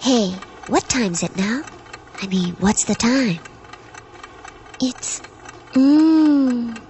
[0.00, 0.32] Hey,
[0.66, 1.62] what time's it now?
[2.22, 3.38] I mean, what's the time?
[4.80, 5.20] It's.
[5.74, 6.80] Mmm.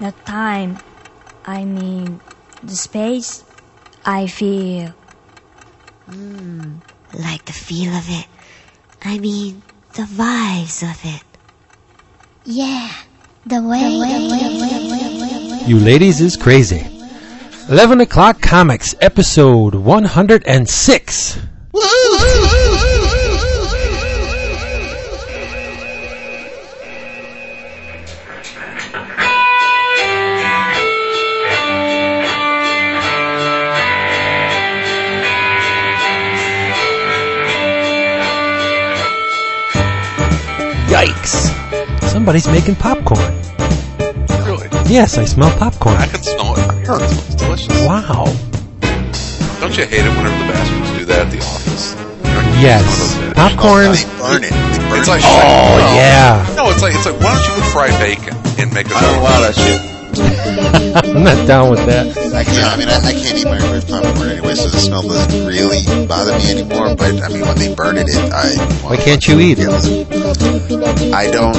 [0.00, 0.80] The time.
[1.44, 2.20] I mean,
[2.60, 3.44] the space.
[4.04, 4.92] I feel.
[6.10, 6.80] Mmm.
[7.14, 8.26] Like the feel of it.
[9.04, 9.62] I mean,
[9.94, 11.22] the vibes of it.
[12.44, 12.90] Yeah.
[13.46, 13.78] The way.
[13.78, 14.18] The way.
[14.18, 14.42] The way.
[14.42, 15.68] The way.
[15.68, 16.84] You ladies is crazy.
[17.68, 21.38] 11 o'clock comics episode 106.
[42.10, 43.20] Somebody's making popcorn.
[44.44, 44.68] Really?
[44.90, 45.94] Yes, I smell popcorn.
[45.96, 46.96] I can smell it from here.
[46.96, 47.86] It smells delicious.
[47.86, 48.24] Wow.
[49.60, 51.94] Don't you hate it whenever the bastards do that at the office?
[51.94, 53.14] You know, you Yes.
[53.34, 53.92] Popcorn.
[53.94, 54.50] They burn it.
[54.50, 55.94] They burn It's like Oh, no.
[55.94, 56.54] yeah.
[56.56, 59.00] No, it's like it's like why don't you put fried bacon and make a I
[59.02, 59.78] don't allow that shit.
[60.20, 62.06] I'm not down with that.
[62.34, 65.46] I can't, I mean, I, I can't eat microwave popcorn anyway, so the smell doesn't
[65.46, 66.94] really bother me anymore.
[66.96, 68.54] But I mean, when they burn it, it I.
[68.82, 69.70] Why can't you eat it?
[71.14, 71.56] I don't.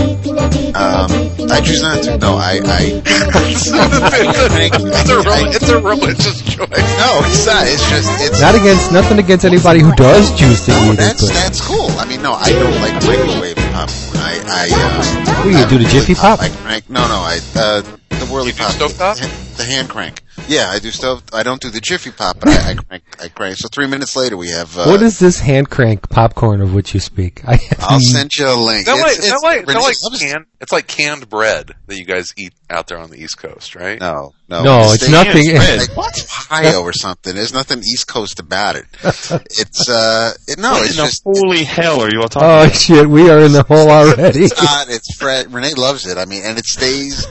[0.75, 1.09] Um,
[1.51, 2.17] I choose not to.
[2.17, 2.59] No, I.
[2.63, 3.01] I
[3.51, 6.69] it's, a, it's a religious choice.
[6.99, 7.63] no, it's not.
[7.67, 8.09] It's just.
[8.21, 11.33] It's Not against nothing against anybody who does choose to No, eat it, that's but
[11.33, 11.89] that's cool.
[11.99, 14.19] I mean, no, I don't like microwave popcorn.
[14.21, 16.39] I, I, uh, What do you I do, the really Jiffy Pop?
[16.41, 16.89] I crank.
[16.89, 18.00] No, no, I, uh, the
[18.31, 18.71] whirly pop.
[18.71, 19.17] stove top?
[19.17, 20.21] The, the hand crank.
[20.47, 21.23] Yeah, I do stove.
[21.33, 23.03] I don't do the Jiffy Pop, but I, I crank.
[23.21, 23.57] I crank.
[23.57, 24.75] So three minutes later, we have.
[24.77, 27.43] Uh, what is this hand crank popcorn of which you speak?
[27.47, 28.87] I have I'll send you a link.
[28.87, 32.33] Is like, It's- it's- like, is like canned, it's like canned bread that you guys
[32.37, 33.99] eat out there on the East Coast, right?
[33.99, 37.35] No, no, No, it's Stay- nothing- It's like Ohio or something.
[37.35, 38.85] There's nothing East Coast about it.
[39.03, 42.47] It's uh, it, no, What it's in just the holy hell are you all talking
[42.47, 42.75] Oh about?
[42.75, 44.45] shit, we are in the hole already.
[44.45, 44.87] It's hot.
[44.89, 45.45] It's fresh.
[45.47, 46.17] Renee loves it.
[46.17, 47.27] I mean, and it stays.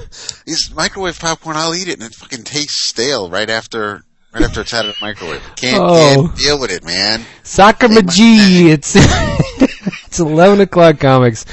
[0.46, 4.04] These microwave popcorn, I'll eat it, and it fucking tastes stale right after.
[4.32, 6.14] Right after it's out of the microwave, can't, Oh.
[6.28, 7.24] can't deal with it, man.
[7.42, 8.94] Sakama G, it's
[10.10, 11.44] it's eleven o'clock comics,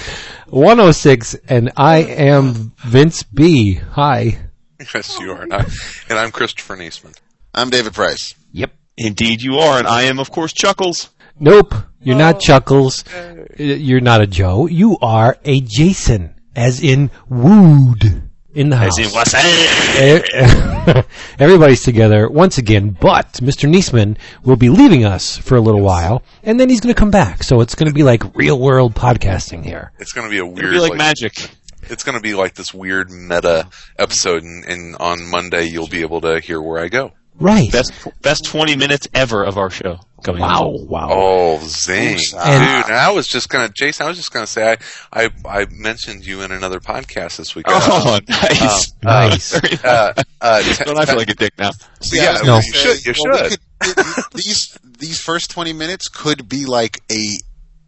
[0.47, 3.75] one oh six, and I am Vince B.
[3.75, 4.39] Hi.
[4.79, 5.43] Yes, you are.
[5.43, 5.65] And, I,
[6.09, 7.15] and I'm Christopher Niesman.
[7.53, 8.33] I'm David Price.
[8.53, 8.71] Yep.
[8.97, 11.09] Indeed you are, and I am, of course, Chuckles.
[11.39, 13.07] Nope, you're not Chuckles.
[13.13, 14.65] Uh, You're not a Joe.
[14.65, 18.26] You are a Jason, as in wooed
[18.57, 18.99] in the house.
[18.99, 19.33] As in, what's?
[19.35, 21.03] Eh,
[21.39, 23.69] Everybody's together once again, but Mr.
[23.69, 27.11] Niesman will be leaving us for a little while, and then he's going to come
[27.11, 27.43] back.
[27.43, 29.91] So it's going to be like real world podcasting here.
[29.99, 31.51] It's going to be a weird, be like like, magic.
[31.83, 33.67] it's going to be like this weird meta
[33.99, 37.11] episode, and, and on Monday you'll be able to hear where I go.
[37.39, 37.71] Right.
[37.71, 39.99] Best best 20 minutes ever of our show.
[40.23, 40.49] Coming up.
[40.49, 41.07] wow, wow.
[41.11, 42.31] Oh, zing, Oops.
[42.31, 42.41] dude!
[42.41, 44.05] And- And I was just gonna, Jason.
[44.05, 44.71] I was just gonna say,
[45.13, 47.65] I, I, I mentioned you in another podcast this week.
[47.69, 48.93] Oh, nice.
[49.03, 49.53] Nice.
[49.83, 51.69] Uh, uh, te- Don't I feel like a dick now?
[52.11, 52.45] yeah, I No.
[52.45, 53.05] gonna you should.
[53.05, 53.59] You well, we should.
[53.95, 57.37] could- these these first twenty minutes could be like a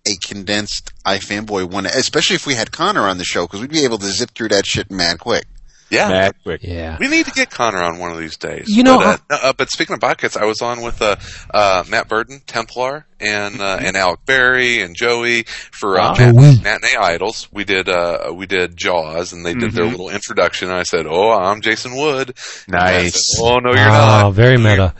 [0.05, 3.83] a condensed iFanboy one, especially if we had Conor on the show, because we'd be
[3.85, 5.45] able to zip through that shit mad quick.
[5.89, 6.09] Yeah.
[6.09, 6.61] Mad quick.
[6.63, 6.97] Yeah.
[6.99, 8.67] We need to get Conor on one of these days.
[8.67, 11.15] You know, but, uh, no, uh, but speaking of podcasts, I was on with uh,
[11.53, 16.15] uh, Matt Burden, Templar, and uh, and Alec Berry and Joey for uh, Wow.
[16.17, 16.61] Mat- Joey.
[16.63, 17.47] Matinee Idols.
[17.51, 19.91] We did uh, we did Jaws, and they did their Mhm.
[19.91, 20.69] little introduction.
[20.69, 22.35] And I said, "Oh, I'm Jason Wood."
[22.67, 23.35] And I Nice.
[23.35, 24.33] said, oh no, you're oh, not.
[24.33, 24.93] very meta.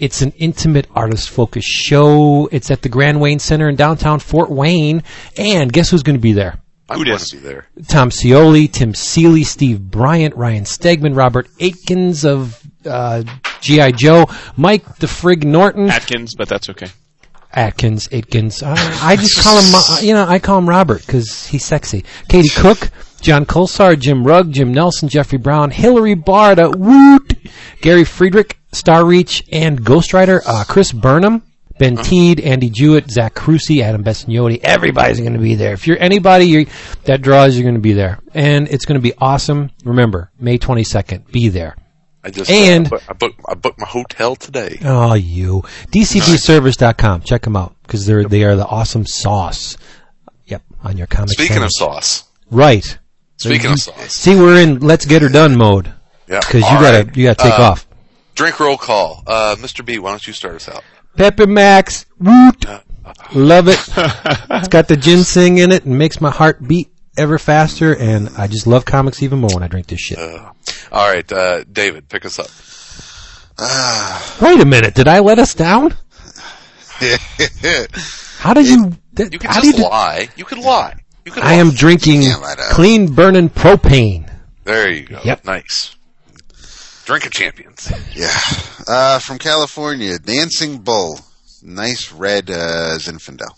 [0.00, 2.48] It's an intimate artist focused show.
[2.52, 5.02] It's at the Grand Wayne Center in downtown Fort Wayne.
[5.36, 6.60] And guess who's going to be there?
[6.88, 7.30] I'm Who going dis?
[7.30, 7.66] to be there.
[7.88, 13.22] Tom Scioli, Tim Seeley, Steve Bryant, Ryan Stegman, Robert Aitkins of uh,
[13.60, 13.92] G.I.
[13.92, 14.26] Joe,
[14.56, 16.88] Mike the Frig Norton, Atkins, but that's okay.
[17.52, 18.62] Atkins, Atkins.
[18.62, 22.04] I, I just call him, uh, you know, I call him Robert because he's sexy.
[22.28, 22.90] Katie Cook,
[23.20, 27.34] John Colsar, Jim Rugg, Jim Nelson, Jeffrey Brown, Hillary Barta, Woot,
[27.80, 31.42] Gary Friedrich, Star Reach, and Ghostwriter, uh, Chris Burnham.
[31.78, 34.58] Ben Teed, Andy Jewett, Zach Crucy, Adam Bessignoti.
[34.64, 35.72] Everybody's going to be there.
[35.74, 36.64] If you're anybody you're,
[37.04, 38.18] that draws, you're going to be there.
[38.34, 39.70] And it's going to be awesome.
[39.84, 41.30] Remember, May 22nd.
[41.30, 41.76] Be there.
[42.28, 44.78] I just And- uh, I, booked, I booked my hotel today.
[44.84, 45.62] Oh, you.
[45.92, 47.22] DCBservice.com.
[47.22, 49.78] Check them out because they're, they are the awesome sauce.
[50.46, 50.62] Yep.
[50.84, 52.98] On your comic Speaking of sauce, Right.
[53.38, 55.92] speaking of sauce, See, we're in let's get her done mode
[56.28, 57.16] yeah, because you gotta, right.
[57.16, 57.86] you gotta take Uh, off.
[58.34, 59.22] Drink roll call.
[59.26, 59.82] Uh, Mr.
[59.84, 60.84] B, why don't you start us out?
[61.16, 62.04] Pepper Max.
[62.20, 62.64] Woot.
[63.34, 63.78] Love it.
[64.50, 67.94] it's got the ginseng in it and makes my heart beat ever faster.
[67.94, 70.18] And I just love comics even more when I drink this shit.
[70.18, 70.54] All
[71.10, 72.48] right, uh, David, pick us up.
[74.40, 74.94] Wait a minute.
[74.94, 75.94] Did I let us down?
[78.38, 78.92] How did you?
[79.14, 80.28] That, You can how just do you do- lie.
[80.36, 80.94] You can lie.
[81.24, 81.52] You can I lie.
[81.54, 82.70] am drinking Yeah, let out.
[82.70, 84.30] clean burning propane.
[84.64, 85.20] There you go.
[85.24, 85.44] Yep.
[85.44, 85.94] Nice.
[87.04, 87.90] Drinking champions.
[88.14, 88.30] Yeah.
[88.86, 91.18] Uh, from California, Dancing Bull.
[91.62, 93.50] Nice red uh, Zinfandel.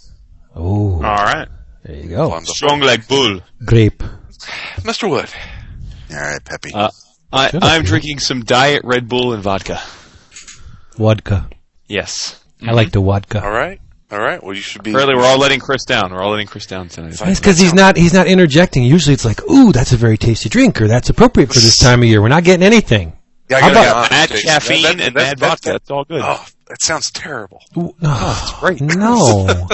[0.54, 1.48] Oh, All right.
[1.82, 2.28] There you go.
[2.28, 2.54] Wonderful.
[2.54, 3.40] Strong like bull.
[3.64, 4.02] Grape.
[4.82, 5.08] Mr.
[5.08, 5.28] Wood.
[6.10, 6.72] All right, Peppy.
[6.74, 6.90] Uh,
[7.32, 7.82] I, Good I'm idea.
[7.88, 9.80] drinking some Diet Red Bull and vodka.
[10.96, 11.48] Vodka.
[11.86, 12.42] Yes.
[12.66, 13.42] I like the vodka.
[13.42, 13.80] All right.
[14.10, 14.42] All right.
[14.42, 14.90] Well, you should be.
[14.90, 16.12] Apparently, we're all letting Chris down.
[16.12, 17.12] We're all letting Chris down tonight.
[17.20, 18.82] It's because he's not he's not interjecting.
[18.82, 22.02] Usually it's like, ooh, that's a very tasty drink, or that's appropriate for this time
[22.02, 22.20] of year.
[22.20, 23.12] We're not getting anything.
[23.50, 24.48] Yeah, I How gotta about- be Mad Jason.
[24.48, 25.70] caffeine That- that- and that- mad that- vodka.
[25.72, 26.22] That's all good.
[26.24, 27.62] Oh, that sounds terrible.
[27.76, 28.80] Ooh, no, great.
[28.80, 29.48] No,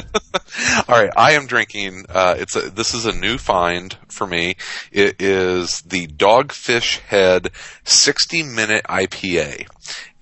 [0.88, 2.06] All right, I am drinking.
[2.08, 4.56] Uh, it's a, this is a new find for me.
[4.90, 7.50] It is the Dogfish Head
[7.84, 9.66] 60 minute IPA,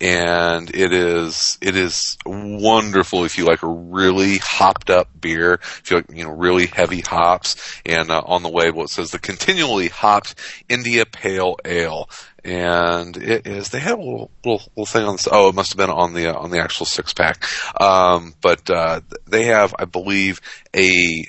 [0.01, 5.53] and it is it is wonderful if you like a really hopped up beer.
[5.53, 9.11] If you like you know really heavy hops, and uh, on the label it says
[9.11, 10.35] the continually hopped
[10.69, 12.09] India Pale Ale.
[12.43, 13.69] And it is.
[13.69, 15.27] They have a little little, little thing on this.
[15.31, 17.43] Oh, it must have been on the uh, on the actual six pack.
[17.81, 20.41] Um, but uh, they have, I believe,
[20.75, 21.25] a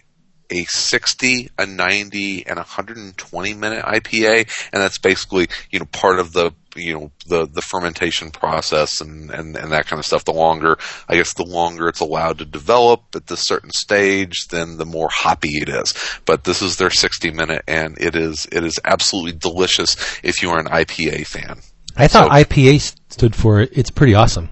[0.50, 6.18] a 60, a 90, and a 120 minute IPA, and that's basically you know part
[6.18, 10.24] of the you know the the fermentation process and and and that kind of stuff.
[10.24, 10.76] The longer,
[11.08, 15.08] I guess, the longer it's allowed to develop at this certain stage, then the more
[15.10, 15.94] hoppy it is.
[16.24, 20.50] But this is their 60 minute, and it is it is absolutely delicious if you
[20.50, 21.60] are an IPA fan.
[21.96, 24.50] I thought So- IPA stood for it's pretty awesome.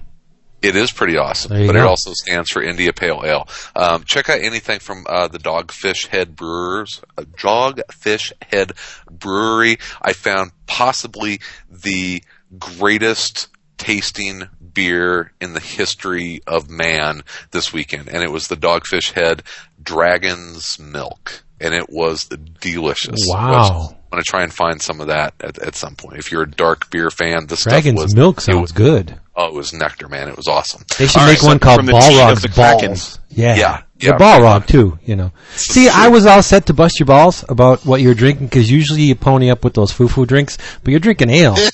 [0.65, 3.47] It is pretty awesome, but it also stands for India Pale Ale.
[3.75, 8.73] Um, check out anything from uh, the Dogfish Head Brewers, uh, Dogfish Head
[9.09, 9.77] Brewery.
[10.01, 11.39] I found possibly
[11.69, 12.23] the
[12.57, 19.11] greatest tasting beer in the history of man this weekend, and it was the Dogfish
[19.11, 19.43] Head
[19.81, 22.25] Dragon's Milk, and it was
[22.59, 23.19] delicious.
[23.27, 23.97] Wow.
[24.15, 26.17] I'm going to try and find some of that at, at some point.
[26.19, 29.19] If you're a dark beer fan, this Dragon's stuff was milk it sounds was- good.
[29.35, 30.29] Oh, it was nectar, man.
[30.29, 30.85] It was awesome.
[30.97, 32.87] They should All make right, one so called from the team Balrog's the Kraken.
[32.91, 33.19] Balls.
[33.29, 34.97] Yeah, Yeah, The yeah, Balrog too.
[35.03, 35.31] You know.
[35.57, 39.01] See, I was all set to bust your balls about what you're drinking because usually
[39.01, 41.57] you pony up with those foo-foo drinks, but you're drinking ale.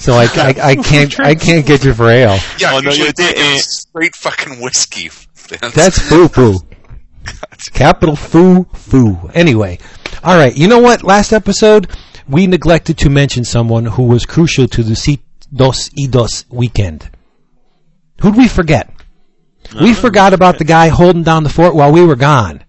[0.00, 2.38] So I, I, I can't I can't get you for ale.
[2.60, 5.10] Yeah, Oh, no, usually you did- it's straight fucking whiskey.
[5.74, 6.60] That's foo foo.
[7.72, 9.30] Capital foo foo.
[9.34, 9.78] Anyway,
[10.24, 10.56] all right.
[10.56, 11.02] You know what?
[11.02, 11.88] Last episode
[12.28, 15.20] we neglected to mention someone who was crucial to the C
[15.52, 17.10] dos y dos weekend.
[18.20, 18.90] Who'd we forget?
[19.80, 22.64] We forgot about the guy holding down the fort while we were gone.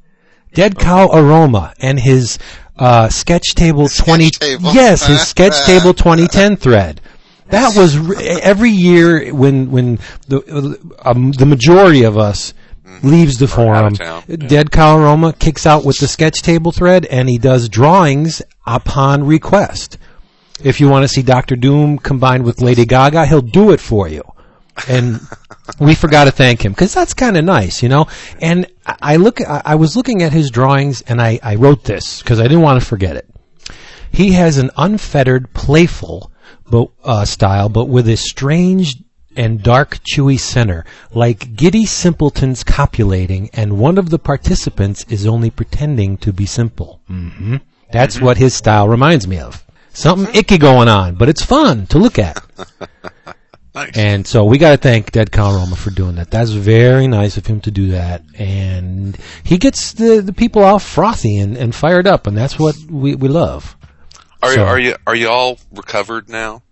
[0.54, 2.40] Dead Cow Aroma and his
[2.78, 4.32] uh, sketch table twenty.
[4.32, 4.74] table.
[4.74, 7.02] Yes, his sketch table 2010 thread.
[7.48, 12.54] That was re- every year when when the um, the majority of us
[13.04, 13.94] leaves the out forum.
[13.96, 14.36] town, yeah.
[14.36, 19.26] Dead Cow Aroma kicks out with the sketch table thread, and he does drawings upon
[19.26, 19.98] request.
[20.64, 24.08] If you want to see Doctor Doom combined with Lady Gaga, he'll do it for
[24.08, 24.24] you.
[24.88, 25.20] And
[25.80, 28.08] we forgot to thank him because that's kind of nice, you know.
[28.42, 32.22] And I look, I I was looking at his drawings, and I, I wrote this
[32.22, 33.30] because I didn't want to forget it.
[34.12, 36.32] He has an unfettered, playful
[36.70, 38.98] but, uh, style, but with a strange
[39.40, 45.50] and dark, chewy center, like giddy simpletons copulating, and one of the participants is only
[45.50, 46.92] pretending to be simple.
[47.08, 47.58] hmm
[47.92, 49.64] That's what his style reminds me of.
[49.94, 52.38] Something icky going on, but it's fun to look at.
[53.76, 53.96] Nice.
[53.96, 56.32] And so we got to thank Dead Con Roma for doing that.
[56.32, 58.24] That's very nice of him to do that.
[58.38, 62.76] And he gets the, the people all frothy and, and fired up, and that's what
[62.90, 63.78] we, we love.
[64.42, 66.64] Are So- you are you are you all recovered now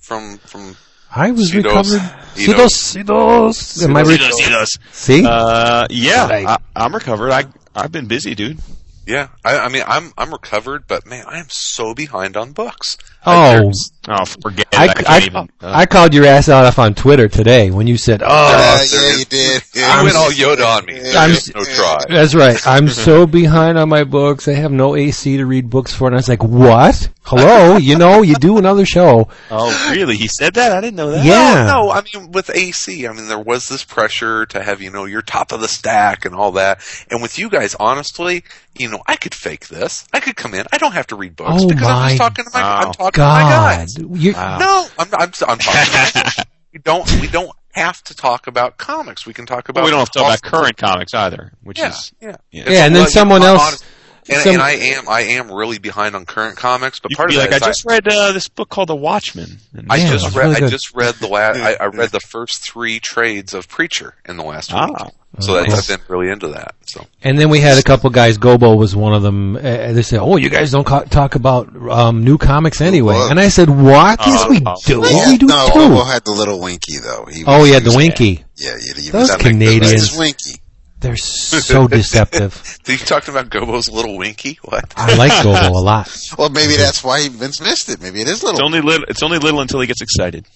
[0.00, 0.76] from from
[1.16, 1.64] I was Pseudos.
[1.64, 2.02] recovered.
[2.34, 2.74] Pseudos.
[2.74, 3.82] Pseudos.
[3.84, 5.24] Am I re- See?
[5.26, 7.30] Uh, yeah, I, I'm recovered.
[7.32, 7.44] I
[7.74, 8.58] I've been busy, dude.
[9.06, 9.28] yeah?
[9.44, 12.98] I, I mean I'm I'm recovered, but man, I am so behind on books.
[13.24, 13.72] oh,
[14.08, 14.78] Oh, forget it.
[14.78, 15.36] I, I, I, even.
[15.60, 18.50] uh, I called your ass out off on Twitter today when you said, "Oh, Uh,
[18.78, 19.62] there yeah, is- you did.
[19.74, 20.02] You Yeah.
[20.04, 20.94] went all Yoda on me.
[21.14, 21.98] I'm- no try.
[22.08, 22.64] That's right.
[22.66, 24.46] I'm so behind on my books.
[24.48, 26.06] I have no AC to read books for.
[26.06, 27.08] And I was like, what?
[27.22, 27.76] Hello?
[27.76, 29.28] you know, you do another show.
[29.50, 30.16] oh, really?
[30.16, 30.70] He said that?
[30.70, 31.24] I didn't know that.
[31.24, 31.64] Yeah.
[31.64, 34.90] No, no, I mean with AC, I mean there was this pressure to have you
[34.92, 36.80] know you're top of the stack and all that.
[37.10, 38.44] And with you guys, honestly,
[38.78, 40.06] you know I could fake this.
[40.12, 40.66] I could come in.
[40.72, 42.92] I don't have to read books Oh because I'm just talking to my I'm Wow.
[42.92, 43.76] talking to my God.
[43.78, 43.95] guys.
[43.96, 46.44] You- No, I'm I'm, I'm talking.
[46.72, 49.26] we don't we don't have to talk about comics.
[49.26, 49.80] We can talk about.
[49.80, 52.64] But we don't have to talk about current comics either, which Yeah, is yeah, yeah.
[52.70, 53.84] Yeah, and then well, someone else- honest-
[54.28, 57.36] and, some- and I am I am really behind on current comics, but part could
[57.38, 59.58] of be that like, I is just read uh, this book called The Watchmen.
[59.74, 60.46] And I Yeah, just read.
[60.48, 61.58] really I just read the last.
[61.58, 64.86] I, I read the first three trades of Preacher in the last Ah.
[64.86, 64.96] week,
[65.40, 65.74] so that, cool.
[65.74, 66.74] I've been really into that.
[66.86, 68.38] So And then we had a couple guys.
[68.38, 69.56] Gobo was one of them.
[69.56, 69.60] Uh,
[69.92, 73.38] they said, "Oh, you guys don't co- talk about um, new comics anyway." Well- And
[73.40, 74.20] I said, "What?
[74.26, 75.02] yes, we Oh, do.
[75.06, 77.26] Yeah, we do no, too." Obo had the little winky though.
[77.30, 78.44] He oh, was- yeah, he the was- Winky.
[78.56, 79.90] Yeah, yeah, he Those was that big- Canadians.
[80.10, 80.60] that's winky.
[81.06, 82.78] They're so deceptive.
[82.86, 84.58] you talked about Gobo's little winky.
[84.62, 84.92] What?
[84.96, 86.16] I like Gobo a lot.
[86.38, 88.00] Well, maybe that's why Vince missed it.
[88.00, 88.64] Maybe it is it's little.
[88.64, 89.04] only little.
[89.08, 90.46] It's only little until he gets excited.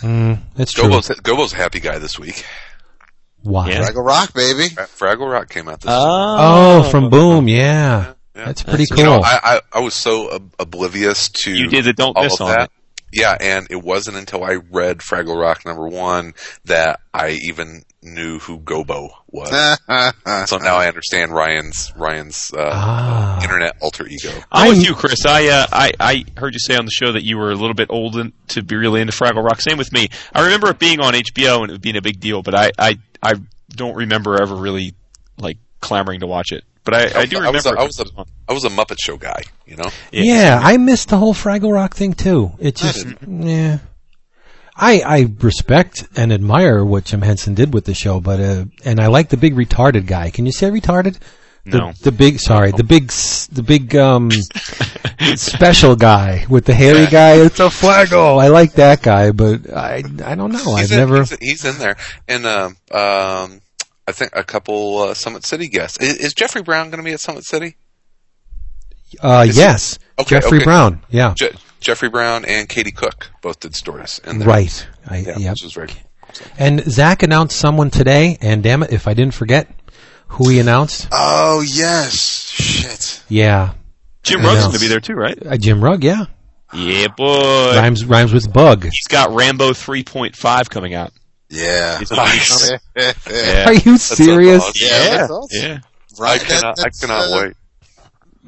[0.00, 0.84] Mm, it's true.
[0.88, 2.44] Gobo's Gobo's a happy guy this week.
[3.42, 3.68] Why?
[3.70, 3.82] Yeah.
[3.84, 4.68] Fraggle Rock, baby.
[4.68, 5.90] Fraggle Rock came out this.
[5.94, 8.14] Oh, from Boom, yeah.
[8.34, 8.44] Yeah.
[8.46, 8.98] That's pretty That's- cool.
[8.98, 12.22] You know, I, I I was so ob- oblivious to You did the don't all
[12.24, 12.62] miss of on that.
[12.64, 12.70] it.
[13.20, 16.32] Yeah, and it wasn't until I read Fraggle Rock number one
[16.64, 19.48] that I even knew who Gobo was.
[20.48, 23.42] so now I understand Ryan's Ryan's uh, Ah.
[23.42, 24.30] internet alter ego.
[24.52, 25.24] I'm with you, Chris.
[25.26, 27.74] I, uh, I I heard you say on the show that you were a little
[27.74, 29.60] bit old in, to be really into Fraggle Rock.
[29.60, 30.08] Same with me.
[30.34, 32.98] I remember it being on HBO and it being a big deal, but I, I,
[33.22, 33.34] I
[33.70, 34.94] don't remember ever really
[35.38, 36.62] like clamoring to watch it.
[36.84, 37.80] But I, I do I was a- remember.
[37.80, 39.88] I was a- I was a Muppet Show guy, you know.
[40.12, 42.52] yeah, I missed the whole Fraggle Rock thing too.
[42.58, 43.78] It just, yeah.
[44.76, 49.00] I I respect and admire what Jim Henson did with the show, but uh, and
[49.00, 50.30] I like the big retarded guy.
[50.30, 51.18] Can you say retarded?
[51.66, 51.92] The, No.
[52.02, 54.30] the big, sorry, the big, the big um,
[55.36, 57.36] special guy with the hairy guy.
[57.36, 58.38] It's a Flaggo.
[58.42, 60.72] I like that guy, but I I don't know.
[60.72, 61.18] I've He's in, never.
[61.20, 61.96] He's, he's in there,
[62.28, 63.60] and um, um,
[64.06, 65.98] I think a couple uh, Summit City guests.
[66.00, 67.76] Is, is Jeffrey Brown going to be at Summit City?
[69.22, 70.64] Uh, is yes, Okay, Jeffrey okay.
[70.64, 71.00] Brown.
[71.08, 71.52] Yeah, Je-
[71.84, 74.48] Jeffrey Brown and Katie Cook both did stories in there.
[74.48, 74.86] right.
[75.06, 75.50] I, Yeah, yep.
[75.52, 75.88] which was very.
[75.88, 75.98] cool.
[76.58, 79.68] And Zach announced someone today, and damn it, if I didn't forget
[80.28, 82.14] who he announced, Oh yes,
[82.50, 83.22] shit.
[83.28, 83.74] yeah,
[84.22, 85.38] Jim I Rugg's going to be there too, right?
[85.46, 86.24] uh, Jim Rugg, yeah,
[86.72, 87.76] Yeah, boy.
[87.76, 88.84] rhymes rhymes with bug.
[88.84, 91.12] He's got Rambo 3.5 coming out.
[91.50, 91.98] Yeah.
[92.00, 92.70] He's a Nice.
[92.96, 93.12] yeah.
[93.30, 93.64] Yeah.
[93.66, 94.62] Are you serious?
[94.64, 94.72] awesome.
[94.88, 95.16] Yeah.
[95.18, 95.60] that's awesome.
[95.62, 95.78] Yeah.
[96.18, 96.76] I Right, cannot.
[96.76, 97.52] that- I cannot uh, wait.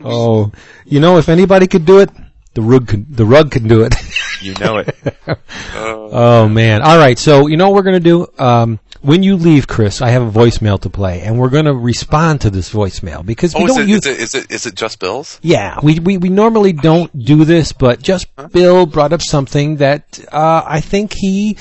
[0.04, 0.50] Oh,
[0.84, 2.10] you know, if anybody could do it,
[2.56, 3.16] the rug could.
[3.16, 3.94] The rug could do it.
[4.42, 4.94] You know it.
[5.74, 6.82] oh man!
[6.82, 8.26] All right, so you know what we're gonna do.
[8.38, 12.42] Um, when you leave, Chris, I have a voicemail to play, and we're gonna respond
[12.42, 14.06] to this voicemail because we Oh, is don't it, use.
[14.06, 14.20] is it?
[14.20, 14.50] Is it?
[14.50, 15.40] Is it just Bills?
[15.42, 20.20] Yeah, we, we we normally don't do this, but just Bill brought up something that
[20.30, 21.56] uh, I think he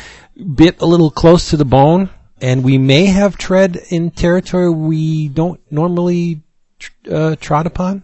[0.56, 2.10] bit a little close to the bone,
[2.42, 6.42] and we may have tread in territory we don't normally
[6.78, 8.04] tr- uh, trot upon,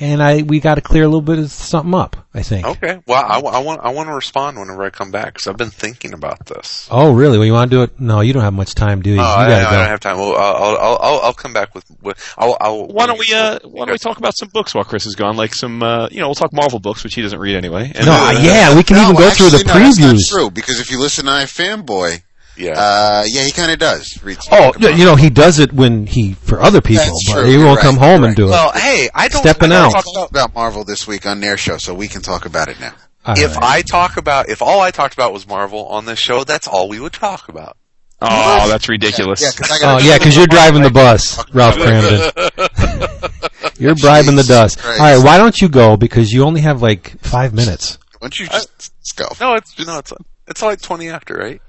[0.00, 2.16] and I we got to clear a little bit of something up.
[2.32, 2.64] I think.
[2.64, 3.00] Okay.
[3.06, 3.80] Well, I, I want.
[3.82, 6.86] I want to respond whenever I come back because I've been thinking about this.
[6.88, 7.38] Oh, really?
[7.38, 7.98] Well, you want to do it?
[7.98, 9.16] No, you don't have much time, do you?
[9.16, 9.76] Oh, you I, gotta I go.
[9.78, 10.16] don't have time.
[10.18, 11.84] Well, I'll, I'll, I'll, I'll come back with.
[12.02, 14.84] with I'll, I'll, Why don't we uh why don't we talk about some books while
[14.84, 15.36] Chris is gone?
[15.36, 17.90] Like some uh you know, we'll talk Marvel books, which he doesn't read anyway.
[17.94, 20.14] And no, uh, yeah, we can No, even go through the actually, no, that's not
[20.14, 20.28] previews.
[20.28, 22.22] true because if you listen to iFanboy,
[22.56, 22.72] Yeah.
[22.76, 24.22] uh, yeah, he kind of does.
[24.22, 27.32] Read Oh, fucking you know, he does it when he for other people, That's but
[27.40, 28.50] true, he you're won't right, come home you're and do it.
[28.50, 29.40] well, hey, I don't.
[29.42, 29.82] Stepping I out.
[29.84, 32.44] don't talk talk about- about Marvel this week on their show, so we can talk
[32.44, 32.92] about it now.
[33.24, 33.64] All If right.
[33.78, 36.88] I talk about, if all I talked about was Marvel on this show, that's all
[36.88, 37.76] we would talk about.
[38.22, 39.40] Oh, that's ridiculous.
[39.40, 43.30] Yeah, because Oh yeah, you're driving the bus, Ralph Kramden.
[43.78, 44.78] You're bribing the dust.
[44.78, 45.00] All Christ.
[45.00, 45.96] right, why don't you go?
[45.96, 47.96] Because you only have like five minutes.
[48.18, 49.26] Why don't you just let's go?
[49.40, 50.12] No, it's no, it's
[50.48, 51.62] it's like twenty after, right?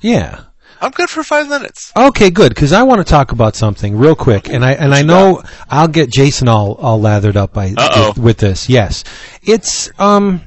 [0.00, 0.44] Yeah.
[0.80, 1.92] I'm good for five minutes.
[1.96, 2.50] Okay, good.
[2.50, 5.88] Because I want to talk about something real quick, and I and I know I'll
[5.88, 8.68] get Jason all all lathered up by with, with this.
[8.68, 9.04] Yes,
[9.42, 10.42] it's um.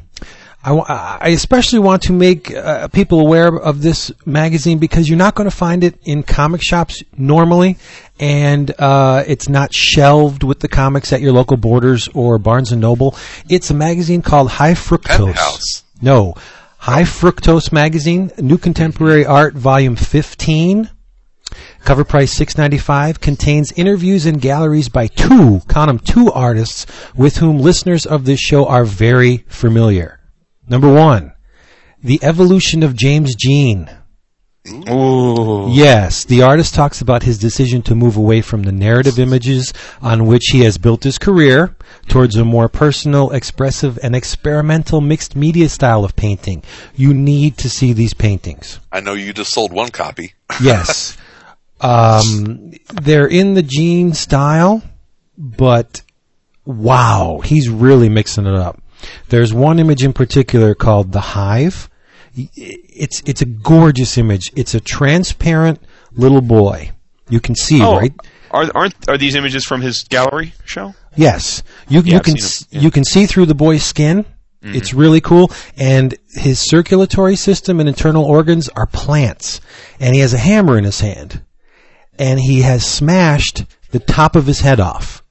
[0.61, 0.73] I,
[1.21, 5.49] I especially want to make uh, people aware of this magazine because you're not going
[5.49, 7.77] to find it in comic shops normally,
[8.19, 12.81] and uh, it's not shelved with the comics at your local Borders or Barnes and
[12.81, 13.15] Noble.
[13.49, 15.33] It's a magazine called High Fructose.
[15.33, 15.83] Penthouse.
[16.01, 16.35] No,
[16.79, 20.89] High Fructose magazine, New Contemporary Art, Volume 15.
[21.83, 26.85] Cover price six ninety five contains interviews and galleries by two, count 'em, two artists
[27.15, 30.19] with whom listeners of this show are very familiar.
[30.69, 31.33] Number one,
[32.01, 33.89] the evolution of James Jean.
[34.89, 35.67] Ooh.
[35.71, 40.27] Yes, the artist talks about his decision to move away from the narrative images on
[40.27, 41.75] which he has built his career
[42.09, 46.63] towards a more personal, expressive, and experimental mixed media style of painting.
[46.95, 48.79] You need to see these paintings.
[48.91, 50.33] I know you just sold one copy.
[50.61, 51.15] Yes.
[51.81, 54.81] um, they're in the Jean style,
[55.37, 56.01] but
[56.65, 58.81] wow, he's really mixing it up.
[59.29, 61.89] There's one image in particular called The Hive.
[62.35, 64.51] It's, it's a gorgeous image.
[64.55, 66.91] It's a transparent little boy.
[67.29, 68.13] You can see, Oh, right?
[68.51, 70.95] are aren't are these images from his gallery show?
[71.15, 72.35] Yes, you Yeah, you I've can
[72.71, 72.81] yeah.
[72.81, 74.25] you can see through the boy's skin.
[74.63, 74.75] Mm-hmm.
[74.75, 79.61] It's really cool, and his circulatory system and internal organs are plants,
[80.01, 81.41] and he has a hammer in his hand,
[82.17, 85.23] and he has smashed the top of his head off,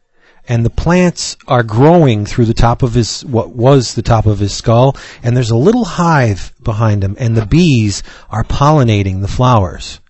[0.49, 4.39] and the plants are growing through the top of his what was the top of
[4.39, 9.29] his skull, and there's a little hive behind him, and the bees are pollinating the
[9.29, 10.01] flowers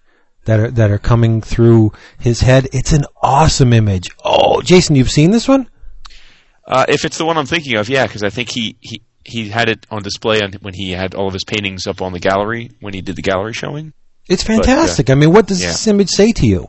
[0.48, 2.68] that are that are coming through his head.
[2.72, 4.08] It's an awesome image.
[4.24, 5.68] Oh, Jason, you've seen this one?
[6.66, 9.50] Uh, if it's the one I'm thinking of, yeah, because I think he, he he
[9.50, 12.18] had it on display on, when he had all of his paintings up on the
[12.18, 13.92] gallery when he did the gallery showing.
[14.26, 15.10] It's fantastic.
[15.10, 15.68] I mean, what does Yeah.
[15.68, 16.68] this image say to you?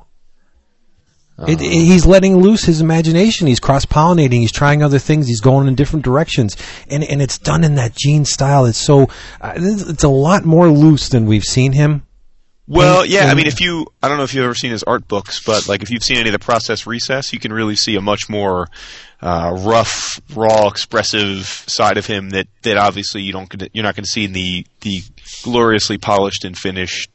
[1.47, 3.47] It, he's letting loose his imagination.
[3.47, 4.41] He's cross pollinating.
[4.41, 5.25] He's trying other things.
[5.25, 6.57] He's going in different directions,
[6.89, 8.65] and and it's done in that Jean style.
[8.65, 9.03] It's so
[9.39, 12.03] uh, it's a lot more loose than we've seen him.
[12.69, 15.07] Well, yeah, I mean, if you, I don't know if you've ever seen his art
[15.07, 17.95] books, but like if you've seen any of the Process Recess, you can really see
[17.95, 18.67] a much more
[19.21, 24.03] uh, rough, raw, expressive side of him that that obviously you don't you're not going
[24.03, 25.01] to see in the the
[25.43, 27.09] gloriously polished and finished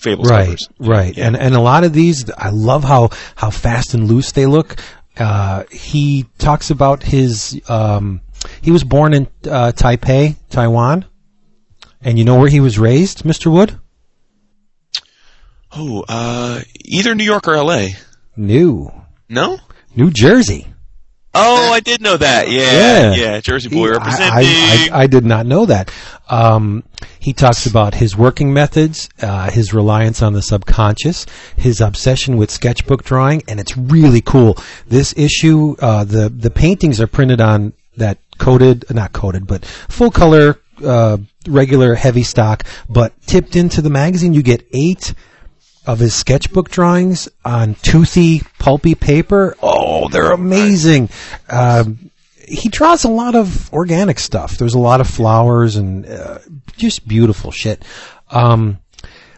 [0.00, 0.68] Fables right, covers.
[0.78, 1.28] right, Yeah.
[1.28, 4.76] and and a lot of these, I love how how fast and loose they look.
[5.16, 7.58] Uh, he talks about his.
[7.68, 8.20] Um,
[8.60, 11.06] he was born in uh, Taipei, Taiwan,
[12.02, 13.78] and you know where he was raised, Mister Wood?
[15.78, 17.96] Oh, uh, either New York or L.A.
[18.36, 18.90] New,
[19.28, 19.58] No.
[19.94, 20.66] New Jersey.
[21.38, 22.48] Oh, I did know that.
[22.50, 23.14] Yeah, Yeah.
[23.14, 23.40] yeah.
[23.40, 24.32] Jersey boy representing.
[24.32, 25.90] I, I, I did not know that.
[26.30, 26.82] Um,
[27.18, 32.50] he talks about his working methods, uh, his reliance on the subconscious, his obsession with
[32.50, 34.56] sketchbook drawing, and it's really cool.
[34.86, 40.10] This issue, uh, the the paintings are printed on that coated, not coated, but full
[40.10, 44.32] color, uh, regular heavy stock, but tipped into the magazine.
[44.32, 45.12] You get eight
[45.86, 49.56] of his sketchbook drawings on toothy, pulpy paper.
[49.62, 51.08] Oh, they're amazing.
[51.48, 52.10] Um,
[52.46, 54.58] he draws a lot of organic stuff.
[54.58, 56.38] There's a lot of flowers and uh,
[56.76, 57.84] just beautiful shit.
[58.30, 58.78] Um,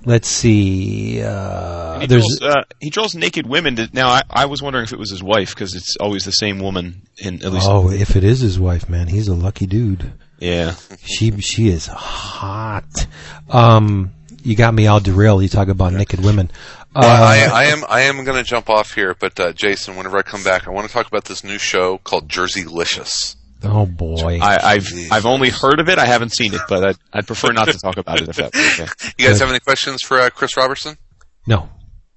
[0.05, 1.23] let's see.
[1.23, 3.79] Uh, he, there's draws, uh, he draws naked women.
[3.93, 6.59] Now, I, I was wondering if it was his wife because it's always the same
[6.59, 7.67] woman in at least.
[7.69, 10.13] oh, if it is his wife, man, he's a lucky dude.
[10.39, 10.75] Yeah.
[11.05, 13.07] She she is hot.
[13.51, 15.43] Um, you got me all derailed.
[15.43, 16.51] You talk about naked women.
[16.95, 19.97] Uh, Well, I, I am I am going to jump off here, but uh, Jason,
[19.97, 23.37] whenever I come back, I want to talk about this new show called Jerseylicious.
[23.65, 24.39] oh boy.
[24.41, 25.99] I, I've I've only heard of it.
[25.99, 28.81] I haven't seen it, but I'd, I'd prefer not to talk about it if that's
[28.81, 28.91] okay.
[29.19, 30.97] You guys have any questions for uh, Chris Robertson?
[31.47, 31.69] no.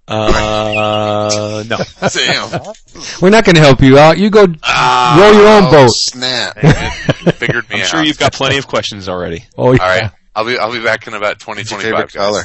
[0.08, 1.78] Uh, no.
[2.14, 2.74] Damn.
[3.22, 4.18] We're not going to help you out.
[4.18, 5.90] You go row your own Oh, boat.
[5.92, 6.58] snap.
[6.58, 7.88] It figured me I'm out.
[7.88, 9.46] sure you've got plenty of questions already.
[9.58, 9.82] Oh, yeah.
[9.82, 10.12] All right.
[10.36, 12.22] I'll be I'll be back in about twenty What's your twenty favorite five.
[12.22, 12.44] color?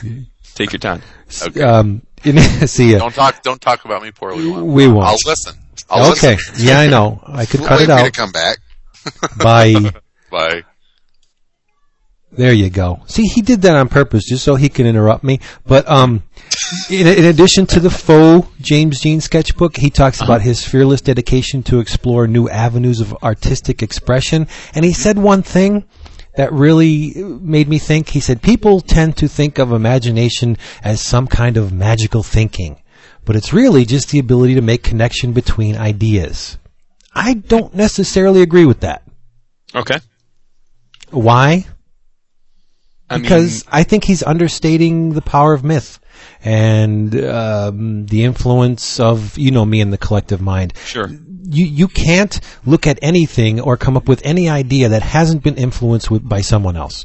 [0.54, 1.02] Take your time.
[1.42, 1.62] Okay.
[1.62, 2.02] Um,
[2.66, 2.98] see ya.
[2.98, 4.48] Don't talk don't talk about me poorly.
[4.50, 5.06] We won't.
[5.06, 5.54] I'll listen.
[5.88, 6.32] I'll okay.
[6.34, 6.66] listen.
[6.66, 7.20] Yeah, I know.
[7.26, 8.12] I could We'll cut it for you to out.
[8.12, 8.58] come back.
[9.38, 9.92] Bye.
[10.30, 10.62] Bye.
[12.32, 13.00] There you go.
[13.06, 15.40] See, he did that on purpose just so he can interrupt me.
[15.64, 16.24] But um,
[16.90, 21.62] in, in addition to the faux James Jean sketchbook, he talks about his fearless dedication
[21.64, 24.48] to explore new avenues of artistic expression.
[24.74, 25.84] And he said one thing
[26.36, 28.10] that really made me think.
[28.10, 32.80] He said, people tend to think of imagination as some kind of magical thinking,
[33.24, 36.58] but it's really just the ability to make connection between ideas.
[37.14, 39.02] I don't necessarily agree with that.
[39.74, 39.98] Okay.
[41.10, 41.66] Why?
[43.08, 45.98] I because mean, I think he's understating the power of myth
[46.44, 50.72] and um, the influence of you know me and the collective mind.
[50.84, 51.08] sure.
[51.48, 55.54] You you can't look at anything or come up with any idea that hasn't been
[55.56, 57.04] influenced with, by someone else.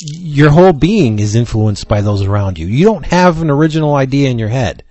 [0.00, 2.66] Your whole being is influenced by those around you.
[2.66, 4.82] You don't have an original idea in your head.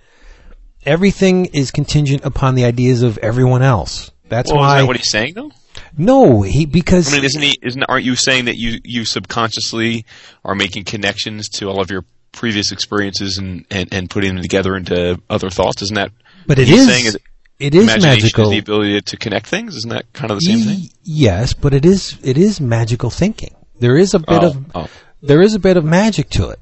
[0.84, 4.10] Everything is contingent upon the ideas of everyone else.
[4.28, 4.76] That's Well, why.
[4.78, 5.50] is that what he's saying though?
[5.98, 7.58] no, he because I mean, isn't he?
[7.62, 10.06] Isn't aren't you saying that you you subconsciously
[10.44, 12.04] are making connections to all of your
[12.36, 15.82] previous experiences and and, and putting them together into other thoughts?
[15.82, 16.12] Isn't that?
[16.46, 16.86] but it is.
[16.86, 17.18] Saying is,
[17.58, 18.44] it is magical.
[18.44, 19.74] is the ability to connect things.
[19.76, 20.90] Isn't that kind of the same thing?
[21.02, 23.54] Yes, but it is it is magical thinking.
[23.80, 24.90] There is a bit Oh, of oh.
[25.22, 26.60] there is a bit of magic to it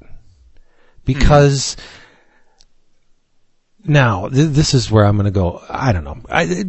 [1.05, 1.77] because
[3.83, 5.61] now th- this is where I'm going to go.
[5.69, 6.17] I don't know.
[6.29, 6.63] I,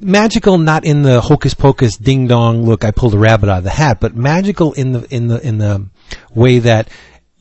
[0.00, 2.64] magical, not in the hocus pocus, ding dong.
[2.64, 5.46] Look, I pulled a rabbit out of the hat, but magical in the in the
[5.46, 5.88] in the
[6.34, 6.88] way that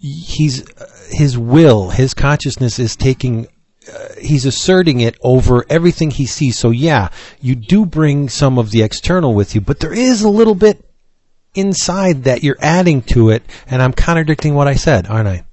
[0.04, 0.66] he's
[1.10, 3.48] his will, his consciousness is taking
[3.92, 6.60] uh, he's asserting it over everything he sees.
[6.60, 7.10] So yeah,
[7.42, 10.84] you do bring some of the external with you, but there is a little bit
[11.56, 15.46] inside that you're adding to it, and I'm contradicting what I said, aren't I?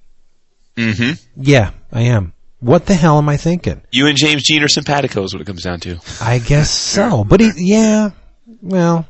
[0.76, 1.42] Mm-hmm.
[1.42, 2.32] Yeah, I am.
[2.58, 3.82] What the hell am I thinking?
[3.90, 5.98] You and James Jean are simpatico, is what it comes down to.
[6.20, 7.24] I guess so.
[7.24, 8.10] But he, yeah,
[8.62, 9.08] well,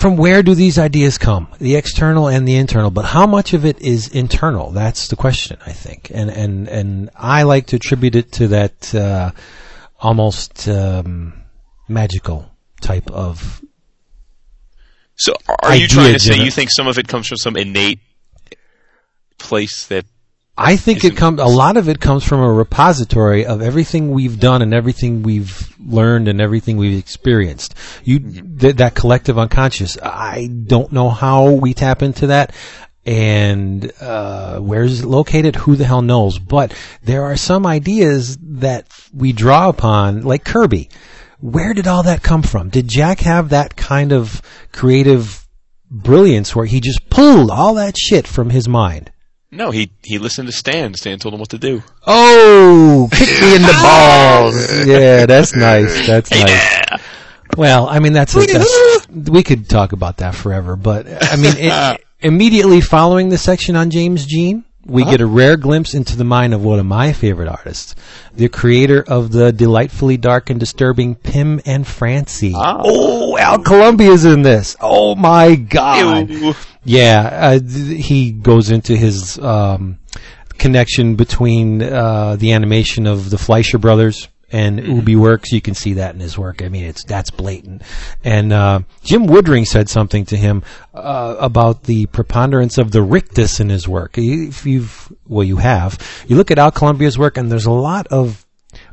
[0.00, 1.48] from where do these ideas come?
[1.58, 2.90] The external and the internal.
[2.90, 4.70] But how much of it is internal?
[4.70, 6.10] That's the question, I think.
[6.12, 9.32] And and and I like to attribute it to that uh,
[10.00, 11.34] almost um,
[11.86, 13.62] magical type of.
[15.16, 18.00] So, are you trying to say you think some of it comes from some innate
[19.36, 20.06] place that?
[20.62, 21.40] I think it comes.
[21.40, 25.74] A lot of it comes from a repository of everything we've done and everything we've
[25.80, 27.74] learned and everything we've experienced.
[28.04, 29.96] You th- that collective unconscious.
[30.02, 32.54] I don't know how we tap into that.
[33.06, 35.56] And uh, where is it located?
[35.56, 36.38] Who the hell knows?
[36.38, 40.90] But there are some ideas that we draw upon, like Kirby.
[41.40, 42.68] Where did all that come from?
[42.68, 44.42] Did Jack have that kind of
[44.72, 45.46] creative
[45.90, 49.10] brilliance where he just pulled all that shit from his mind?
[49.52, 50.94] No, he he listened to Stan.
[50.94, 51.82] Stan told him what to do.
[52.06, 54.86] Oh, kick me in the balls.
[54.86, 56.06] Yeah, that's nice.
[56.06, 57.00] That's nice.
[57.56, 61.54] Well, I mean, that's, a, that's we could talk about that forever, but I mean,
[61.56, 66.24] it, immediately following the section on James Jean, we get a rare glimpse into the
[66.24, 67.94] mind of one of my favorite artists,
[68.34, 72.54] the creator of the delightfully dark and disturbing Pim and Francie.
[72.56, 74.76] Oh, Al Columbia's in this.
[74.80, 76.30] Oh my God.
[76.30, 76.54] Ew.
[76.84, 79.98] Yeah, uh, th- he goes into his um,
[80.58, 85.52] connection between uh, the animation of the Fleischer brothers and Ub Iwerks.
[85.52, 86.62] You can see that in his work.
[86.62, 87.82] I mean, it's that's blatant.
[88.24, 90.62] And uh, Jim Woodring said something to him
[90.94, 94.16] uh, about the preponderance of the rictus in his work.
[94.16, 95.98] If you've well, you have.
[96.26, 98.46] You look at Al Columbia's work, and there's a lot of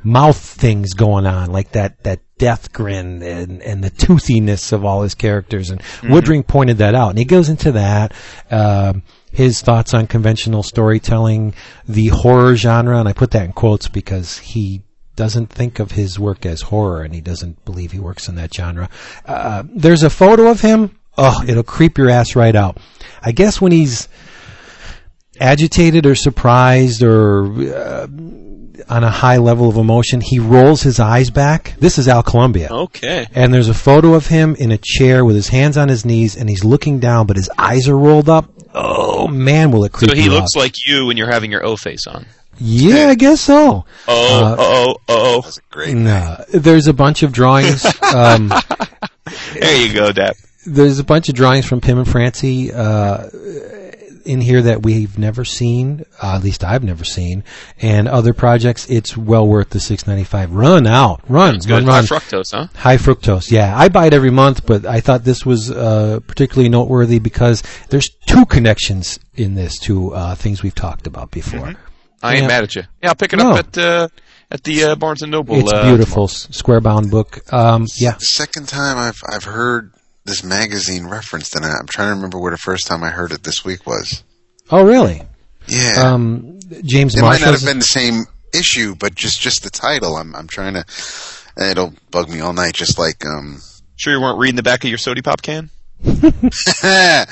[0.03, 5.01] mouth things going on, like that that death grin and and the toothiness of all
[5.01, 5.69] his characters.
[5.69, 8.13] And Woodring pointed that out, and he goes into that.
[8.51, 11.53] Um, his thoughts on conventional storytelling,
[11.87, 14.81] the horror genre, and I put that in quotes because he
[15.17, 18.53] doesn't think of his work as horror, and he doesn't believe he works in that
[18.53, 18.89] genre.
[19.25, 20.97] Uh, there's a photo of him.
[21.17, 22.77] Oh, it'll creep your ass right out.
[23.21, 24.07] I guess when he's
[25.39, 28.07] agitated or surprised or uh,
[28.89, 31.73] on a high level of emotion, he rolls his eyes back.
[31.79, 32.69] This is Al Columbia.
[32.71, 33.27] Okay.
[33.33, 36.35] And there's a photo of him in a chair with his hands on his knees
[36.37, 38.49] and he's looking down, but his eyes are rolled up.
[38.73, 40.59] Oh man, will it creep So he looks out.
[40.59, 42.25] like you when you're having your O face on.
[42.59, 43.85] Yeah, I guess so.
[44.07, 45.95] Oh, Uh, oh, oh, That's a great.
[45.95, 47.85] No, there's a bunch of drawings.
[48.15, 48.51] Um.
[49.53, 50.37] There you go, Dap.
[50.65, 53.27] there's a bunch of drawings from Pim and Francie uh,
[54.25, 56.05] in here that we've never seen.
[56.23, 57.43] Uh, at least I've never seen.
[57.81, 60.51] And other projects, it's well worth the six ninety five.
[60.53, 61.91] Run out, run, It's run, good.
[61.91, 62.67] High fructose, huh?
[62.75, 63.77] High fructose, yeah.
[63.77, 68.09] I buy it every month, but I thought this was uh, particularly noteworthy because there's
[68.27, 71.75] two connections in this to uh, things we've talked about before.
[72.23, 72.47] I ain't Yeah.
[72.47, 72.83] mad at you.
[73.03, 73.51] Yeah, I'll pick it No.
[73.51, 74.07] up at uh,
[74.49, 75.55] at the uh, Barnes and Noble.
[75.59, 77.39] It's uh, beautiful, s- square bound book.
[77.53, 79.93] Um, yeah, Second time I've I've heard
[80.25, 83.31] this magazine referenced, and I- I'm trying to remember where the first time I heard
[83.31, 84.23] it this week was.
[84.71, 85.21] Oh, really?
[85.67, 89.69] Yeah, Um, James it might not have been the same issue, but just just the
[89.69, 90.15] title.
[90.17, 90.85] I'm I'm trying to.
[91.59, 93.61] It'll bug me all night, just like um.
[93.95, 95.69] Sure, you weren't reading the back of your sody pop can.
[96.83, 97.25] uh,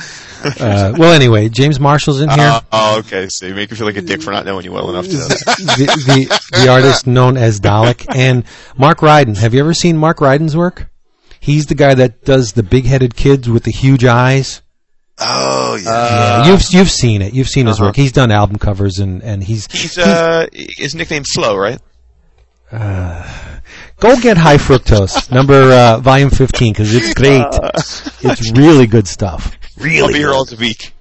[0.97, 2.39] well, anyway, James Marshall's in here.
[2.47, 3.27] Uh, oh, okay.
[3.29, 5.13] So you make me feel like a dick for not knowing you well enough to
[5.13, 5.85] know the,
[6.51, 8.43] the the artist known as Dalek and
[8.77, 9.37] Mark Ryden.
[9.37, 10.87] Have you ever seen Mark Ryden's work?
[11.39, 14.61] He's the guy that does the big-headed kids with the huge eyes.
[15.19, 15.89] Oh yeah.
[15.89, 17.33] Uh, yeah, you've you've seen it.
[17.33, 17.87] You've seen his Uh-huh.
[17.89, 17.95] work.
[17.95, 21.79] He's done album covers and and he's He's uh, his nickname's Slow, right?
[23.99, 27.45] Go get High Fructose number uh, volume fifteen because it's great.
[28.21, 29.55] it's really good stuff.
[29.77, 30.35] Really, I'll be here good.
[30.35, 30.93] all the week.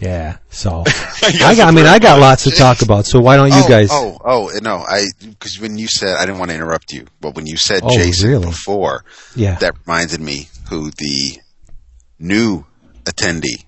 [0.00, 0.38] Yeah.
[0.50, 0.82] So
[1.20, 1.68] guys I got.
[1.68, 3.06] I mean, I got lots to talk about.
[3.06, 3.88] So why don't you oh, guys?
[3.90, 7.34] Oh, oh, no, I because when you said I didn't want to interrupt you, but
[7.34, 8.46] when you said Oh, Jason really?
[8.46, 9.56] before, yeah.
[9.56, 11.38] that reminded me who the
[12.18, 12.64] new
[13.04, 13.64] attendee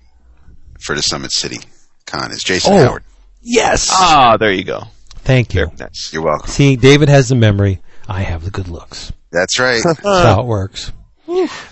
[0.79, 1.57] for the Summit City
[2.05, 2.43] Con is.
[2.43, 2.77] Jason Oh.
[2.85, 3.03] Howard.
[3.41, 3.89] yes.
[3.91, 4.83] Ah, there you go.
[5.23, 5.65] Thank you.
[5.65, 6.11] Very nice.
[6.13, 6.47] You're welcome.
[6.49, 7.81] See, David has the memory.
[8.07, 9.11] I have the good looks.
[9.31, 9.81] That's right.
[9.83, 10.91] That's how it works.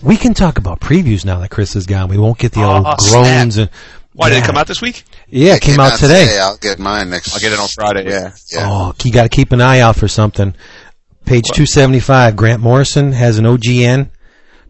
[0.02, 2.10] We can talk about previews now that Chris is gone.
[2.10, 3.69] We won't get the old Oh, groans and.
[4.15, 4.43] Why did Yeah.
[4.43, 5.04] it come out this week?
[5.28, 6.38] Yeah, it came, out today.
[6.39, 7.34] I'll get mine next.
[7.34, 8.08] I'll get it on Friday.
[8.10, 8.32] Yeah.
[8.52, 8.67] Yeah.
[8.69, 10.54] Oh, you got to keep an eye out for something.
[11.26, 14.10] Page 275, Grant Morrison has an OGN.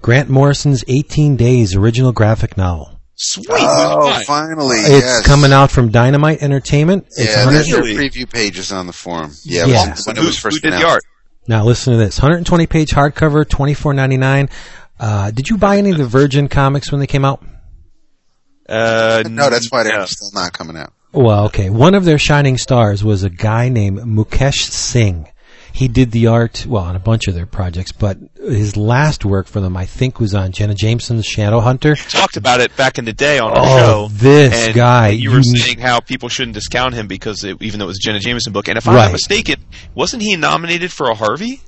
[0.01, 2.99] Grant Morrison's 18 Days original graphic novel.
[3.15, 3.47] Sweet.
[3.49, 4.23] Oh, Fine.
[4.25, 4.77] finally!
[4.77, 5.25] It's yes.
[5.25, 7.05] coming out from Dynamite Entertainment.
[7.11, 9.31] It's Yeah, 100 there's your preview pages on the forum.
[9.43, 9.87] Yeah, Yeah.
[9.89, 11.03] when- when it who, was first who did the art?
[11.47, 12.17] Now listen to this.
[12.19, 14.49] 120 page hardcover, 24.99.
[14.99, 17.43] Uh, did you buy any of the Virgin comics when they came out?
[18.67, 20.05] Uh, No, that's why they're no.
[20.05, 20.93] still not coming out.
[21.11, 21.69] Well, okay.
[21.69, 25.27] One of their shining stars was a guy named Mukesh Singh.
[25.75, 29.47] He did the art, well, on a bunch of their projects, but his last work
[29.47, 31.95] for them, I think, was on Jenna Jameson's Shadow Hunter.
[31.95, 34.07] talked about it back in the day on our Oh, show.
[34.11, 37.79] this and guy, You were you- saying how people shouldn't discount him because it, even
[37.79, 39.05] though it was a Jenna Jameson book, and if I'm Right.
[39.05, 39.55] not mistaken,
[39.95, 41.61] wasn't he nominated for a Harvey?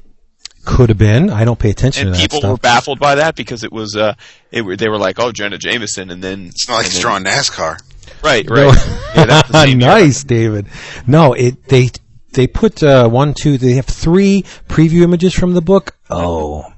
[0.65, 1.31] Could have been.
[1.31, 2.51] I don't pay attention And to that people stuff.
[2.51, 4.13] were baffled by that because it was uh,
[4.51, 7.23] it they were like, oh, Jenna Jameson, and then It's not like and he's drawing
[7.23, 7.79] NASCAR.
[8.23, 8.73] Right, right.
[9.15, 9.89] yeah, that's the same year.
[9.89, 10.67] nice, David.
[11.07, 11.89] No, it they
[12.35, 13.57] they put uh, one, two.
[13.57, 15.95] They have three preview images from the book.
[16.09, 16.71] Oh,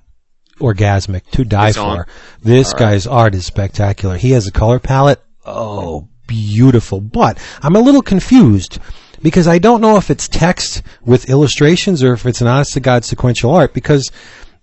[0.60, 1.98] orgasmic to die It's on.
[1.98, 2.08] for.
[2.42, 4.18] This guy's art is spectacular.
[4.18, 5.22] He has a color palette.
[5.46, 7.02] Oh, beautiful.
[7.02, 8.80] But I'm a little confused
[9.22, 12.80] because I don't know if it's text with illustrations or if it's an honest to
[12.80, 14.12] god sequential art because.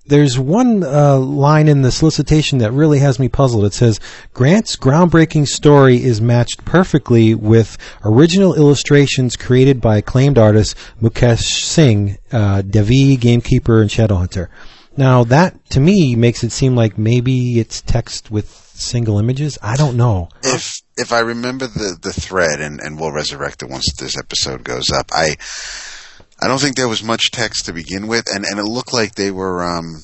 [0.06, 3.64] There's one uh, line in the solicitation that really has me puzzled.
[3.64, 4.00] It says,
[4.34, 12.18] Grant's groundbreaking story is matched perfectly with original illustrations created by acclaimed artist Mukesh Singh,
[12.32, 14.48] uh, Devi, Gamekeeper, and Shadowhunter.
[14.96, 19.58] Now, that to me makes it seem like maybe it's text with single images.
[19.62, 20.28] I don't know.
[20.42, 24.64] If if I remember the the thread, and and we'll resurrect it once this episode
[24.64, 25.10] goes up.
[25.12, 25.36] I
[26.42, 29.14] I don't think there was much text to begin with, and and it looked like
[29.14, 30.02] they were um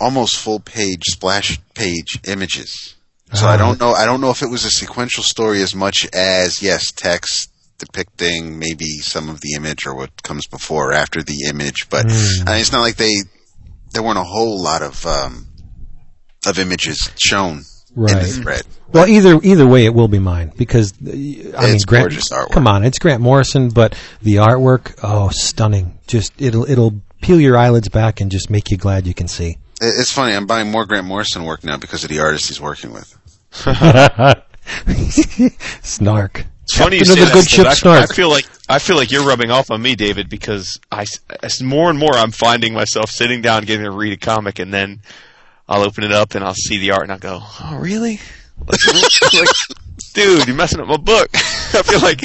[0.00, 2.94] almost full page splash page images.
[3.34, 3.56] So I Ah.
[3.56, 3.92] don't know.
[3.92, 8.58] I don't know if it was a sequential story as much as yes, text depicting
[8.58, 11.88] maybe some of the image or what comes before or after the image.
[11.90, 12.48] But Hmm.
[12.48, 13.14] I mean, it's not like they
[13.92, 15.46] there weren't a whole lot of um,
[16.46, 17.64] of images shown
[17.96, 18.62] in the Right.
[18.92, 21.86] Well, either either way, it will be mine because I mean, Grant.
[21.86, 22.50] gorgeous artwork.
[22.50, 25.98] Come on, it's Grant Morrison, but the artwork, oh, stunning!
[26.06, 29.56] Just it'll it'll peel your eyelids back and just make you glad you can see.
[29.80, 30.34] It's funny.
[30.34, 33.18] I'm buying more Grant Morrison work now because of the artist he's working with.
[35.82, 36.46] Snark.
[36.64, 38.10] It's funny you say the good ship I, Snark.
[38.10, 41.06] I feel like I feel like you're rubbing off on me, David, because I
[41.42, 44.72] as more and more I'm finding myself sitting down, getting to read a comic, and
[44.72, 45.00] then
[45.72, 48.20] I'll open it up and I'll see the art, and I'll go, "Oh, really?
[48.66, 48.78] Like,
[49.34, 49.48] like,
[50.14, 52.20] dude, you're messing up my book." I feel like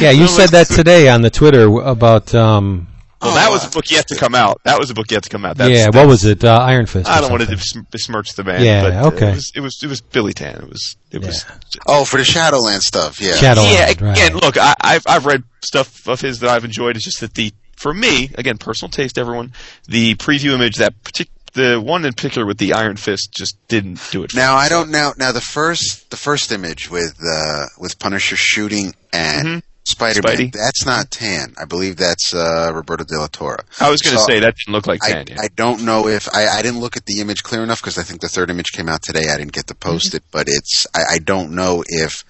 [0.00, 2.88] Yeah, you said that today on the Twitter about um.
[3.20, 4.60] well, that was a book yet to come out.
[4.64, 5.56] That was a book yet to come out.
[5.58, 6.42] That's, yeah, what was it?
[6.44, 7.08] Uh, Iron Fist.
[7.08, 7.86] I don't want to something.
[7.90, 8.64] besmirch the man.
[8.64, 9.30] Yeah, but uh, okay.
[9.30, 10.56] It was, it was it was Billy Tan.
[10.62, 11.44] It was it was
[11.86, 13.20] Oh, for the Shadowland stuff.
[13.20, 13.34] Yeah.
[13.34, 13.62] Shadow.
[13.62, 14.16] yeah, Land, right.
[14.16, 16.96] again, look, I, I've I've read stuff of his that I've enjoyed.
[16.96, 19.18] It's just that the for me, again, personal taste.
[19.18, 19.52] Everyone,
[19.86, 24.00] the preview image that partic- the one in particular with the Iron Fist just didn't
[24.10, 24.32] do it.
[24.32, 24.56] For Now.
[24.56, 25.12] I don't now.
[25.18, 29.62] Now the first the first image with uh, with Punisher shooting at Mhm.
[29.86, 30.50] Spider Man.
[30.52, 31.54] That's not Tan.
[31.58, 33.64] I believe that's uh, Roberto de la Torre.
[33.80, 35.26] I was going to So, say that didn't look like I, Tan.
[35.28, 35.36] Yeah.
[35.40, 38.02] I don't know if I, I didn't look at the image clear enough because I
[38.02, 39.30] think the third image came out today.
[39.32, 42.22] I didn't get to post it, but it's I, I don't know if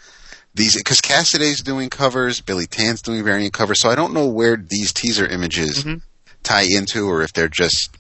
[0.55, 4.57] these because Cassaday's doing covers, Billy Tan's doing variant covers, so I don't know where
[4.57, 6.03] these teaser images Mhm.
[6.45, 7.91] tie into or if they're just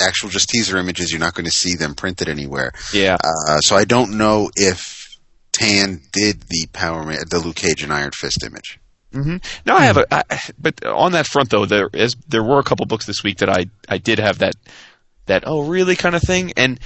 [0.00, 1.10] actual just teaser images.
[1.10, 2.72] You're not going to see them printed anywhere.
[2.92, 3.16] yeah.
[3.22, 5.18] Uh, so I don't know if
[5.52, 8.78] Tan did the Power Man, the Luke Cage and Iron Fist image.
[9.12, 10.22] hmm No, I have a, I,
[10.58, 13.50] but on that front though, there is there were a couple books this week that
[13.50, 14.54] I I did have that
[15.26, 16.80] that oh really kind of thing, and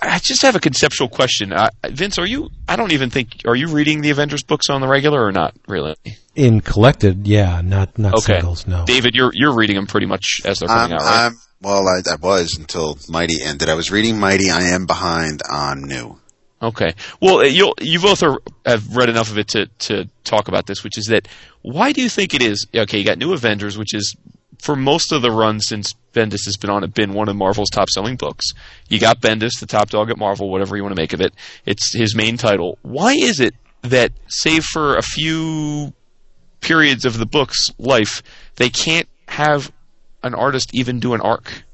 [0.00, 1.52] I just have a conceptual question.
[1.52, 2.50] Uh, Vince, are you?
[2.68, 5.54] I don't even think are you reading the Avengers books on the regular or not
[5.66, 5.96] really?
[6.34, 8.34] in collected, yeah, not not Okay.
[8.34, 8.66] singles.
[8.66, 8.84] No.
[8.86, 11.22] David, you're you're reading them pretty much as they're coming I'm, out, right?
[11.24, 13.68] I'm- well, I, I was until Mighty ended.
[13.68, 14.50] I was reading Mighty.
[14.50, 16.18] I am behind on New.
[16.60, 16.94] Okay.
[17.20, 20.66] Well, uh, you'll you both are, have read enough of it to to talk about
[20.66, 21.26] this, which is that
[21.62, 22.66] why do you think it is?
[22.74, 24.16] Okay, you got New Avengers, which is
[24.62, 27.70] for most of the run since Bendis has been on it, been one of Marvel's
[27.70, 28.46] top selling books.
[28.88, 31.34] You got Bendis, the top dog at Marvel, whatever you want to make of it.
[31.66, 32.78] It's his main title.
[32.82, 35.92] Why is it that, save for a few
[36.60, 38.22] periods of the book's life,
[38.54, 39.72] they can't have
[40.22, 41.64] an artist even do an arc?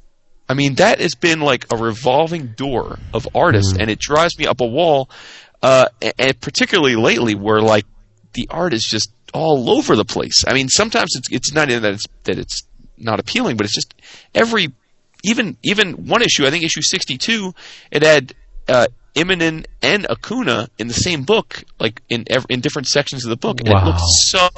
[0.49, 4.47] I mean, that has been like a revolving door of artists, and it drives me
[4.47, 5.11] up a wall.
[5.63, 7.85] Uh, and particularly lately, where like
[8.35, 10.45] the art is just all over the place.
[10.47, 12.63] I mean, sometimes it's it's not even that it's that it's
[12.97, 13.95] not appealing, but it's just
[14.35, 14.73] every
[15.25, 16.47] even even one issue.
[16.47, 17.55] I think issue sixty two.
[17.91, 18.35] It had
[18.69, 23.37] uh, Immonen and Acuna in the same book, like in in different sections of the
[23.37, 23.87] book, and it Wow.
[23.87, 24.49] looked so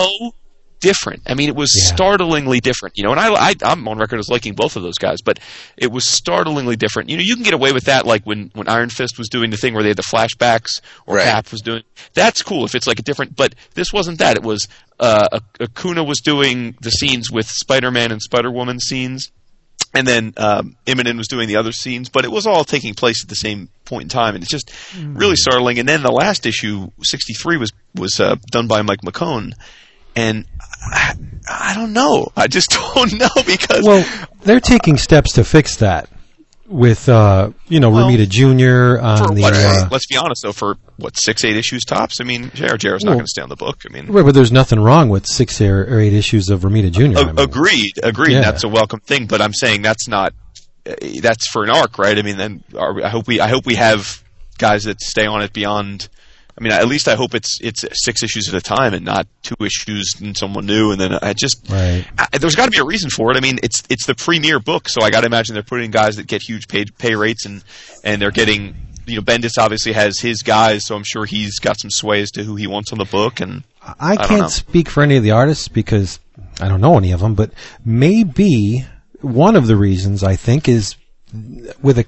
[0.80, 1.22] different.
[1.26, 1.94] I mean, it was Yeah.
[1.94, 2.96] startlingly different.
[2.96, 5.38] You know, and I, I I'm on record as liking both of those guys, but
[5.76, 7.08] it was startlingly different.
[7.10, 9.50] You know, you can get away with that, like when when Iron Fist was doing
[9.50, 11.24] the thing where they had the flashbacks, or Right.
[11.24, 11.82] Cap was doing.
[12.14, 13.36] That's cool if it's like a different.
[13.36, 14.36] But this wasn't that.
[14.36, 14.66] It was
[14.98, 19.30] uh, Acuna was doing the scenes with Spider Man and Spider Woman scenes.
[19.92, 23.24] And then um, Immonen was doing the other scenes, but it was all taking place
[23.24, 24.70] at the same point in time, and it's just
[25.02, 25.80] really startling.
[25.80, 29.52] And then the last issue, sixty three, was was uh, done by Mike McKone,
[30.14, 30.44] and
[30.82, 31.14] I,
[31.48, 32.28] I don't know.
[32.36, 34.04] I just don't know because Well,
[34.42, 36.08] they're taking steps to fix that
[36.66, 39.02] with, uh, you know, Well, Romita Jr.
[39.04, 39.42] on the.
[39.42, 42.20] what, Uh, let's be honest though, for what six eight issues tops.
[42.20, 42.76] I mean, J.R.
[42.76, 43.80] Jarrett's not going to stay on the book.
[43.88, 46.92] I mean, right, but there's nothing wrong with six or, or eight issues of Romita
[46.92, 47.18] Jr.
[47.18, 47.38] I A- mean.
[47.40, 48.34] agreed, agreed.
[48.34, 48.40] Yeah.
[48.42, 50.32] That's a welcome thing, but I'm saying that's not.
[50.88, 52.16] uh, That's for an arc, right?
[52.16, 54.22] I mean, then we- I hope we I hope we have
[54.58, 56.08] guys that stay on it beyond.
[56.60, 59.26] I mean, at least I hope it's it's six issues at a time and not
[59.42, 62.04] two issues and someone new, and then I just Right.
[62.18, 63.38] I, there's got to be a reason for it.
[63.38, 66.16] I mean, it's it's the premier book, so I got to imagine they're putting guys
[66.16, 67.64] that get huge pay pay rates, and
[68.04, 71.80] and they're getting you know Bendis obviously has his guys, so I'm sure he's got
[71.80, 73.64] some sway as to who he wants on the book, and
[73.98, 74.48] I don't can't know.
[74.48, 76.20] speak for any of the artists because
[76.60, 77.52] I don't know any of them, but
[77.86, 78.86] maybe
[79.22, 80.96] one of the reasons I think is
[81.80, 82.04] with a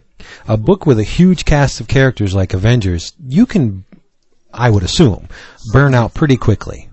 [0.47, 3.85] a book with a huge cast of characters like Avengers, you can,
[4.55, 5.29] I would assume,
[5.73, 6.89] burn out pretty quickly.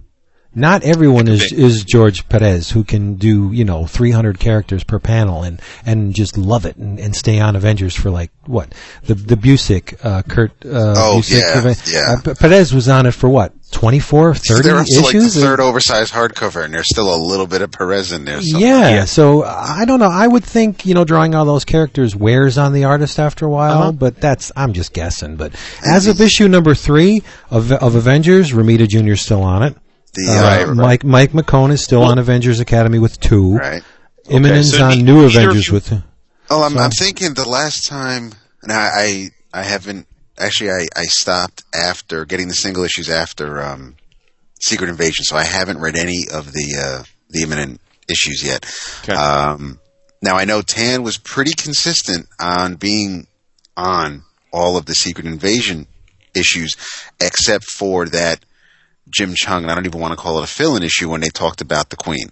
[0.59, 5.43] Not everyone is, is George Perez who can do, you know, 300 characters per panel
[5.43, 8.73] and, and just love it and, and stay on Avengers for like, what?
[9.03, 12.31] The, the Busiek, uh, Kurt, uh, Oh, Busiek, yeah, yeah.
[12.31, 13.53] uh, Perez was on it for what?
[13.71, 15.35] 24, 30 They're up like the issues?
[15.39, 18.41] third oversized hardcover, and there's still a little bit of Perez in there.
[18.41, 18.67] somewhere.
[18.67, 19.05] Yeah, Yeah.
[19.05, 20.09] so I don't know.
[20.09, 23.49] I would think you know drawing all those characters wears on the artist after a
[23.49, 23.91] while, Uh-huh.
[23.91, 25.35] but that's I'm just guessing.
[25.35, 25.53] But
[25.85, 29.11] as of issue number three of of Avengers, Romita Jr.
[29.11, 29.77] is still on it.
[30.15, 30.75] The, Uh, uh, Right, right.
[30.75, 33.57] Mike Mike McKone is still on Avengers Academy with two.
[33.57, 33.83] right.
[34.25, 35.91] Immonen's so on ne- New Avengers you- with.
[36.51, 38.33] Oh, I'm, So- I'm thinking the last time.
[38.63, 40.71] Now, I I haven't actually.
[40.71, 43.95] I, I stopped after getting the single issues after um,
[44.61, 47.77] Secret Invasion, so I haven't read any of the uh, the Immonen
[48.09, 48.65] issues yet.
[49.03, 49.13] Okay.
[49.13, 49.79] Um,
[50.21, 53.27] now I know Tan was pretty consistent on being
[53.77, 55.87] on all of the Secret Invasion
[56.35, 56.75] issues,
[57.21, 58.43] except for that
[59.09, 61.29] Jim Cheung, and I don't even want to call it a fill-in issue when they
[61.29, 62.29] talked about the Queen.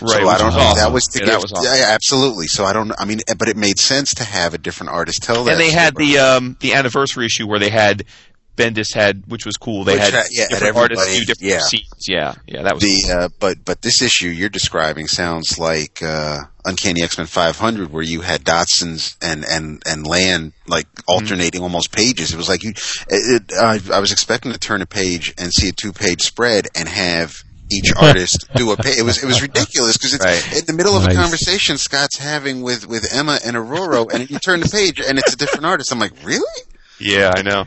[0.00, 0.78] right, So I don't think awesome.
[0.78, 1.34] that was to Yeah, give.
[1.34, 1.64] that was awesome.
[1.64, 2.46] yeah, yeah, absolutely.
[2.46, 2.92] So I don't.
[2.98, 5.52] I mean, but it made sense to have a different artist tell that.
[5.52, 6.12] and they had story.
[6.12, 8.04] the um, the anniversary issue where they had
[8.60, 9.84] Bendis had, which was cool.
[9.84, 11.58] They Which had had- yeah, different artists do different yeah.
[11.60, 12.06] scenes.
[12.08, 13.12] Yeah, yeah, that was the cool.
[13.18, 18.02] uh, but but this issue you're describing sounds like uh, Uncanny X Men 500, where
[18.02, 21.12] you had Dodson's and and and Land like Mm-hmm.
[21.12, 22.32] alternating almost pages.
[22.32, 22.70] It was like you.
[22.70, 26.22] It, it, I, I was expecting to turn a page and see a two page
[26.22, 27.34] spread and have.
[27.72, 28.98] Each artist do a page.
[28.98, 30.58] It was it was ridiculous because it's Right.
[30.58, 31.14] in the middle of Nice.
[31.14, 35.20] a conversation Scott's having with with Emma and Aurora, and you turn the page and
[35.20, 35.92] it's a different artist.
[35.92, 36.42] I'm like, really?
[36.98, 37.66] Yeah, I know.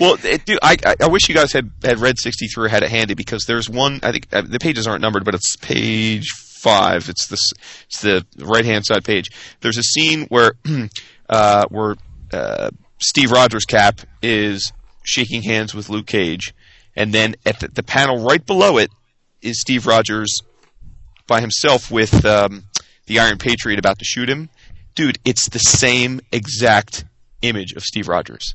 [0.00, 2.82] Well, it, dude, I, I wish you guys had had read sixty three or had
[2.82, 4.00] it handy because there's one.
[4.02, 7.10] I think uh, the pages aren't numbered, but it's page five.
[7.10, 7.52] It's this.
[7.84, 9.30] It's the right hand side page.
[9.60, 10.54] There's a scene where
[11.28, 11.96] uh, where
[12.32, 14.72] uh, Steve Rogers' Cap is
[15.02, 16.54] shaking hands with Luke Cage,
[16.96, 18.90] and then at the, the panel right below it
[19.42, 20.40] is Steve Rogers
[21.26, 22.64] by himself with um,
[23.04, 24.48] the Iron Patriot about to shoot him.
[24.94, 27.04] Dude, it's the same exact
[27.42, 28.54] image of Steve Rogers.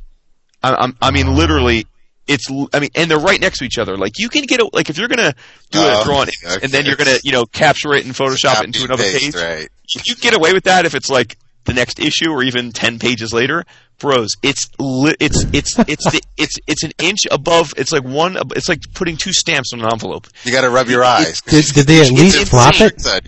[0.72, 1.86] I, I'm, I mean, literally,
[2.28, 2.50] it's.
[2.50, 3.98] l- I mean, and they're right next to each other.
[3.98, 5.36] Like you can get a, like if you're gonna
[5.72, 6.60] do Oh, a drawing, okay.
[6.64, 9.36] and then you're gonna you know capture it and Photoshop it into another paste, page.
[9.36, 9.70] right?
[10.06, 13.34] You get away with that if it's like the next issue or even ten pages
[13.34, 13.66] later.
[13.98, 17.74] Bros, it's li- it's it's it's the, it's it's an inch above.
[17.78, 18.38] It's like one.
[18.56, 20.28] It's like putting two stamps on an envelope.
[20.44, 21.40] You got to rub your eyes.
[21.42, 22.94] Did, did they at least it's flop it?
[22.96, 23.22] insane.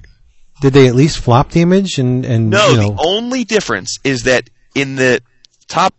[0.60, 2.90] Did they at least flop the image and and No, you know?
[2.96, 5.22] the only difference is that in the
[5.70, 5.94] top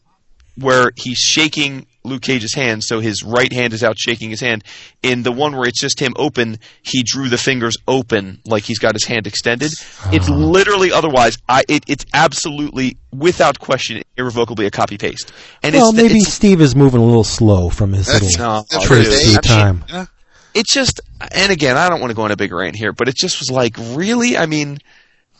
[0.60, 4.64] where he's shaking Luke Cage's hand, so his right hand is out shaking his hand.
[5.02, 8.78] In the one where it's just him open, he drew the fingers open like he's
[8.78, 9.72] got his hand extended.
[10.12, 10.34] It's ah.
[10.34, 11.36] literally otherwise.
[11.48, 15.32] I it, it's absolutely without question irrevocably a copy paste.
[15.62, 18.38] And well, it's maybe it's, Steve is moving a little slow from his That's, little
[18.38, 19.84] No, that's trace what it through time.
[19.88, 20.06] Yeah.
[20.54, 21.00] it's just
[21.32, 23.40] and again i don't want to go on a big rant here but it just
[23.40, 24.78] was like really i mean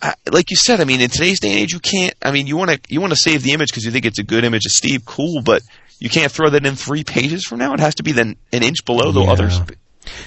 [0.01, 2.47] I, like you said i mean in today's day and age you can't i mean
[2.47, 4.45] you want to you want to save the image because you think it's a good
[4.45, 5.63] image of steve cool but
[5.99, 8.63] you can't throw that in three pages from now it has to be then an
[8.63, 9.31] inch below the Yeah.
[9.33, 9.61] others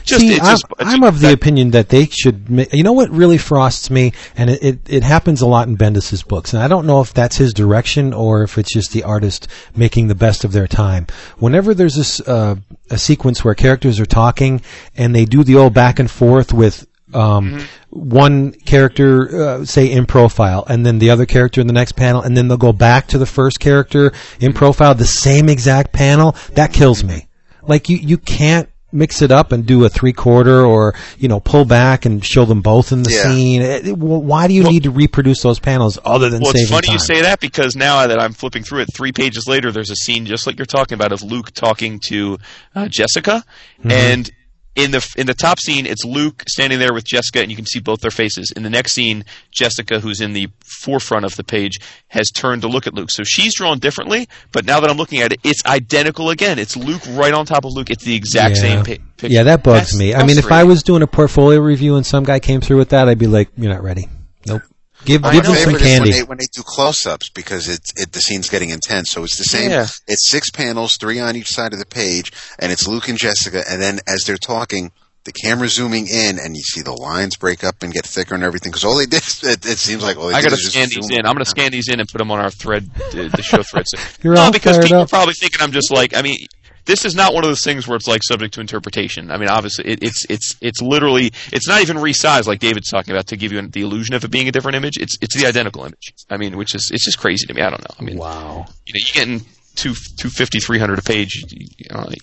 [0.04, 2.52] just See, it's I'm, just I'm of the that- opinion that they should.
[2.52, 5.76] Ma- you know what really frosts me, and it, it, it happens a lot in
[5.76, 9.02] Bendis's books, and I don't know if that's his direction or if it's just the
[9.02, 11.08] artist making the best of their time.
[11.40, 12.58] Whenever there's this uh,
[12.92, 14.62] a sequence where characters are talking
[14.96, 16.86] and they do the old back and forth with.
[17.14, 17.66] Um, Mm-hmm.
[17.94, 22.22] One character, uh, say in profile, and then the other character in the next panel,
[22.22, 26.36] and then they'll go back to the first character in profile, the same exact panel.
[26.54, 27.28] That kills me.
[27.64, 31.40] Like you, you can't mix it up and do a three quarter or you know
[31.42, 33.24] pull back and show them both in the Yeah.
[33.24, 33.62] scene.
[33.62, 36.62] It- it- well, why do you need to reproduce those panels other than Well, saving
[36.64, 36.94] it's funny time?
[36.94, 39.96] you say that because now that I'm flipping through it, three pages later, there's a
[39.96, 42.38] scene just like you're talking about of Luke talking to
[42.76, 43.44] uh, Jessica,
[43.80, 43.92] Mm-hmm.
[43.92, 44.32] and
[44.76, 47.66] in the in the top scene, it's Luke standing there with Jessica, and you can
[47.66, 48.52] see both their faces.
[48.56, 50.48] In the next scene, Jessica, who's in the
[50.82, 53.12] forefront of the page, has turned to look at Luke.
[53.12, 56.58] So she's drawn differently, but now that I'm looking at it, it's identical again.
[56.58, 57.90] It's Luke right on top of Luke.
[57.90, 58.62] It's the exact Yeah.
[58.62, 59.28] same pa- picture.
[59.28, 60.16] Yeah, that bugs That's me.
[60.16, 62.90] I mean, if I was doing a portfolio review and some guy came through with
[62.90, 64.08] that, I'd be like, "You're not ready.
[64.48, 64.62] Nope.
[65.06, 67.92] Give give them some favorite is when candy." they, when they do close-ups because it's
[68.00, 69.12] it, the scene's getting intense.
[69.12, 69.72] So it's the same.
[69.72, 69.88] Yeah.
[70.08, 73.64] It's six panels, three on each side of the page, and it's Luke and Jessica.
[73.68, 74.92] And then as they're talking,
[75.24, 78.44] the camera's zooming in, and you see the lines break up and get thicker and
[78.44, 78.72] everything.
[78.72, 80.62] Because all they did, it, it seems like all they I did got to is
[80.62, 81.26] just scan these zoom in.
[81.26, 83.64] I'm going to scan these in and put them on our thread, uh, the show
[83.64, 83.86] thread.
[84.24, 85.08] You're no, all because fired people up.
[85.08, 86.16] are probably thinking I'm just like.
[86.16, 86.38] I mean,
[86.86, 89.32] this is not one of those things where it's like subject to interpretation.
[89.32, 93.14] I mean, obviously, it, it's it's it's literally it's not even resized like David's talking
[93.14, 94.98] about to give you the illusion of it being a different image.
[94.98, 96.14] It's it's the identical image.
[96.30, 97.62] I mean, which is it's just crazy to me.
[97.62, 97.96] I don't know.
[98.00, 98.66] I mean, Wow.
[98.86, 101.44] you know, you're getting two two fifty, three hundred a page.
[101.52, 102.20] You know, like,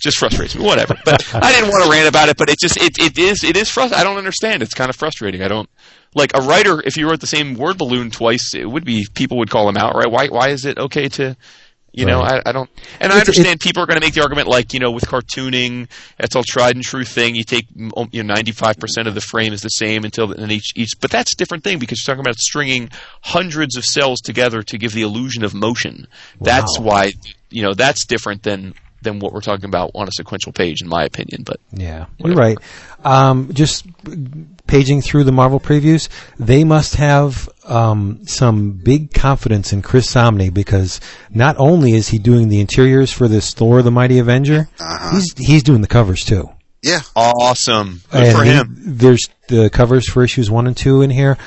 [0.00, 0.64] just frustrates me.
[0.64, 0.96] Whatever.
[1.04, 2.36] But I didn't want to rant about it.
[2.36, 4.00] But it just it it is it is frustrating.
[4.00, 4.62] I don't understand.
[4.62, 5.42] It's kind of frustrating.
[5.42, 5.68] I don't
[6.14, 6.80] like a writer.
[6.84, 9.76] If you wrote the same word balloon twice, it would be people would call him
[9.76, 10.10] out, right?
[10.10, 11.36] Why why is it okay to
[11.96, 12.42] you know, Right.
[12.44, 12.68] I, I don't,
[13.00, 15.04] and I It's- understand people are going to make the argument like, you know, with
[15.04, 15.88] cartooning,
[16.18, 17.34] it's all tried and true thing.
[17.36, 20.90] You take, you know, 95% of the frame is the same until, and each, each,
[21.00, 22.90] but that's a different thing because you're talking about stringing
[23.22, 26.06] hundreds of cells together to give the illusion of motion.
[26.40, 27.12] That's why,
[27.50, 28.74] you know, that's different than,
[29.04, 31.42] than what we're talking about on a sequential page, in my opinion.
[31.44, 32.58] But Yeah, you're right.
[33.04, 33.86] Um, just
[34.66, 40.52] paging through the Marvel previews, they must have um, some big confidence in Chris Samnee
[40.52, 41.00] because
[41.30, 45.10] not only is he doing the interiors for this Thor: The Mighty Avenger, Uh-huh.
[45.14, 46.50] he's he's doing the covers too.
[46.82, 47.00] Yeah.
[47.16, 48.02] awesome.
[48.10, 48.74] Good And for he- him.
[48.98, 51.38] There's the covers for issues one and two in here.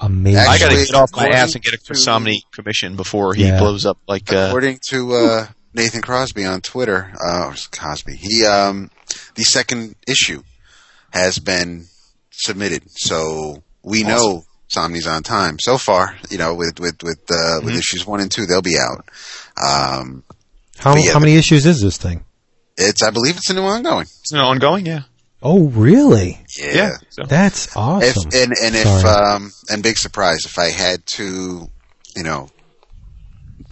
[0.00, 0.40] Amazing.
[0.48, 3.44] I got to get off my ass and get a Chris Samnee commission before he
[3.46, 3.58] Yeah.
[3.58, 8.90] blows up like, uh, According to uh, Nathan Crosby on Twitter, uh, Cosby, he um,
[9.34, 10.42] the second issue
[11.10, 11.86] has been
[12.30, 14.44] submitted, so we know
[14.74, 16.16] Samnee's on time so far.
[16.30, 17.66] You know, with with with uh, Mm-hmm.
[17.66, 19.04] with issues one and two, they'll be out.
[19.62, 20.22] Um,
[20.78, 22.24] how yeah, how many issues is this thing?
[22.76, 24.02] it's I believe it's a new ongoing.
[24.20, 25.02] it's an ongoing, yeah.
[25.42, 26.40] Oh, really?
[26.58, 26.96] Yeah.
[27.10, 27.24] So.
[27.24, 28.30] That's If awesome.
[28.34, 31.68] and and if um and big surprise if I had to,
[32.16, 32.48] you know,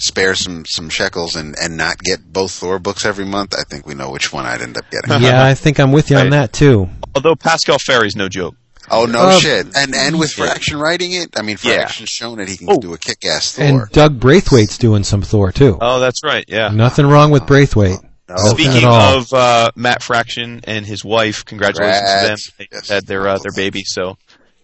[0.03, 3.87] spare some some shekels and and not get both Thor books every month, I think
[3.87, 5.23] we know which one I'd end up getting.
[5.23, 6.89] yeah, I think I'm with you on that too.
[7.15, 8.55] Although Pasqual Ferry's no joke.
[8.91, 9.67] Oh no Uh, shit!
[9.77, 10.45] And and with yeah.
[10.47, 11.75] Fraction writing it, I mean Yeah.
[11.77, 12.81] Fraction's shown that he can Oh.
[12.81, 13.65] do a kick-ass Thor.
[13.65, 15.79] And Doug Braithwaite's doing some Thor too.
[15.81, 16.45] Oh, that's right.
[16.49, 16.69] Yeah.
[16.71, 17.99] Nothing wrong with Braithwaite.
[18.29, 18.37] No.
[18.37, 22.47] Speaking of uh, Matt Fraction and his wife, congratulations Congrats.
[22.47, 22.55] to them.
[22.59, 22.89] They Yes.
[22.89, 24.17] had their uh, their baby, so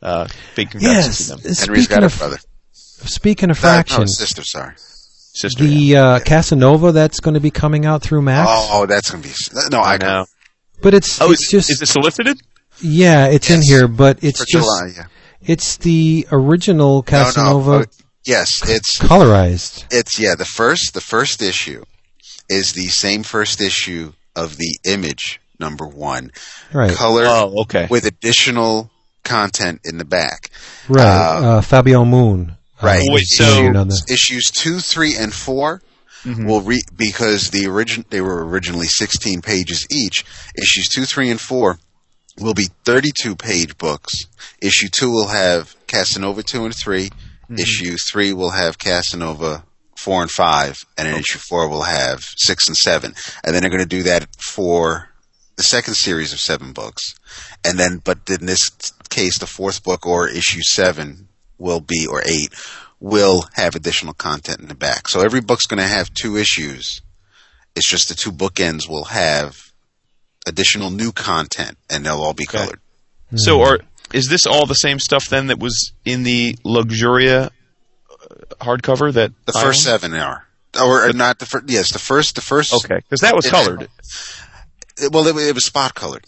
[0.02, 0.26] uh,
[0.56, 1.18] big congrats Yes.
[1.18, 1.38] to them.
[1.40, 2.38] Henry's Speaking got a of brother.
[2.72, 4.42] speaking of No, no, fraction, his sister.
[4.42, 4.74] Sorry.
[5.38, 5.64] Sister.
[5.64, 9.22] the uh, Casanova that's going to be coming out through Max, Oh, oh, that's gonna
[9.22, 9.30] be
[9.70, 9.80] no.
[9.80, 10.26] I I know.
[10.82, 12.40] but it's Oh, it's is, just is it solicited?
[12.80, 14.92] yeah, it's in here, but it's for just July.
[14.96, 15.04] Yeah.
[15.42, 17.78] it's the original No, Casanova no.
[17.80, 17.84] oh,
[18.24, 19.84] yes, it's colorized.
[19.90, 20.34] it's yeah.
[20.34, 21.82] The first the first issue
[22.48, 26.30] is the same first issue of the image number one,
[26.72, 27.88] Right, color Oh, okay.
[27.90, 28.90] with additional
[29.24, 30.50] content in the back.
[30.88, 31.04] right.
[31.04, 32.56] uh, Uh, Fabio Moon.
[32.82, 33.02] Uh, Right.
[33.10, 35.82] Wait, so- featured issues two, three, and 4
[36.24, 36.46] Mm-hmm.
[36.46, 40.24] will re because the origin they were originally sixteen pages each.
[40.60, 41.78] Issues two, three, and four
[42.40, 44.24] will be thirty-two page books.
[44.60, 47.54] Issue two will have Casanova two and 3 Mm-hmm.
[47.60, 49.62] Issue three will have Casanova
[49.96, 53.14] four and five, and in issue four we'll have six and seven,
[53.44, 55.10] and then they're going to do that for
[55.54, 57.14] the second series of seven books,
[57.64, 58.68] and then but in this
[59.08, 61.27] case, the fourth book or issue seven
[61.58, 62.52] will be or eight
[63.00, 65.08] will have additional content in the back.
[65.08, 67.00] So every book's going to have two issues.
[67.76, 69.70] It's just the two bookends will have
[70.46, 72.58] additional new content, and they'll all be Okay.
[72.58, 72.80] colored.
[73.36, 73.78] So, are
[74.12, 78.24] is this all the same stuff then that was in the Luxuria uh,
[78.60, 79.92] hardcover that The I first own?
[80.00, 80.46] seven are,
[80.80, 81.68] or, or not the first.
[81.68, 82.34] Yes, the first.
[82.34, 82.72] The first.
[82.84, 83.82] Okay, because that was It- colored.
[84.96, 86.24] it- well, it, it was spot colored.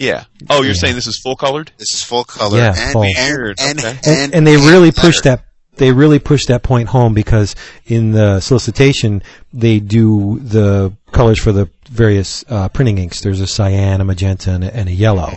[0.00, 0.24] Yeah.
[0.48, 0.72] Oh, you're Yeah.
[0.80, 1.70] saying this is full colored?
[1.76, 2.58] This is full color.
[2.58, 3.04] Yeah, and, full.
[3.04, 3.88] and, and, okay.
[4.04, 5.00] and, and, and they really letter.
[5.02, 5.44] push that
[5.76, 7.54] they really push that point home because
[7.86, 9.22] in the solicitation
[9.52, 13.20] they do the colors for the various uh, printing inks.
[13.22, 15.32] There's a cyan, a magenta, and a, and a yellow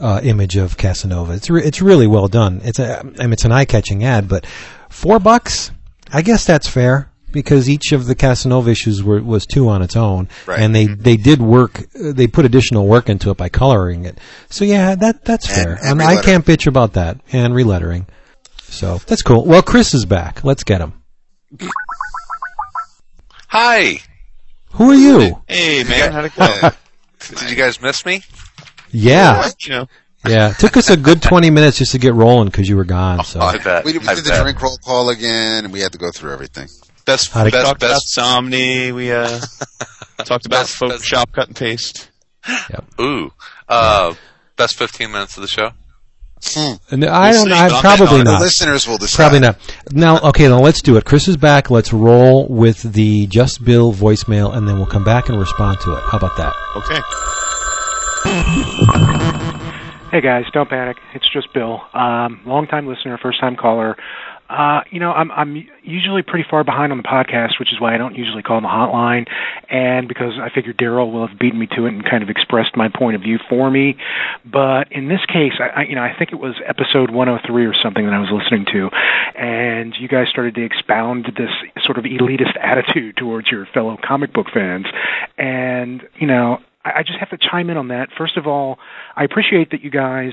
[0.00, 1.32] uh, image of Casanova.
[1.32, 2.60] It's re- it's really well done.
[2.64, 4.46] It's a I mean, it's an eye catching ad, but
[4.88, 5.70] four bucks,
[6.12, 7.07] I guess that's fair.
[7.30, 10.60] Because each of the Casanova issues were, was two on its own, Right.
[10.60, 11.78] and they, they did work.
[11.80, 14.18] uh, They put additional work into it by coloring it.
[14.48, 15.78] So yeah, that that's And- fair.
[15.82, 18.06] and I can't bitch about that and relettering.
[18.62, 19.44] So that's cool.
[19.44, 20.42] Well, Chris is back.
[20.44, 20.94] Let's get him.
[23.48, 24.00] Hi.
[24.72, 25.42] Who are you?
[25.48, 26.70] Hey man, how'd it go?
[27.40, 28.22] Did you guys miss me?
[28.90, 29.86] Yeah, you know,
[30.26, 30.50] yeah.
[30.50, 33.24] It took us a good twenty minutes just to get rolling because you were gone.
[33.24, 33.84] So I bet.
[33.84, 34.42] we, we I did the bet.
[34.42, 36.68] drink roll call again, and we had to go through everything.
[37.08, 38.14] Best, How'd it best, about best.
[38.18, 38.92] Samnee.
[38.94, 39.26] We uh,
[40.24, 42.10] talked about Best- best- Photoshop cut and paste.
[43.00, 43.32] Ooh.
[43.68, 44.14] Uh,
[44.56, 45.70] best 15 minutes of the show?
[46.90, 47.46] And I We'll don't.
[47.48, 48.24] see, I but I'm probably betting on it.
[48.24, 48.40] The not.
[48.42, 49.16] listeners will decide.
[49.22, 49.56] Probably not.
[49.92, 51.04] Now, okay, now let's do it.
[51.06, 51.70] Chris is back.
[51.70, 55.92] Let's roll with the Just Bill voicemail, and then we'll come back and respond to
[55.96, 56.02] it.
[56.04, 56.54] How about that?
[56.76, 57.00] Okay.
[60.10, 60.96] Hey guys, don't panic.
[61.14, 61.80] It's just Bill.
[61.92, 63.96] Um, long time listener, first time caller.
[64.48, 67.94] Uh, you know, I'm I'm usually pretty far behind on the podcast, which is why
[67.94, 69.26] I don't usually call the hotline,
[69.68, 72.74] and because I figure Daryl will have beaten me to it and kind of expressed
[72.74, 73.98] my point of view for me.
[74.46, 77.74] But in this case, I, I you know I think it was episode 103 or
[77.74, 78.88] something that I was listening to,
[79.36, 81.50] and you guys started to expound this
[81.84, 84.86] sort of elitist attitude towards your fellow comic book fans,
[85.36, 88.08] and you know I I just have to chime in on that.
[88.16, 88.78] First of all,
[89.14, 90.32] I appreciate that you guys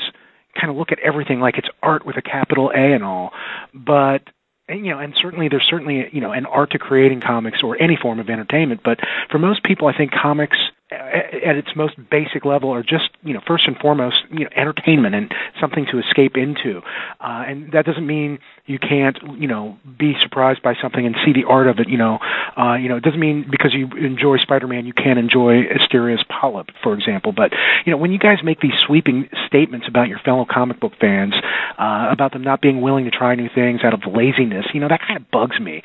[0.60, 3.32] kind of look at everything like it's art with a capital A and all,
[3.74, 4.22] but
[4.68, 7.97] you know, and certainly there's certainly you know an art to creating comics or any
[8.01, 8.82] form of entertainment.
[8.84, 8.99] But
[9.32, 10.58] for most people, I think comics
[10.92, 15.16] at its most basic level are just you know first and foremost you know entertainment
[15.16, 16.82] and something to escape into.
[17.20, 21.34] Uh, and that doesn't mean you can't you know be surprised by something and see
[21.34, 21.90] the art of it.
[21.90, 22.20] You know,
[22.56, 26.70] uh, you know it doesn't mean because you enjoy Spider-Man you can't enjoy Asterios Polyp,
[26.84, 27.32] for example.
[27.32, 27.52] But
[27.86, 31.34] you know when you guys make these sweeping statements about your fellow comic book fans,
[31.80, 34.88] uh, about them not being willing to try new things out of laziness, you know
[34.88, 35.82] that kind of bugs me.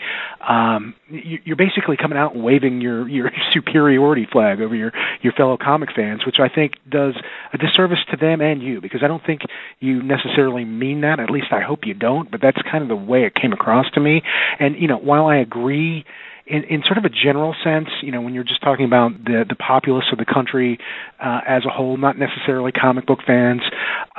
[0.47, 4.90] Um, you, you're basically coming out and waving your your superiority flag over your
[5.23, 7.15] your fellow comic fans, which I think does
[7.53, 9.43] a disservice to them and you because I don't think
[9.79, 11.21] you necessarily mean that.
[11.21, 12.31] At least I hope you don't.
[12.31, 14.23] But that's kind of the way it came across to me.
[14.59, 16.05] And you know, while I agree
[16.51, 19.45] in, in sort of a general sense, you know, when you're just talking about the
[19.49, 20.79] the populace of the country
[21.21, 23.63] uh, as a whole, not necessarily comic book fans,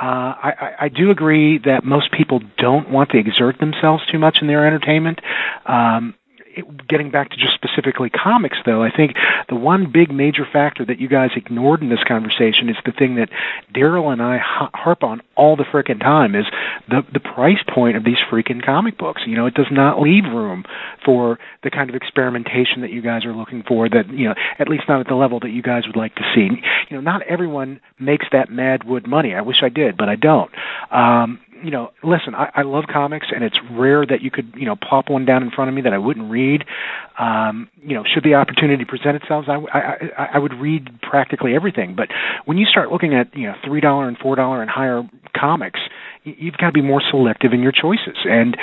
[0.00, 4.38] I, I, I do agree that most people don't want to exert themselves too much
[4.40, 5.20] in their entertainment.
[5.66, 6.14] Um,
[6.54, 9.16] it, getting back to just specifically comics, though, I think
[9.48, 13.16] the one big major factor that you guys ignored in this conversation is the thing
[13.16, 13.28] that
[13.74, 16.46] Daryl and I ha- harp on all the frickin' time is
[16.88, 19.22] the the price point of these freaking comic books.
[19.26, 20.64] You know, it does not leave room
[21.04, 23.88] for the kind of experimentation that you guys are looking for.
[23.88, 26.22] That you know, at least not at the level that you guys would like to
[26.34, 26.48] see.
[26.90, 29.34] You know, not everyone makes that mad wood money.
[29.34, 30.50] I wish I did, but I don't.
[30.90, 34.66] Um, you know, listen, I, I love comics, and it's rare that you could, you
[34.66, 36.64] know, plop one down in front of me that I wouldn't read.
[37.18, 39.80] Um, you know, should the opportunity present itself, I, I,
[40.18, 41.94] I, I would read practically everything.
[41.94, 42.08] But
[42.44, 45.02] when you start looking at, you know, three dollar and four dollar and higher
[45.36, 45.80] comics,
[46.24, 48.16] you've got to be more selective in your choices.
[48.24, 48.56] And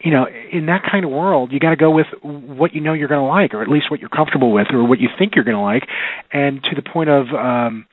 [0.00, 2.92] you know, in that kind of world, you got to go with what you know
[2.92, 5.34] you're going to like, or at least what you're comfortable with, or what you think
[5.34, 5.86] you're going to like.
[6.32, 7.86] And to the point of um,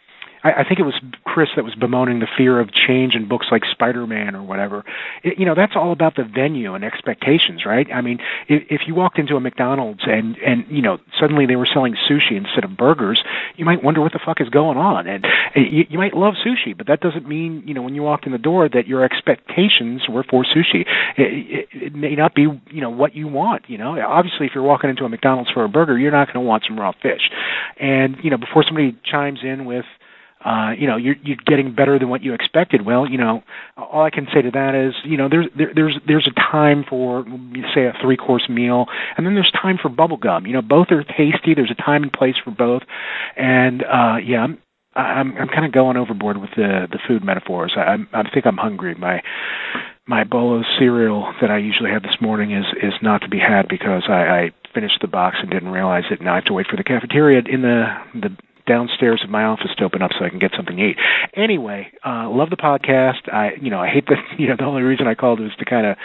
[0.44, 3.48] I, I think it was Chris that was bemoaning the fear of change in books
[3.52, 4.84] like Spider-Man or whatever.
[5.24, 7.88] It, you know, that's all about the venue and expectations, right?
[7.94, 11.56] I mean, if, if you walked into a McDonald's and and you know suddenly they
[11.56, 13.24] were selling sushi instead of burgers,
[13.56, 15.26] you might wonder what the fuck is going on, and,
[15.56, 18.26] and you, you might love sushi, but that doesn't mean you know when you walked
[18.26, 20.86] in the door that your expectations were for sushi.
[21.18, 23.70] It, it, it may not be you know what you want.
[23.70, 26.44] You know, obviously if you're walking into a McDonald's for a burger, you're not going
[26.44, 27.30] to want some raw fish.
[27.78, 29.86] And you know, before somebody chimes in with
[30.44, 32.86] uh, you know, you're you're getting better than what you expected.
[32.86, 33.44] Well, you know,
[33.76, 36.86] all I can say to that is, you know, there's there, there's there's a time
[36.88, 37.26] for
[37.74, 38.86] say a three course meal,
[39.18, 40.48] and then there's time for bubble gum.
[40.48, 41.56] You know, both are tasty.
[41.56, 42.84] There's a time and place for both,
[43.36, 44.58] and uh, yeah, I'm
[44.96, 47.74] I'm I'm kind of going overboard with the the food metaphors.
[47.76, 48.96] I I think I'm hungry.
[48.96, 49.22] My
[50.08, 53.40] my bowl of cereal that I usually have this morning is is not to be
[53.40, 56.22] had because I, I finished the box and didn't realize it.
[56.22, 57.86] Now I have to wait for the cafeteria in the
[58.16, 58.36] the
[58.70, 60.98] downstairs of my office to open up so I can get something to eat.
[61.34, 63.28] Anyway, uh, love the podcast.
[63.34, 65.66] I you know I hate that you know the only reason I called was to
[65.66, 65.98] kind of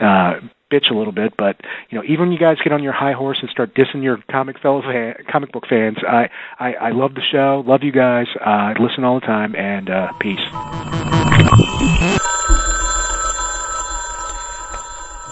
[0.00, 0.40] uh,
[0.70, 1.56] bitch a little bit, but
[1.90, 4.18] you know, even when you guys get on your high horse and start dissing your
[4.30, 8.26] comic fellow fan, comic book fans, I, I I love the show, love you guys,
[8.44, 10.40] uh, listen all the time, and uh, peace.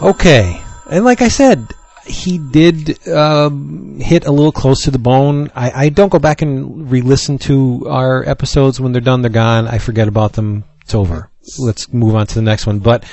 [0.03, 1.73] Okay, and like I said,
[2.07, 5.51] he did um, hit a little close to the bone.
[5.55, 9.23] I, I don't go back and re-listen to our episodes when they're done.
[9.23, 9.67] They're gone.
[9.69, 10.65] I forget about them.
[10.83, 11.31] It's over.
[11.59, 12.79] Let's move on to the next one.
[12.79, 13.05] But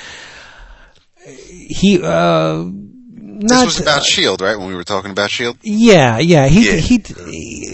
[1.26, 4.56] he uh, This was about Shield, right?
[4.58, 5.58] When we were talking about Shield.
[5.62, 6.46] yeah, yeah.
[6.46, 6.76] He Yeah.
[6.76, 6.98] he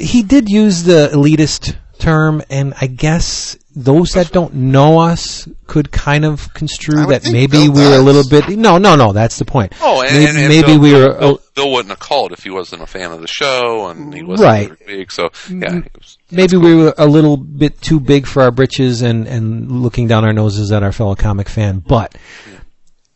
[0.04, 5.92] he did use the elitist term, and I guess those that don't know us could
[5.92, 8.48] kind of construe that maybe Bill we were a little bit.
[8.58, 9.12] No, no, no.
[9.12, 9.72] That's the point.
[9.80, 11.18] Oh, and, maybe, and, and maybe Bill, we were.
[11.18, 14.22] Bill, Bill wouldn't have called if he wasn't a fan of the show, and he
[14.24, 14.70] wasn't Right.
[14.70, 15.12] every week.
[15.12, 19.28] So yeah, was, maybe we were a little bit too big for our britches and,
[19.28, 21.78] and looking down our noses at our fellow comic fan.
[21.78, 22.16] But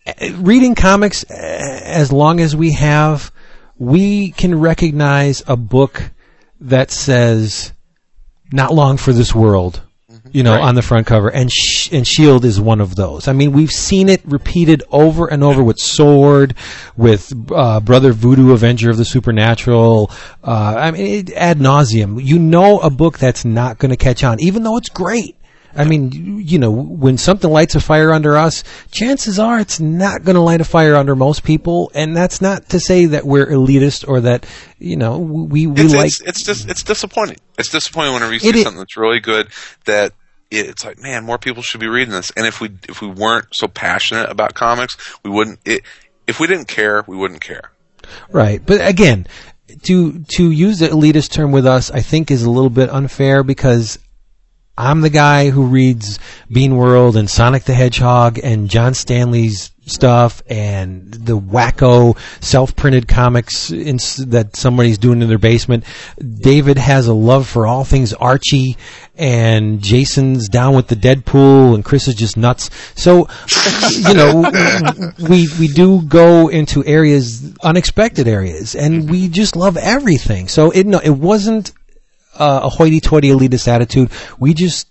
[0.07, 3.33] uh, reading comics uh, as long as we have,
[3.77, 6.11] we can recognize a book
[6.61, 7.73] that says
[8.53, 9.81] "Not long for this world."
[10.35, 10.65] You know, Right.
[10.65, 13.29] on the front cover, and Sh- and Shield is one of those.
[13.29, 16.55] I mean, we've seen it repeated over and over with Sword,
[16.97, 20.11] with uh, Brother Voodoo, Avenger of the Supernatural.
[20.43, 22.21] Uh, I mean, it, ad nauseum.
[22.21, 25.37] You know, a book that's not going to catch on, even though it's great.
[25.77, 28.63] I mean, you, know, when something lights a fire under us,
[28.93, 32.69] chances are it's not going to light a fire under most people, and that's not
[32.71, 34.47] to say that we're elitist or that
[34.79, 36.07] you know we we it's, like.
[36.07, 37.39] it's it's just it's disappointing.
[37.59, 39.49] It's disappointing whenever you see something that's really good
[39.87, 40.13] that
[40.51, 42.31] it's like, man, more people should be reading this.
[42.37, 45.61] And if we if we weren't so passionate about comics, we wouldn't.
[45.65, 45.83] It,
[46.27, 47.71] if we didn't care, we wouldn't care.
[48.31, 49.27] Right, but again,
[49.85, 53.43] to to use the elitist term with us, I think is a little bit unfair
[53.43, 53.99] because
[54.77, 56.19] I'm the guy who reads
[56.51, 63.71] Bean World and Sonic the Hedgehog and John Stanley's stuff and the wacko self-printed comics
[63.71, 65.85] in, that somebody's doing in their basement.
[66.19, 68.77] David has a love for all things Archie
[69.17, 72.71] and Jason's down with the Deadpool and Chris is just nuts.
[72.97, 73.29] So,
[73.91, 74.51] you know,
[75.29, 80.49] we, we do go into areas, unexpected areas and we just love everything.
[80.49, 81.73] So it, no, it wasn't
[82.39, 84.11] uh, a hoity-toity elitist attitude.
[84.39, 84.89] We just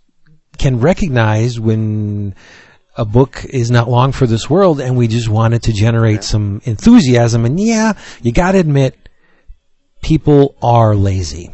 [0.57, 2.35] can recognize when
[2.95, 6.61] a book is not long for this world, and we just wanted to generate some
[6.65, 7.43] enthusiasm.
[7.45, 8.95] And yeah, you got to admit,
[10.01, 11.49] people are lazy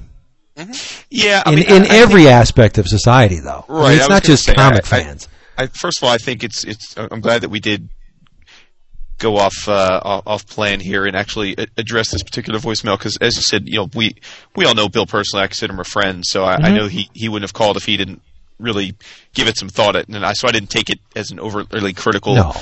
[1.09, 3.63] Yeah, I in mean, in I- I every think- aspect of society, though.
[3.69, 5.27] I mean, Right, I it's not just say, comic fans.
[5.57, 6.95] I, first of all, I think it's it's.
[6.97, 7.89] I'm glad that we did
[9.19, 13.41] go off uh, off plan here and actually address this particular voicemail because, as you
[13.43, 14.15] said, you know, we
[14.55, 15.43] we all know Bill personally.
[15.43, 16.65] I consider him a friend, so I, Mm-hmm.
[16.65, 18.21] I know he he wouldn't have called if he didn't
[18.59, 18.95] really
[19.33, 19.95] give it some thought.
[19.95, 22.35] And I so I didn't take it as an overly critical.
[22.35, 22.53] No.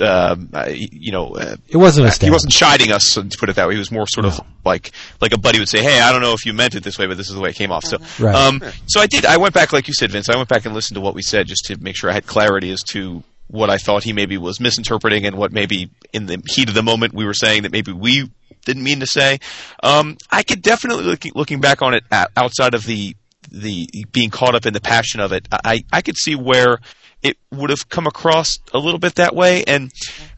[0.00, 3.68] Um, you know, uh, It wasn't a he wasn't chiding us, to put it that
[3.68, 3.74] way.
[3.74, 6.32] He was more sort of like like a buddy would say, "Hey, I don't know
[6.32, 7.98] if you meant it this way, but this is the way it came off." So,
[8.18, 8.34] Right.
[8.34, 9.26] um, so I did.
[9.26, 10.30] I went back, like you said, Vince.
[10.30, 12.24] I went back and listened to what we said just to make sure I had
[12.24, 13.22] clarity as to
[13.54, 16.82] what I thought he maybe was misinterpreting and what maybe in the heat of the
[16.82, 18.28] moment we were saying that maybe we
[18.64, 19.38] didn't mean to say.
[19.82, 22.02] Um, I could definitely looking looking back on it
[22.36, 23.16] outside of the
[23.50, 25.46] the being caught up in the passion of it.
[25.52, 26.78] I I could see where
[27.22, 29.90] it would have come across a little bit that way and.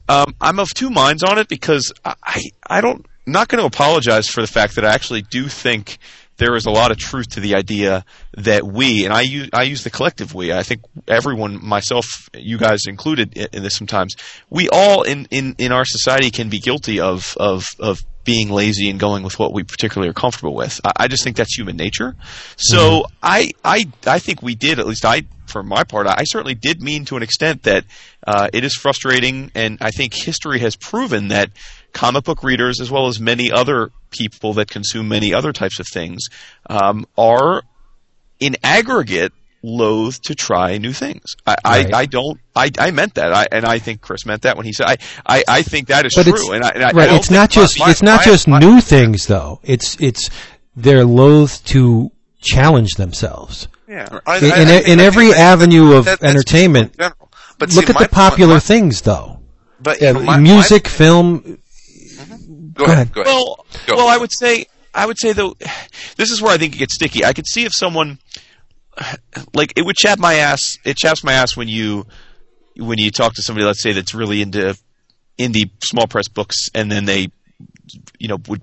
[0.09, 4.29] Um, I'm of two minds on it because I, I don't, not going to apologize
[4.29, 5.99] for the fact that I actually do think
[6.37, 9.63] there is a lot of truth to the idea that we, and I use, I
[9.63, 14.17] use the collective we, I think everyone, myself, you guys included in, in this sometimes,
[14.51, 18.91] we all in, in, in our society can be guilty of, of, of being lazy
[18.91, 20.81] and going with what we particularly are comfortable with.
[20.85, 22.15] I, I just think that's human nature.
[22.57, 26.55] So I, I, I think we did, at least I, for my part, I certainly
[26.55, 27.85] did mean to an extent that
[28.27, 31.51] uh, it is frustrating, and I think history has proven that
[31.97, 35.87] comic book readers, as well as many other people that consume many other types of
[35.89, 36.27] things,
[36.69, 37.63] um, are
[38.39, 39.33] in aggregate
[39.63, 41.35] loath to try new things.
[41.47, 41.95] I, Right.
[41.95, 42.39] I, I don't.
[42.55, 44.87] I, I meant that, I, and I think Chris meant that when he said.
[44.87, 46.35] I, I, I think that is But true.
[46.35, 48.25] it's, and I, and I, I right, don't it's not just my- it's not my-
[48.25, 49.59] just my- new things though.
[49.65, 50.31] It's it's
[50.77, 53.67] they're loath to challenge themselves.
[53.89, 54.19] Yeah.
[54.27, 56.95] I- in, I- in, I- in I every that- avenue of that- entertainment.
[56.97, 59.41] But Look see, at the popular point- things, though.
[59.81, 61.59] But you my- music, my- film.
[62.77, 62.99] Go, Go ahead.
[63.09, 63.13] ahead.
[63.13, 63.35] Go ahead.
[63.35, 63.97] Well, Go.
[63.97, 65.57] well, I would say, I would say though,
[66.17, 67.25] this is where I think it gets sticky.
[67.25, 68.19] I could see if someone,
[69.55, 70.77] like, it would chap my ass.
[70.85, 72.07] It chaps my ass when you,
[72.77, 74.77] when you talk to somebody, let's say, that's really into
[75.39, 77.29] indie small press books, and then they,
[78.19, 78.63] you know, would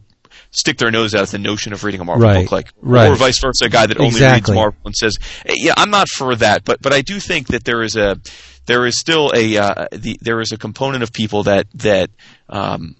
[0.51, 3.09] stick their nose out at the notion of reading a Marvel Right, book, like, right.
[3.11, 4.51] or vice versa, a guy that only Exactly.
[4.53, 7.47] reads Marvel and says, "Eh, "Yeah, I'm not for that," but but I do think
[7.47, 8.19] that there is a,
[8.67, 12.09] there is still a, uh, the there is a component of people that that.
[12.49, 12.95] Um,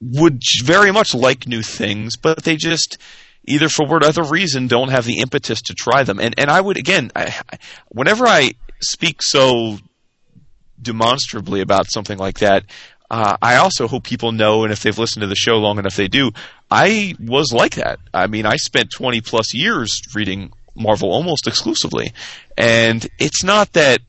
[0.00, 2.98] would very much like new things, but they just
[3.44, 6.20] either for whatever reason don't have the impetus to try them.
[6.20, 7.34] And and I would again, I,
[7.88, 9.78] whenever I speak so
[10.80, 12.64] demonstrably about something like that,
[13.10, 15.96] uh, I also hope people know, and if they've listened to the show long enough,
[15.96, 16.32] they do.
[16.70, 18.00] I was like that.
[18.12, 22.12] I mean, I spent 20 plus years reading Marvel almost exclusively,
[22.58, 24.00] and it's not that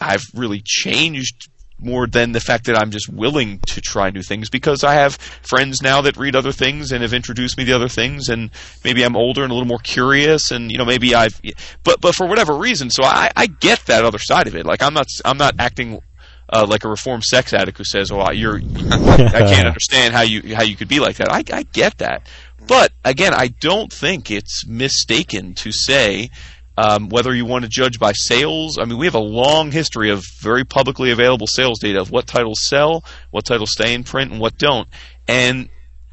[0.00, 1.49] I've really changed
[1.82, 5.16] more than the fact that I'm just willing to try new things because I have
[5.16, 8.50] friends now that read other things and have introduced me to other things and
[8.84, 11.40] maybe I'm older and a little more curious and you know maybe I've
[11.84, 14.66] but but for whatever reason so I, I get that other side of it.
[14.66, 16.00] Like I'm not I'm not acting
[16.52, 18.60] uh, like a reformed sex addict who says oh you're
[18.90, 21.32] I can't understand how you how you could be like that.
[21.32, 22.28] I, I get that.
[22.66, 26.30] But again I don't think it's mistaken to say
[26.80, 28.78] um, whether you want to judge by sales.
[28.78, 32.26] I mean, we have a long history of very publicly available sales data of what
[32.26, 34.88] titles sell, what titles stay in print, and what don't.
[35.28, 35.68] And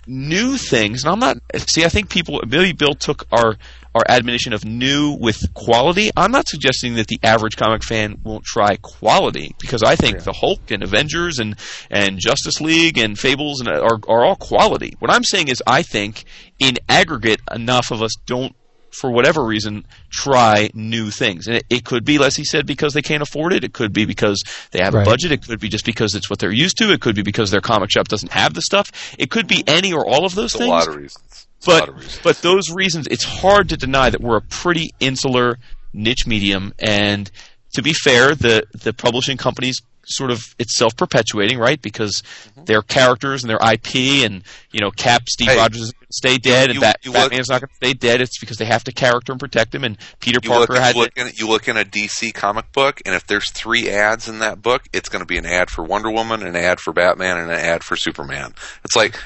[0.05, 1.37] new things, and I'm not,
[1.69, 3.55] see, I think people, maybe Bill took our,
[3.95, 6.11] our admonition of new with quality.
[6.17, 10.33] I'm not suggesting that the average comic fan won't try quality, because I think the
[10.33, 11.55] Hulk and Avengers and,
[11.89, 14.95] and Justice League and Fables and are, are all quality.
[14.99, 16.25] What I'm saying is I think
[16.59, 18.53] in aggregate enough of us don't
[18.99, 21.47] for whatever reason, try new things.
[21.47, 23.63] And it, it could be, as he said, because they can't afford it.
[23.63, 24.41] It could be because
[24.71, 25.01] they have Right.
[25.05, 25.31] a budget.
[25.31, 26.91] It could be just because it's what they're used to.
[26.91, 28.91] It could be because their comic shop doesn't have the stuff.
[29.19, 30.69] It could be any or all of those It's a things.
[30.69, 31.47] lot of reasons.
[31.57, 32.19] It's a lot But of reasons.
[32.23, 35.57] but those reasons, it's hard to deny that we're a pretty insular
[35.93, 36.73] niche medium.
[36.79, 37.29] And
[37.73, 41.81] to be fair, the the publishing companies sort of it's self perpetuating, right?
[41.81, 42.23] Because
[42.67, 46.13] their characters and their IP, and you know, Cap, Steve Hey, Rogers is going to
[46.13, 48.21] stay dead, and you- Bat- you look- Batman's not going to stay dead.
[48.21, 49.83] It's because they have to character and protect him.
[49.83, 52.33] And Peter You look, Parker had you, look to, in, you look in a DC
[52.33, 55.45] comic book, and if there's three ads in that book, it's going to be an
[55.45, 58.53] ad for Wonder Woman, an ad for Batman, and an ad for Superman.
[58.85, 59.19] It's like,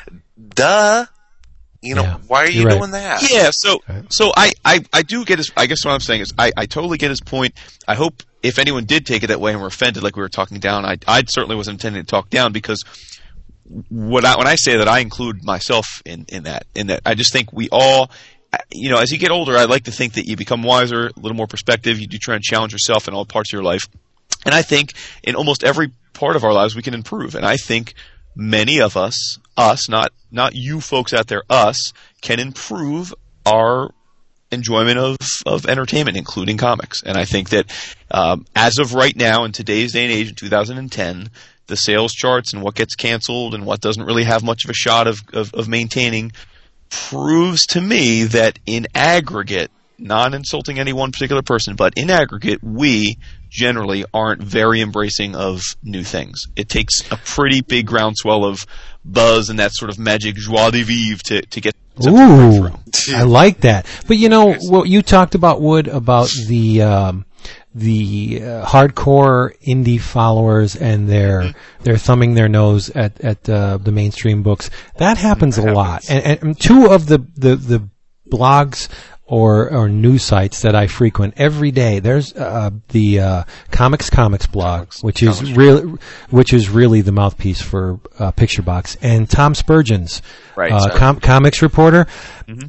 [0.56, 1.06] duh.
[1.84, 2.78] You know, Yeah, why are you right.
[2.78, 3.28] doing that?
[3.32, 4.06] Yeah, so Right.
[4.14, 5.52] so I, I, I do get his.
[5.58, 7.56] I guess what I'm saying is I, I totally get his point.
[7.88, 10.30] I hope if anyone did take it that way and were offended, like we were
[10.30, 12.84] talking down, I I certainly wasn't intending to talk down because
[13.90, 17.16] what I, when I say that I include myself in in that in that I
[17.16, 18.12] just think we all.
[18.70, 21.20] You know, as you get older, I like to think that you become wiser, a
[21.22, 22.02] little more perspective.
[22.02, 23.84] You do try and challenge yourself in all parts of your life,
[24.46, 24.92] and I think
[25.24, 27.36] in almost every part of our lives we can improve.
[27.36, 27.94] And I think
[28.36, 33.14] many of us, us, not not you folks out there, us, can improve
[33.46, 33.92] our
[34.52, 37.02] enjoyment of, of entertainment, including comics.
[37.04, 37.72] And I think that
[38.12, 41.30] um, as of right now, in today's day and age, in 2010,
[41.72, 44.74] the sales charts and what gets canceled and what doesn't really have much of a
[44.74, 46.34] shot of, of, of maintaining
[46.90, 52.62] proves to me that in aggregate, not insulting any one particular person, but in aggregate,
[52.62, 53.18] we
[53.50, 56.44] generally aren't very embracing of new things.
[56.58, 58.66] It takes a pretty big groundswell of
[59.06, 61.76] buzz and that sort of magic joie de vivre to, to get
[62.08, 62.70] Ooh.
[63.14, 63.86] I like that.
[64.08, 67.26] But you know what you talked about, Wood, about the um,
[67.74, 71.54] the uh, hardcore indie followers and their
[71.84, 74.70] they're thumbing their nose at at uh, the mainstream books.
[74.98, 76.10] That happens a lot.
[76.10, 77.90] And, and two of the the the
[78.30, 78.88] blogs
[79.32, 82.00] or or news sites that I frequent every day.
[82.00, 85.98] There's uh, the uh, Comics Comics blog, which is really
[86.30, 90.22] which is really the mouthpiece for uh, Picture Box, and Tom Spurgeon's
[90.56, 92.08] Right, uh, com- comics reporter.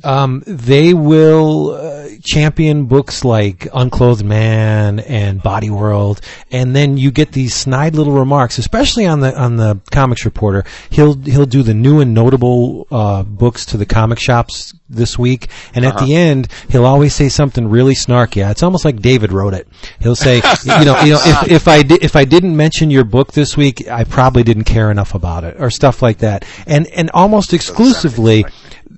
[0.05, 6.21] Um, they will uh, champion books like Unclothed Man and Body World,
[6.53, 10.65] and then you get these snide little remarks, especially on the on the comics reporter.
[10.91, 15.49] He'll he'll do the new and notable uh, books to the comic shops this week,
[15.75, 18.49] and at the end he'll always say something really snarky.
[18.51, 19.67] It's almost like David wrote it.
[20.01, 23.05] He'll say, you know, you know, if, if I di- if I didn't mention your
[23.05, 26.87] book this week, I probably didn't care enough about it, or stuff like that, and
[26.89, 28.45] and almost exclusively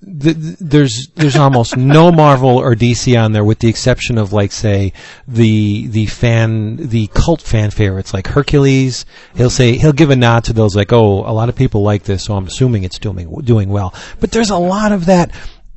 [0.05, 4.33] th- th- there's there's almost no Marvel or DC on there, with the exception of
[4.33, 4.93] like say
[5.27, 9.07] the the fan the cult fan favorites like Hercules.
[9.35, 12.05] He'll say he'll give a nod to those like oh a lot of people like
[12.05, 13.95] this, so I'm assuming it's doing doing well.
[14.21, 15.31] But there's a lot of that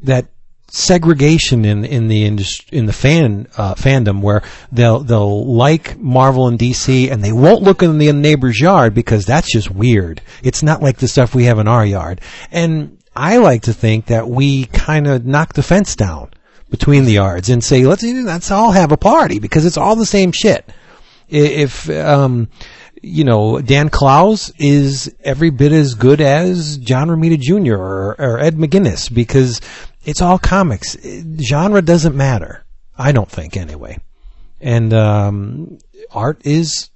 [0.03, 0.27] that
[0.69, 6.47] segregation in in the industry, in the fan uh, fandom where they'll they'll like Marvel
[6.47, 10.21] and DC and they won't look in the neighbor's yard because that's just weird.
[10.43, 12.21] It's not like the stuff we have in our yard.
[12.51, 16.31] And I like to think that we kind of knock the fence down
[16.69, 20.05] between the yards and say let's let's all have a party because it's all the
[20.05, 20.69] same shit.
[21.29, 22.49] If um,
[23.01, 27.75] you know, Dan Clowes is every bit as good as John Romita Jr.
[27.75, 29.61] or, or Ed McGuinness because
[30.03, 30.97] it's all comics.
[31.39, 32.65] Genre doesn't matter.
[32.97, 33.99] I don't think anyway.
[34.59, 35.77] And um,
[36.11, 36.89] art is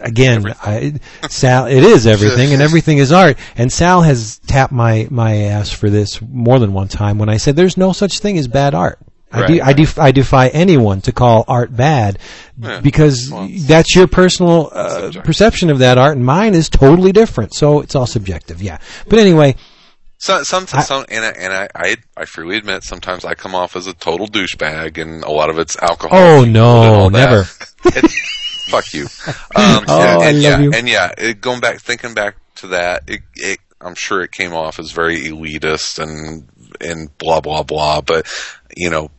[0.00, 0.94] again, I,
[1.28, 1.66] Sal.
[1.66, 3.38] It is everything, and everything is art.
[3.56, 7.36] And Sal has tapped my my ass for this more than one time when I
[7.36, 8.98] said there's no such thing as bad art.
[9.30, 12.18] I, de- I, def- I defy anyone to call art bad
[12.58, 12.80] Yeah.
[12.80, 17.54] because Well, that's your personal uh, perception of that art, and mine is totally different.
[17.54, 18.78] So it's all subjective, yeah.
[19.08, 19.56] But anyway,
[20.16, 23.54] So, some, I- some, and, I, and I, I, I freely admit, sometimes I come
[23.54, 26.18] off as a total douchebag, and a lot of it's alcohol.
[26.18, 27.44] oh no, never.
[28.68, 29.02] Fuck you.
[29.04, 30.72] Um, Oh, and, I love yeah, you.
[30.72, 34.52] And yeah, it, going back, thinking back to that, it, it, I'm sure it came
[34.52, 36.48] off as very elitist and
[36.80, 38.00] and blah blah blah.
[38.00, 38.26] But
[38.76, 39.10] you know,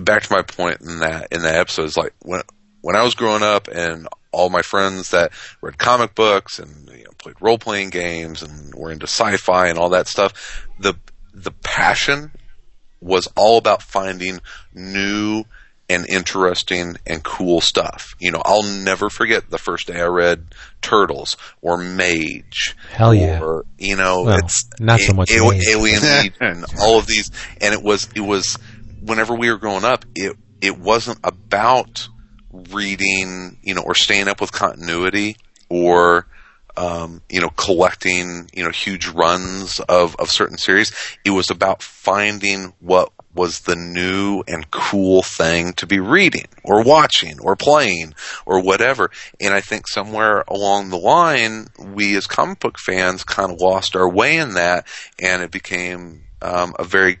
[0.00, 2.42] back to my point in that in that episode is like when
[2.80, 7.04] when I was growing up and all my friends that read comic books and you
[7.04, 10.94] know, played role playing games and were into sci-fi and all that stuff, the
[11.34, 12.30] the passion
[13.00, 14.40] was all about finding
[14.74, 15.44] new
[15.88, 18.14] and interesting and cool stuff.
[18.18, 20.46] You know, I'll never forget the first day I read
[20.80, 22.74] Turtles or Mage.
[22.90, 23.40] Hell yeah.
[23.40, 25.36] Or, you know, Well, it's not so much A-.
[25.70, 27.30] Alien Legion and all of these.
[27.60, 28.58] And it was, it was,
[29.06, 32.08] whenever we were growing up, it, it wasn't about
[32.70, 35.36] reading, you know, or staying up with continuity
[35.68, 36.26] or,
[36.76, 40.92] um, you know, collecting, you know, huge runs of, of certain series.
[41.24, 46.82] It was about finding what was the new and cool thing to be reading or
[46.82, 48.14] watching or playing
[48.46, 49.10] or whatever.
[49.40, 53.94] And I think somewhere along the line, we as comic book fans kind of lost
[53.94, 54.86] our way in that
[55.20, 57.18] and it became, um, a very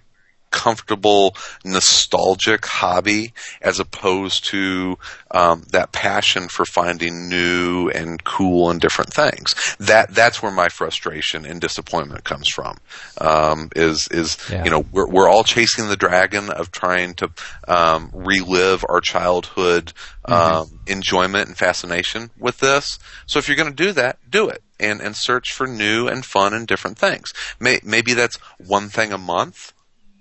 [0.50, 4.98] comfortable, nostalgic hobby as opposed to
[5.30, 9.54] um, that passion for finding new and cool and different things.
[9.78, 12.78] That that's where my frustration and disappointment comes from.
[13.18, 14.64] Um, is is Yeah.
[14.64, 17.30] you know we're we're all chasing the dragon of trying to
[17.68, 19.92] um, relive our childhood
[20.24, 22.98] um, enjoyment and fascination with this.
[23.26, 24.62] So if you're going to do that, do it.
[24.78, 27.32] And, and search for new and fun and different things.
[27.58, 29.72] May, maybe that's one thing a month,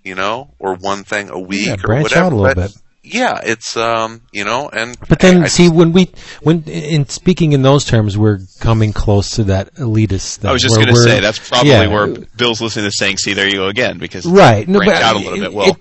[0.06, 2.26] you know, or one thing a week Yeah, or branch whatever.
[2.26, 2.82] out a little but bit.
[3.08, 6.10] Yeah, it's um, you know, and But then, I- I see, when we,
[6.42, 10.38] when in speaking in those terms, we're coming close to that elitist.
[10.38, 13.18] Thing I was just going to say that's probably yeah, where Bill's listening to saying,
[13.18, 14.68] "See, there you go again," because Right.
[14.68, 15.54] No, branch but out a it- little bit.
[15.54, 15.78] Well, it-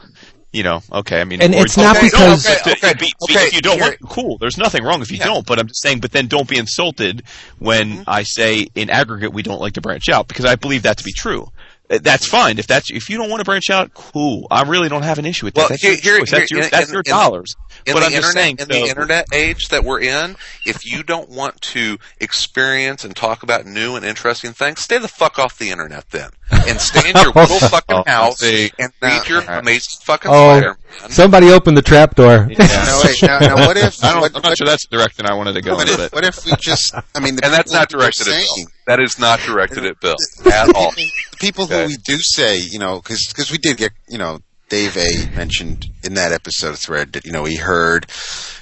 [0.52, 1.20] you know, okay.
[1.20, 3.78] I mean, And it's not okay, because- no, Okay, if- okay, if, if you don't
[3.78, 4.36] here- want cool.
[4.38, 5.24] There's nothing wrong if you Yeah.
[5.24, 5.46] don't.
[5.46, 5.98] But I'm just saying.
[6.00, 7.22] But then don't be insulted
[7.58, 8.02] when Mm-hmm.
[8.06, 11.04] I say in aggregate we don't like to branch out because I believe that to
[11.04, 11.48] be true.
[11.90, 12.58] Uh, That's fine.
[12.58, 14.46] If that's if you don't want to branch out, cool.
[14.50, 15.80] I really don't have an issue with Well, that.
[15.80, 16.30] That's here- your here- choice.
[16.30, 17.54] That's here- your, in- that's in- your in- dollars.
[17.84, 18.56] in but the I'm just internet, saying.
[18.58, 23.14] in so- the internet age that we're in, if you don't want to experience and
[23.14, 27.10] talk about new and interesting things, stay the fuck off the internet then, and stay
[27.10, 28.70] in your little fucking house see.
[28.78, 31.10] and read your amazing fucking Oh, Spider-Man.
[31.10, 32.48] somebody opened the trap door.
[32.54, 32.66] Yeah.
[32.66, 34.02] Now, wait, now, now what if?
[34.04, 35.74] I don't, what, I'm not sure that's the direction I wanted to go.
[35.74, 36.12] what with if, it.
[36.14, 36.94] what if we just?
[37.14, 38.66] I mean, the And that's people not who are directed at saying, Bill.
[38.86, 40.16] That is not directed at Bill
[40.52, 40.90] at all.
[40.92, 41.82] the people Okay.
[41.82, 45.86] who we do say, you know, because we did get, you know, Dave A mentioned
[46.02, 48.08] in that episode thread that you know he heard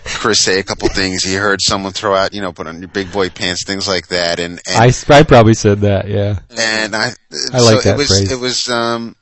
[0.05, 1.23] Chris say a couple things.
[1.23, 4.09] He heard someone throw out, you know, put on your big boy pants, things like
[4.09, 6.09] that, and and I, I probably said that.
[6.09, 6.41] Yeah.
[6.59, 7.11] and I,
[7.53, 8.33] I so like that it was phrase.
[8.33, 9.15] it was um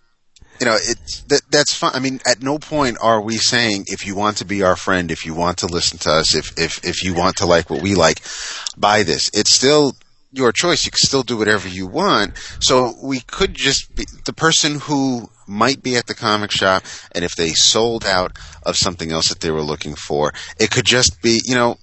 [0.58, 1.92] you know it's that that's fine.
[1.94, 5.10] I mean, at no point are we saying if you want to be our friend,
[5.10, 7.82] if you want to listen to us, if if if you want to like what
[7.82, 8.20] we like,
[8.76, 9.30] buy this.
[9.34, 9.94] It's still
[10.32, 10.84] your choice.
[10.84, 12.36] You can still do whatever you want.
[12.60, 17.24] So we could just be the person who might be at the comic shop, and
[17.24, 21.20] if they sold out of something else that they were looking for, it could just
[21.22, 21.76] be you know.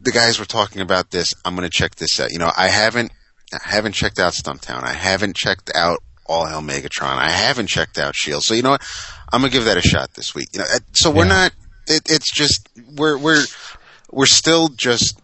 [0.00, 1.34] The guys were talking about this.
[1.44, 2.30] I'm going to check this out.
[2.30, 3.10] You know, I haven't
[3.52, 4.84] I haven't checked out Stumptown.
[4.84, 7.16] I haven't checked out All Hail Megatron.
[7.18, 8.44] I haven't checked out Shield.
[8.44, 8.86] So you know what?
[9.32, 10.50] I'm gonna give that a shot this week.
[10.52, 11.28] You know, uh, so we're Yeah.
[11.30, 11.52] not.
[11.88, 13.44] It, it's just we're we're
[14.12, 15.18] we're still just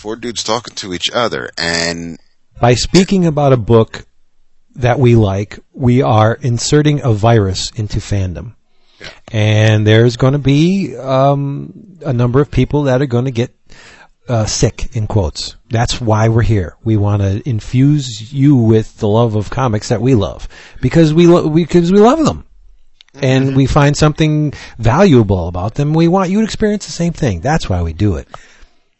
[0.00, 2.18] four dudes talking to each other, and
[2.60, 4.06] By speaking about a book
[4.76, 8.54] that we like, we are inserting a virus into fandom.
[9.32, 13.54] And there's going to be um, a number of people that are going to get
[14.28, 15.56] uh, sick, in quotes.
[15.70, 16.76] That's why we're here.
[16.84, 20.46] We want to infuse you with the love of comics that we love
[20.80, 22.44] because we lo- because we love them.
[23.14, 25.94] and we find something valuable about them.
[25.94, 27.40] We want you to experience the same thing.
[27.40, 28.28] That's why we do it.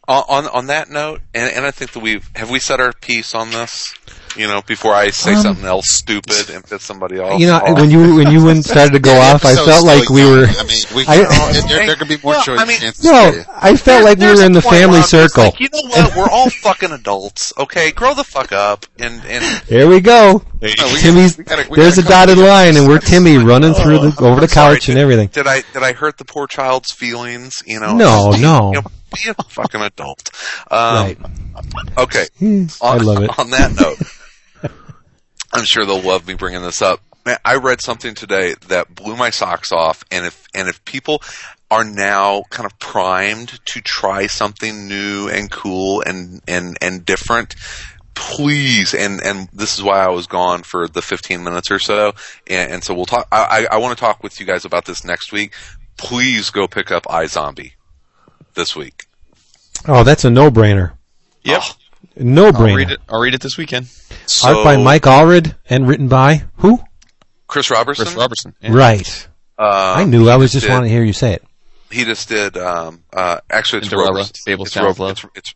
[0.07, 2.91] On, on on that note, and, and I think that we've have we set our
[2.91, 3.93] piece on this.
[4.35, 7.37] You know, before I say Um, something else stupid and piss somebody off.
[7.39, 7.77] You know, off.
[7.77, 10.23] when you when you went started to go Yeah, off, I episode's felt like we
[10.23, 10.45] were.
[10.47, 13.43] I mean, we I- can there, there could be more Well, choice I mean- No.
[13.53, 15.43] I felt like we were in the family circle.
[15.43, 16.15] Like, you know what?
[16.15, 17.51] We're all fucking adults.
[17.57, 18.85] Okay, grow the fuck up.
[18.99, 20.41] And and Here we go.
[20.61, 24.15] No, we- Timmy's we gotta- there's a dotted line, and we're Timmy running through the
[24.25, 25.27] over the I'm sorry, couch and everything.
[25.27, 27.61] Did I did I hurt the poor child's feelings?
[27.65, 27.95] You know.
[27.97, 28.67] No, no.
[28.71, 28.83] You know,
[29.23, 30.29] be a fucking adult.
[30.69, 31.17] Um, Right.
[31.97, 32.25] Okay.
[32.41, 33.39] I On- love it.
[33.39, 34.71] On that note,
[35.53, 37.01] I'm sure they'll love me bringing this up.
[37.25, 41.21] Man, I read something today that blew my socks off, and if and if people
[41.69, 47.53] are now kind of primed to try something new and cool and and and different,
[48.15, 52.13] please and and this is why I was gone for the 15 minutes or so,
[52.47, 53.27] and, and so we'll talk.
[53.31, 55.53] I I, I want to talk with you guys about this next week.
[55.97, 57.73] Please go pick up iZombie
[58.55, 59.05] this week.
[59.87, 60.93] Oh, that's a no-brainer.
[61.43, 61.61] Yep.
[61.63, 62.91] Oh, I'll read No-brainer.
[62.91, 62.99] it.
[63.09, 63.87] I'll read it this weekend.
[64.45, 66.79] Art by Mike Allred and written by who?
[67.47, 68.05] Chris Robertson.
[68.05, 68.55] Chris Robertson.
[68.61, 68.73] Yeah.
[68.73, 69.27] Right.
[69.57, 70.29] Um, I knew.
[70.29, 71.43] I was just did- wanting to hear you say it.
[71.91, 74.33] he just did um uh actually it's Cinderella, Roberson.
[74.61, 75.11] It's, Town Ro- Love.
[75.11, 75.53] it's, it's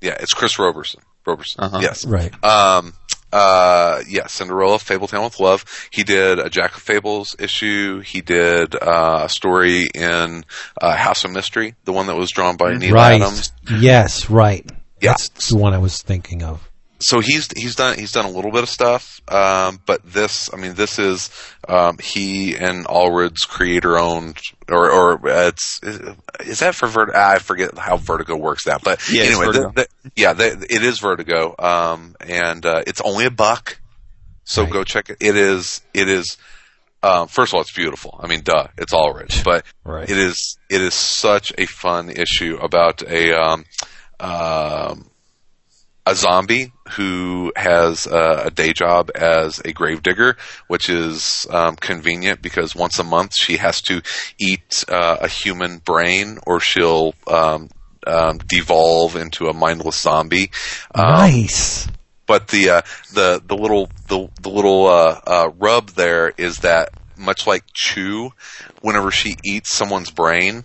[0.00, 1.78] yeah it's Chris Roberson Roberson Uh-huh.
[1.80, 2.32] yes Right.
[2.44, 2.94] um
[3.32, 8.74] uh yeah Cinderella Fabletown with Love he did a Jack of Fables issue he did
[8.74, 10.44] uh, a story in
[10.80, 13.20] uh, House of Mystery the one that was drawn by Neal right.
[13.20, 14.30] Adams Yes.
[14.30, 14.64] Right.
[15.00, 15.12] Yeah.
[15.12, 16.67] That's the one I was thinking of.
[17.00, 20.56] So he's he's done he's done a little bit of stuff, um, but this I
[20.56, 21.30] mean this is
[21.68, 24.38] um, he and Allred's creator owned
[24.68, 25.80] or or it's
[26.40, 27.18] is that for Vertigo?
[27.18, 30.98] I forget how Vertigo works that, but Yeah, anyway, the, the, yeah, the, it is
[30.98, 33.80] Vertigo, um, and uh, it's only a buck,
[34.44, 34.72] so Right.
[34.72, 35.18] go check it.
[35.20, 36.36] It is it is.
[37.00, 38.18] Um, first of all, it's beautiful.
[38.20, 40.08] I mean, duh, it's Allred, but Right.
[40.10, 43.64] it is it is such a fun issue about a um,
[44.18, 45.10] um,
[46.08, 50.36] a zombie who has uh, a day job as a gravedigger,
[50.66, 54.00] which is um, convenient because once a month she has to
[54.38, 57.68] eat uh, a human brain or she'll um,
[58.06, 60.50] um, devolve into a mindless zombie.
[60.94, 61.86] Um, nice.
[62.26, 62.82] but the uh,
[63.12, 66.88] the the little the the little uh, uh, rub there is that
[67.18, 68.30] much like Chew,
[68.80, 70.64] whenever she eats someone's brain,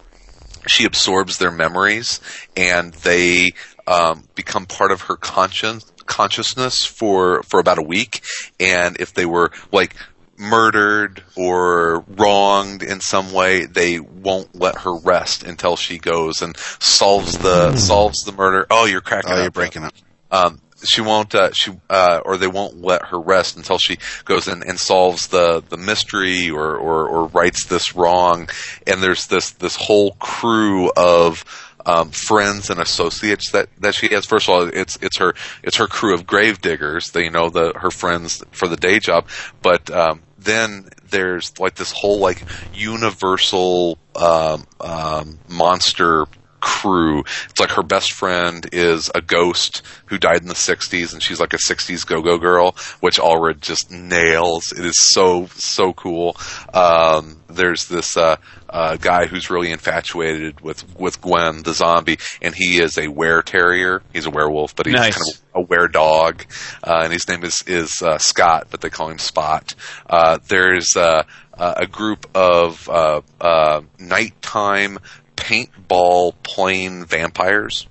[0.67, 2.21] she absorbs their memories
[2.55, 3.53] and they
[3.87, 8.21] um, become part of her conscience consciousness for for about a week.
[8.59, 9.95] And if they were like
[10.37, 16.55] murdered or wronged in some way, they won't let her rest until she goes and
[16.57, 18.65] solves the solves the murder.
[18.69, 19.41] Oh, you're cracking Oh, up.
[19.41, 19.93] you're breaking up.
[20.31, 21.33] Um, she won't.
[21.33, 25.27] Uh, she uh, or they won't let her rest until she goes in and solves
[25.27, 28.49] the the mystery or, or or rights this wrong.
[28.85, 31.45] And there's this this whole crew of
[31.85, 34.25] um, friends and associates that, that she has.
[34.25, 37.11] First of all, it's it's her it's her crew of grave diggers.
[37.11, 39.27] They you know the her friends for the day job,
[39.61, 46.25] but um, then there's like this whole like universal um, um, monster
[46.63, 47.19] crew.
[47.49, 51.39] It's like her best friend is a ghost who died in the 60s and she's
[51.41, 54.71] like a 60s go-go girl, which Allred just nails.
[54.71, 56.37] It is so, so cool.
[56.73, 58.37] Um, there's this, uh,
[58.69, 63.41] uh, guy who's really infatuated with, with Gwen, the zombie, and he is a were
[63.43, 64.01] terrier.
[64.13, 65.15] He's a werewolf, but he's Nice.
[65.15, 66.45] kind of a were dog,
[66.83, 69.75] uh, and his name is, is, uh, Scott, but they call him Spot.
[70.09, 71.23] Uh, there's, uh,
[71.55, 74.97] uh, a group of, uh, uh, nighttime
[75.43, 77.87] paintball playing vampires.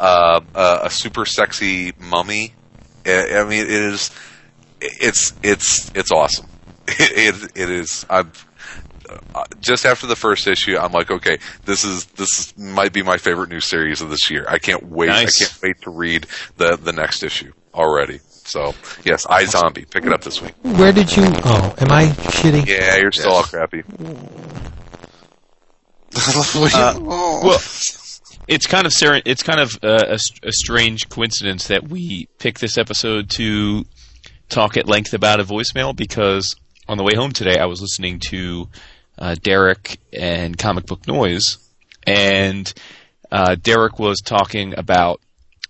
[0.00, 2.52] Uh, uh, a super sexy mummy.
[3.06, 4.10] I, I mean, it is.
[4.80, 6.46] It's it's it's awesome.
[6.88, 8.04] It it, it is.
[8.10, 8.32] I'm
[9.34, 10.76] uh, just after the first issue.
[10.76, 14.28] I'm like, okay, this is this is, might be my favorite new series of this
[14.28, 14.44] year.
[14.48, 15.08] I can't wait.
[15.08, 15.40] Nice.
[15.40, 18.18] I can't wait to read the the next issue already.
[18.28, 19.88] So yes, iZombie.
[19.88, 20.54] Pick it up this week.
[20.62, 21.24] Where did you?
[21.44, 22.66] Oh, am I shitty?
[22.66, 23.84] Yeah, you're still all crappy.
[26.14, 27.40] Oh.
[27.44, 27.60] Well,
[28.48, 32.60] it's kind of ser- it's kind of uh, a, a strange coincidence that we picked
[32.60, 33.84] this episode to
[34.48, 36.54] talk at length about a voicemail because
[36.88, 38.68] on the way home today I was listening to
[39.18, 41.58] uh, Derek and Comic Book Noise,
[42.06, 42.72] and
[43.30, 45.20] uh, Derek was talking about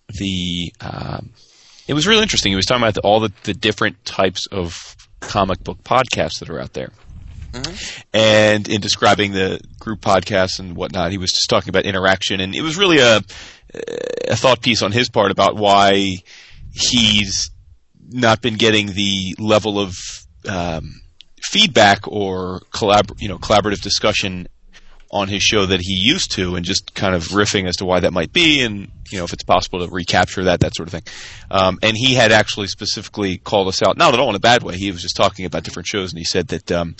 [0.08, 0.72] the.
[0.80, 1.30] Um,
[1.88, 2.52] it was really interesting.
[2.52, 6.48] He was talking about the, all the, the different types of comic book podcasts that
[6.48, 6.90] are out there.
[8.14, 12.54] And in describing the group podcasts and whatnot, he was just talking about interaction, and
[12.54, 13.20] it was really a
[14.28, 16.16] a thought piece on his part about why
[16.72, 17.50] he's
[18.10, 19.96] not been getting the level of
[20.48, 21.00] um,
[21.42, 24.46] feedback or collab, you know, collaborative discussion
[25.10, 28.00] on his show that he used to, and just kind of riffing as to why
[28.00, 30.92] that might be, and you know, if it's possible to recapture that, that sort of
[30.92, 31.02] thing.
[31.50, 34.62] Um, and he had actually specifically called us out, not at all in a bad
[34.62, 34.76] way.
[34.76, 36.96] He was just talking about different shows, and he said that um,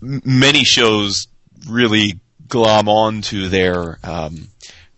[0.00, 1.26] many shows
[1.68, 4.48] really glom onto their um,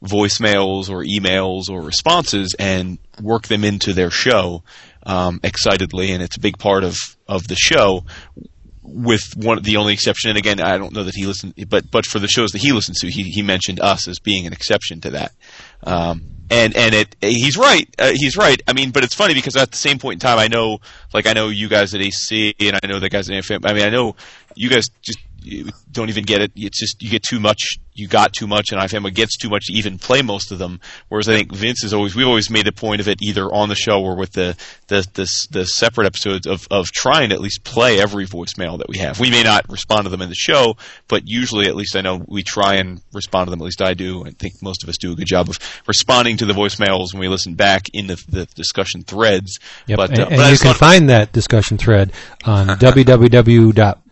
[0.03, 4.63] voicemails or emails or responses and work them into their show
[5.05, 6.97] um, excitedly, and it's a big part of
[7.29, 8.05] of the show.
[8.89, 12.07] With one, the only exception, and again, I don't know that he listened, but but
[12.07, 15.01] for the shows that he listens to, he he mentioned us as being an exception
[15.01, 15.33] to that.
[15.83, 19.57] Um, and and it he's right uh, he's right I mean but it's funny because
[19.57, 20.79] at the same point in time I know
[21.13, 23.73] like I know you guys at AC and I know the guys at AFM I
[23.73, 24.15] mean I know
[24.55, 28.07] you guys just you don't even get it it's just you get too much you
[28.07, 31.29] got too much and IFM gets too much to even play most of them whereas
[31.29, 33.75] I think Vince is always we've always made a point of it either on the
[33.75, 34.57] show or with the
[34.89, 38.89] the the, the separate episodes of of trying to at least play every voicemail that
[38.89, 40.77] we have we may not respond to them in the show
[41.09, 43.95] but usually at least I know we try and respond to them at least I
[43.95, 47.13] do I think most of us do a good job of responding to the voicemails
[47.13, 49.59] when we listen back in the, the discussion threads.
[49.87, 49.97] Yep.
[49.97, 52.13] But, and, uh, but I you can find that discussion thread
[52.45, 54.03] on www.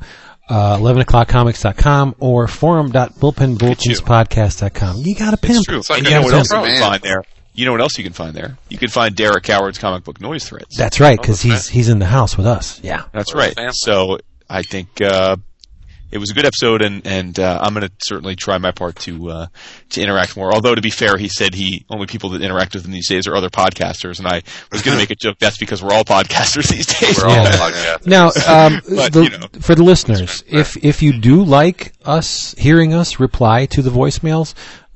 [0.48, 4.96] Uh, 11o'clockcomics.com or forum.bullpenbulletinspodcast.com.
[4.98, 5.58] You got a pimp.
[5.58, 5.78] It's true.
[5.78, 6.72] It's like and a you know what else you problem.
[6.72, 7.22] can find there?
[7.54, 8.58] You know what else you can find there?
[8.68, 10.76] You can find Derek Coward's comic book noise threads.
[10.76, 12.80] That's right, because Oh, he's he's in the house with us.
[12.82, 13.04] Yeah.
[13.12, 13.54] That's right.
[13.72, 14.18] So
[14.50, 15.36] I think uh,
[16.14, 18.96] it was a good episode, and and uh, I'm going to certainly try my part
[19.00, 19.46] to uh,
[19.90, 20.52] to interact more.
[20.54, 23.26] Although to be fair, he said he only people that interact with him these days
[23.26, 24.42] are other podcasters, and I
[24.72, 25.38] was going to make a joke.
[25.40, 27.18] That's because we're all podcasters these days.
[27.18, 27.50] We're all Yeah.
[27.56, 28.06] podcasters.
[28.06, 29.48] Now, um, But, the- you know.
[29.60, 34.54] for the listeners, if if you do like us hearing us reply to the voicemails,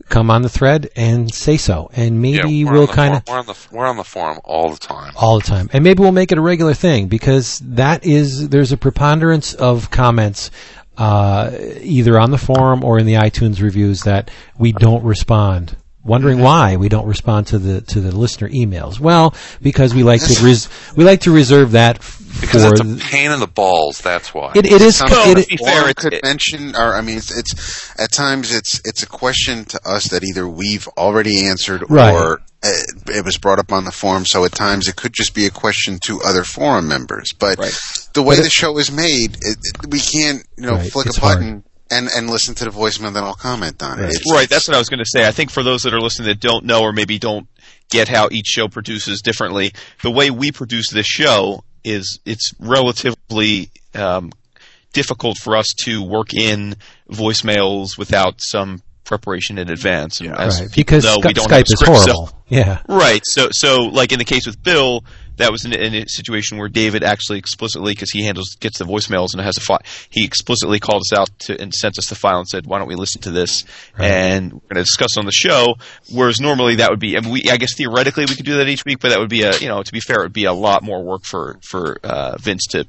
[0.08, 3.46] come on the thread and say so, and maybe we're we'll kind of we're on
[3.46, 5.12] the we're on the forum all the time.
[5.16, 8.70] all the time, and maybe we'll make it a regular thing because that is there's
[8.72, 10.50] a preponderance of comments.
[10.98, 15.76] Uh, either on the forum or in the iTunes reviews that we don't respond.
[16.04, 18.98] Wondering why we don't respond to the to the listener emails?
[19.00, 22.80] Well, because we like to res- we like to reserve that f- Because for it's
[22.80, 23.98] a the- pain in the balls.
[24.00, 24.52] That's why.
[24.54, 27.00] it, it is Something Well, it, to be fair, it's- could it- mention, or I
[27.00, 31.46] mean, it's, it's at times it's it's a question to us that either we've already
[31.46, 32.14] answered Right.
[32.14, 32.70] or uh,
[33.08, 34.24] it was brought up on the forum.
[34.24, 37.32] So at times it could just be a question to other forum members.
[37.32, 37.78] But Right.
[38.14, 40.90] the way But it- the show is made, it, it- we can't you know Right,
[40.92, 44.08] flick it's a button and and listen to the voicemail, then I'll comment on Right.
[44.10, 44.14] it.
[44.16, 45.26] It's, Right, that's what I was going to say.
[45.26, 47.46] I think for those that are listening that don't know or maybe don't
[47.90, 49.72] get how each show produces differently,
[50.02, 54.30] the way we produce this show is it's relatively um,
[54.92, 56.76] difficult for us to work in
[57.10, 60.20] voicemails without some preparation in advance.
[60.20, 62.42] And as right, because know, we don't have a Skype is script, so- horrible.
[62.48, 63.22] yeah, Right.
[63.24, 65.02] So, so like in the case with Bill,
[65.38, 68.84] that was in, in a situation where David actually explicitly, because he handles gets the
[68.84, 69.80] voicemails and has a file,
[70.10, 72.88] he explicitly called us out to, and sent us the file and said, "Why don't
[72.88, 73.64] we listen to this?"
[73.98, 75.76] And we're going to discuss on the show.
[76.12, 78.68] Whereas normally that would be, I, mean, we, I guess theoretically we could do that
[78.68, 80.44] each week, but that would be a, you know, to be fair, it would be
[80.44, 82.86] a lot more work for for uh, Vince to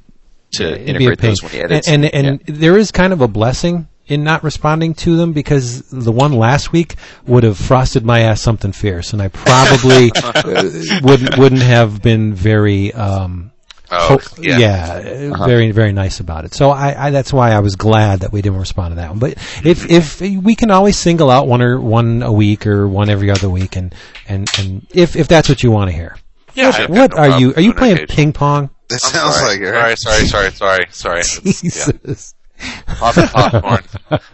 [0.51, 1.87] to a integrate those when he edits.
[1.87, 5.81] And and, and there is kind of a blessing in not responding to them because
[5.89, 6.95] the one last week
[7.27, 12.33] would have frosted my ass something fierce, and I probably uh, wouldn't wouldn't have been
[12.33, 12.93] very.
[12.93, 13.51] Um,
[13.91, 14.59] Oh, ho- yeah.
[14.59, 16.53] yeah, uh, very very nice about it.
[16.53, 19.17] So I, I that's why I was glad that we didn't respond to that one.
[19.17, 19.31] But
[19.65, 23.31] if if we can always single out one or one a week or one every
[23.31, 23.95] other week, and
[24.27, 26.15] and and if if that's what you want to hear.
[26.53, 27.53] Yeah, What, what no are you?
[27.55, 28.69] Are you playing ping pong?
[28.89, 29.53] that sounds sorry.
[29.57, 29.71] like it.
[29.71, 29.97] right?
[29.97, 31.93] Sorry, sorry, sorry, sorry, sorry.
[32.05, 32.13] Yeah.
[32.59, 32.83] Jesus.
[32.99, 33.15] Pop
[33.61, 33.83] popcorn.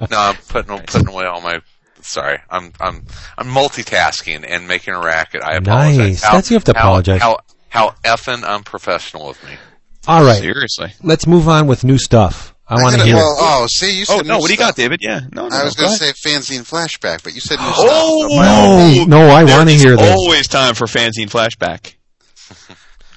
[0.10, 1.62] No, I'm putting putting away all my.
[2.02, 3.06] Sorry, I'm I'm
[3.38, 5.42] I'm multitasking and making a racket.
[5.44, 5.98] I apologize.
[5.98, 6.22] Nice.
[6.22, 7.22] That's- you have to how, apologize.
[7.22, 7.38] How
[7.70, 9.52] how effing unprofessional of me.
[10.08, 10.40] All right.
[10.40, 10.94] seriously.
[11.02, 12.54] Let's move on with new stuff.
[12.68, 13.16] I want to hear.
[13.16, 14.36] Well, oh, see, you said Oh no!
[14.36, 15.00] new What do you got, David?
[15.02, 15.56] Yeah, no, no.
[15.56, 19.08] I was no, going to say fanzine flashback, but you said new Oh, stuff.
[19.08, 20.12] no, no, I want to hear this.
[20.18, 21.94] Always time for fanzine flashback.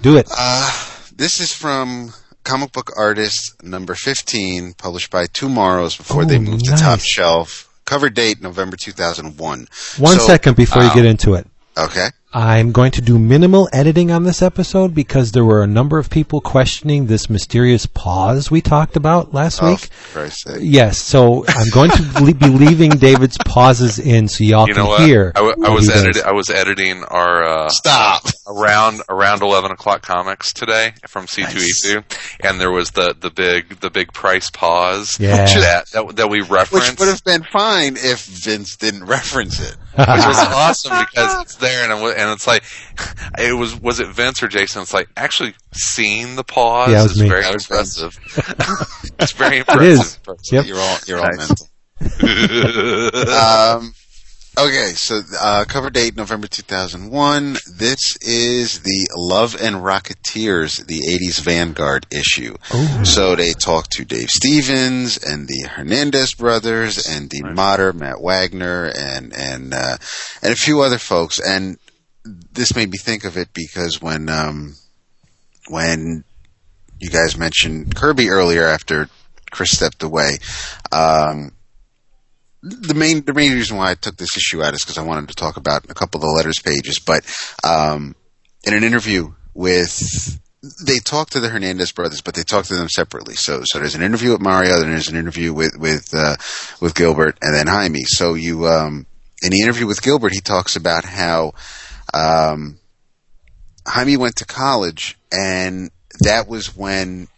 [0.02, 0.28] Do it.
[0.36, 0.70] Uh,
[1.16, 2.12] this is from
[2.48, 6.70] Comic Book Artist number 15, published by TwoMorrows before they Oh, moved to.
[6.76, 7.68] Top Shelf.
[7.84, 9.68] Cover date November 2001.
[9.98, 11.46] One So, second before you um, get into it.
[11.76, 12.08] Okay.
[12.30, 16.10] I'm going to do minimal editing on this episode because there were a number of
[16.10, 19.88] people questioning this mysterious pause we talked about last Oh, week.
[20.12, 20.58] Christ's sake.
[20.60, 24.90] Yes, so I'm going to be leaving David's pauses in so y'all You can know
[24.90, 25.00] what?
[25.00, 25.32] hear.
[25.34, 26.02] I, w- I what was he does.
[26.02, 26.22] editing.
[26.24, 28.24] I was editing our uh, Stop.
[28.46, 32.04] around around eleven o'clock comics today from C two E two,
[32.40, 35.46] and there was the the big the big price pause Yeah.
[35.46, 39.74] that, that that we referenced, Which would have been fine if Vince didn't reference it.
[39.98, 42.62] Which was awesome because it's there, and, I w- and it's like
[43.38, 44.82] it was was it Vince or Jason?
[44.82, 47.28] It's like actually seeing the pause Yeah, it was is me.
[47.28, 48.00] very was Vince.
[48.00, 49.12] impressive.
[49.18, 49.82] it's very impressive.
[49.82, 50.16] It is.
[50.16, 50.52] impressive.
[50.52, 50.66] Yep.
[50.66, 51.48] You're all you're all Nice.
[51.48, 51.68] mental.
[53.28, 53.92] um,
[54.58, 57.56] okay, so uh, cover date November 2001.
[57.76, 62.56] This is the Love and Rocketeers, the 80s Vanguard issue.
[63.04, 68.90] So they talk to Dave Stevens and the Hernandez brothers and the Motter, Matt Wagner,
[68.96, 69.96] and and uh,
[70.42, 71.38] and a few other folks.
[71.38, 71.78] And
[72.24, 74.74] this made me think of it because when um,
[75.68, 76.24] when
[76.98, 79.08] you guys mentioned Kirby earlier after
[79.50, 80.38] Chris stepped away.
[80.92, 81.52] Um,
[82.68, 85.28] the main the main reason why I took this issue out is because I wanted
[85.28, 86.98] to talk about a couple of the letters pages.
[86.98, 87.24] But
[87.64, 88.14] um,
[88.64, 90.38] in an interview with
[90.84, 93.34] they talk to the Hernandez brothers, but they talk to them separately.
[93.34, 96.36] So so there's an interview with Mario, then there's an interview with with uh,
[96.80, 98.04] with Gilbert, and then Jaime.
[98.04, 99.06] So you um,
[99.42, 101.52] in the interview with Gilbert, he talks about how
[102.12, 102.78] um,
[103.86, 105.90] Jaime went to college, and
[106.20, 107.28] that was when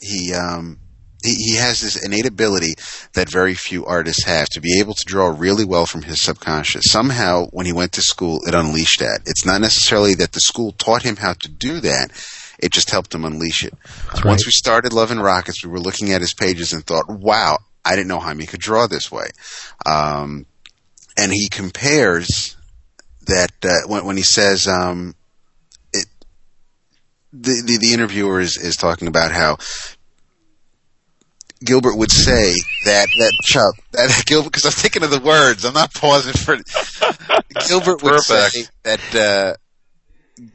[0.00, 0.78] he um,
[1.22, 2.74] he, he has this innate ability
[3.14, 6.90] that very few artists have to be able to draw really well from his subconscious.
[6.90, 9.20] Somehow, when he went to school, it unleashed that.
[9.26, 12.10] It's not necessarily that the school taught him how to do that.
[12.58, 13.74] It just helped him unleash it.
[14.24, 17.58] Once we started Love and Rockets, we were looking at his pages and thought, wow,
[17.84, 19.28] I didn't know Jaime could draw this way.
[19.84, 20.46] Um,
[21.16, 22.56] and he compares
[23.26, 25.14] that uh, when, when he says um,
[25.92, 26.06] it,
[27.32, 29.58] the, the the interviewer is, is talking about how
[31.64, 32.54] Gilbert would say
[32.84, 35.64] that that Chuck that Gilbert because I'm thinking of the words.
[35.64, 36.56] I'm not pausing for
[37.68, 39.54] Gilbert would say that uh,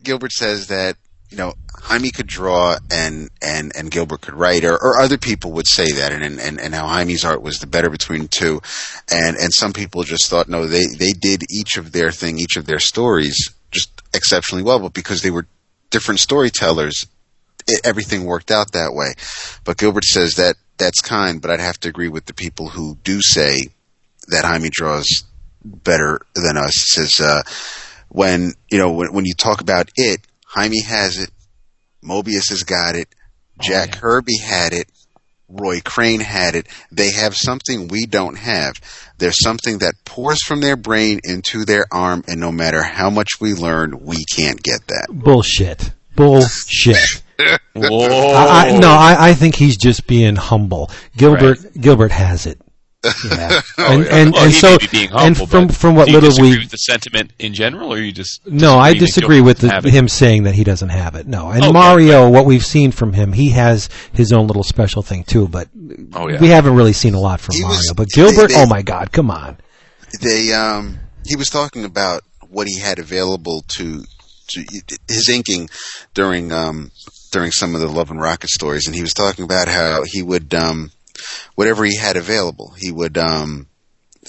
[0.03, 0.97] Gilbert says that
[1.29, 5.53] you know Jaime could draw and and and Gilbert could write or, or other people
[5.53, 8.61] would say that and, and and how Jaime's art was the better between the two.
[9.11, 12.57] And and some people just thought no they they did each of their thing each
[12.57, 15.47] of their stories just exceptionally well but because they were
[15.89, 17.05] different storytellers
[17.67, 19.13] it, everything worked out that way
[19.63, 22.97] but Gilbert says that that's kind but I'd have to agree with the people who
[23.03, 23.69] do say
[24.27, 25.23] that Jaime draws
[25.63, 27.43] better than us says uh
[28.09, 31.29] when you know when when you talk about it Jaime has it
[32.03, 33.07] Moebius has got it
[33.59, 34.87] Jack Kirby had it
[35.51, 36.67] Roy Crane had it.
[36.91, 38.75] They have something we don't have.
[39.17, 43.29] There's something that pours from their brain into their arm, and no matter how much
[43.39, 45.07] we learn, we can't get that.
[45.09, 45.91] Bullshit.
[46.15, 47.23] Bullshit.
[47.73, 48.33] Whoa.
[48.33, 50.89] I, I, no, I, I think he's just being humble.
[51.17, 52.59] Gilbert Gilbert has it.
[53.03, 53.61] Yeah.
[53.79, 56.69] and and, Well, and so being humble, and from from what little disagree we with
[56.69, 59.91] the sentiment in general, or you just no, I disagree with the, doesn't have it?
[59.93, 61.25] him saying that he doesn't have it.
[61.25, 61.71] No, and Okay.
[61.71, 65.47] Mario, what we've seen from him, he has his own little special thing too.
[65.47, 65.67] But
[66.13, 66.39] Oh yeah.
[66.39, 67.77] we haven't really seen a lot from He Mario.
[67.77, 69.57] was- but Gilbert, they- they- oh my God, come on!
[70.21, 74.03] They um he was talking about what he had available to
[74.49, 74.63] to
[75.07, 75.69] his inking
[76.13, 76.91] during um
[77.31, 80.21] during some of the Love and Rocket stories, and he was talking about how he
[80.21, 80.91] would um
[81.55, 83.67] whatever he had available, he would um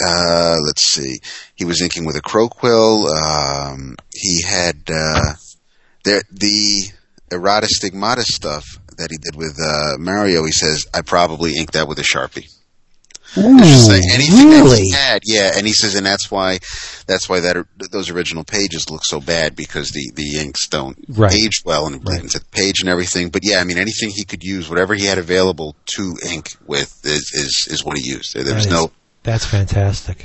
[0.05, 1.19] uh let's see,
[1.55, 3.09] he was inking with a crow quill.
[3.09, 5.35] Um, he had uh
[6.05, 6.85] the the
[7.31, 8.65] errata stigmata stuff
[8.99, 10.45] that he did with uh, Mario.
[10.45, 12.49] He says I probably inked that with a sharpie.
[13.39, 14.81] Ooh, Just saying, anything that really?
[14.83, 16.59] he had, yeah, and he says, and that's why,
[17.07, 21.33] that's why that those original pages look so bad because the the inks don't Right.
[21.33, 22.21] age well and Right.
[22.21, 23.31] into the page and everything.
[23.31, 26.95] But yeah, I mean, anything he could use, whatever he had available to ink with,
[27.05, 28.35] is is, is what he used.
[28.35, 28.93] There, there was is- no
[29.23, 30.25] That's fantastic.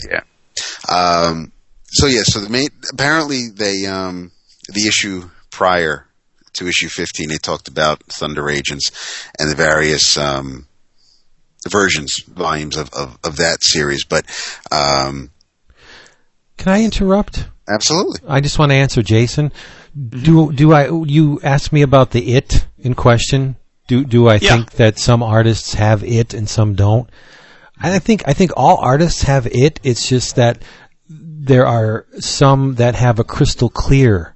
[0.90, 1.52] um,
[1.86, 4.32] so yeah, so the main apparently they um,
[4.70, 6.06] the issue prior
[6.54, 8.90] to issue fifteen, they talked about Thunder Agents
[9.40, 10.67] and the various um,
[11.68, 14.04] versions, volumes of, of, of that series.
[14.06, 14.26] But
[14.72, 15.32] um,
[16.58, 17.48] Can I interrupt?
[17.68, 19.52] absolutely, I just want to answer Jason.
[20.10, 20.90] Do do I?
[20.90, 23.56] You asked me about the it in question.
[23.88, 24.58] Do do I Yeah.
[24.58, 27.10] think that some artists have it and some don't?
[27.80, 29.80] I think I think all artists have it.
[29.84, 30.62] It's just that
[31.10, 34.36] there are some that have a crystal clear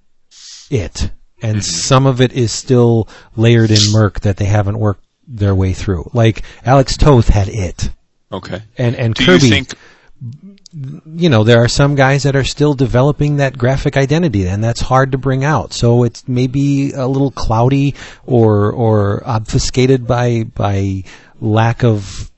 [0.70, 5.04] it, and some of it is still layered in murk that they haven't worked
[5.38, 6.10] their way through.
[6.14, 7.90] Like Alex Toth had it,
[8.32, 8.62] Okay.
[8.78, 9.74] and and Do Kirby you think?
[11.06, 14.80] you know, there are some guys that are still developing that graphic identity, and that's
[14.82, 15.74] hard to bring out.
[15.74, 17.96] So it's maybe a little cloudy
[18.26, 21.04] or or obfuscated by by
[21.42, 22.30] lack of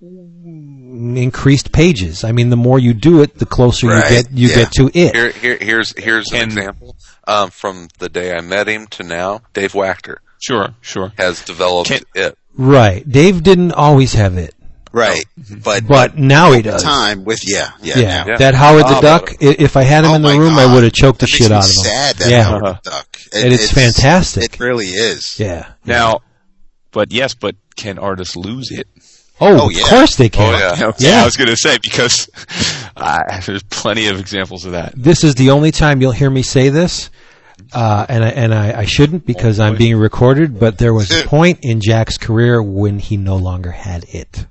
[0.00, 2.24] increased pages.
[2.24, 4.54] I mean, the more you do it, the closer Right, you get you yeah.
[4.56, 5.14] get to it.
[5.14, 6.96] Here, here, here's here's an And- example
[7.26, 9.42] um, from the day I met him to now.
[9.52, 11.12] Dave Wachter Sure, sure.
[11.16, 12.36] has developed Can- it.
[12.56, 13.08] Right.
[13.10, 14.54] Dave didn't always have it.
[14.92, 15.24] right.
[15.64, 16.82] But But now he does.
[16.82, 17.98] time with yeah, yeah.
[17.98, 18.24] Yeah.
[18.26, 18.36] Yeah.
[18.38, 19.30] that Howard the Duck.
[19.32, 21.26] about If I had him Oh in the my room, I would have choked the
[21.26, 21.82] That makes shit out of him.
[21.84, 23.18] Sad that yeah, Howard the Duck.
[23.32, 24.54] It- And it's fantastic.
[24.54, 25.38] It really is.
[25.40, 25.68] yeah.
[25.86, 26.20] Now,
[26.90, 28.86] but yes, but can artists lose it?
[29.40, 29.88] Oh, Oh, of yeah.
[29.88, 30.54] course they can.
[30.54, 30.92] Oh, yeah.
[30.98, 31.22] Yeah.
[31.22, 32.28] I was going to say because
[32.96, 34.92] uh, there's plenty of examples of that.
[34.94, 37.08] This is the only time you'll hear me say this,
[37.72, 40.58] uh, and I, and I, I shouldn't because I'm being recorded.
[40.58, 44.46] But there was a point in Jack's career when he no longer had it.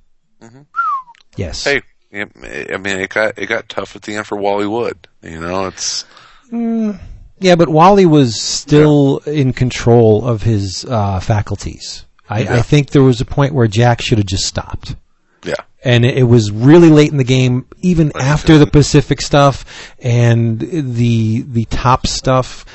[1.37, 1.63] Yes.
[1.63, 1.81] Hey,
[2.13, 5.07] I mean, it got it got tough at the end for Wally Wood.
[5.21, 6.05] You know, it's
[6.51, 12.05] Yeah, but Wally was still in control of his uh, faculties.
[12.29, 14.95] I, I think there was a point where Jack should have just stopped.
[15.43, 15.55] yeah.
[15.83, 20.59] and it, it was really late in the game, even after the Pacific stuff and
[20.59, 22.65] the the top stuff.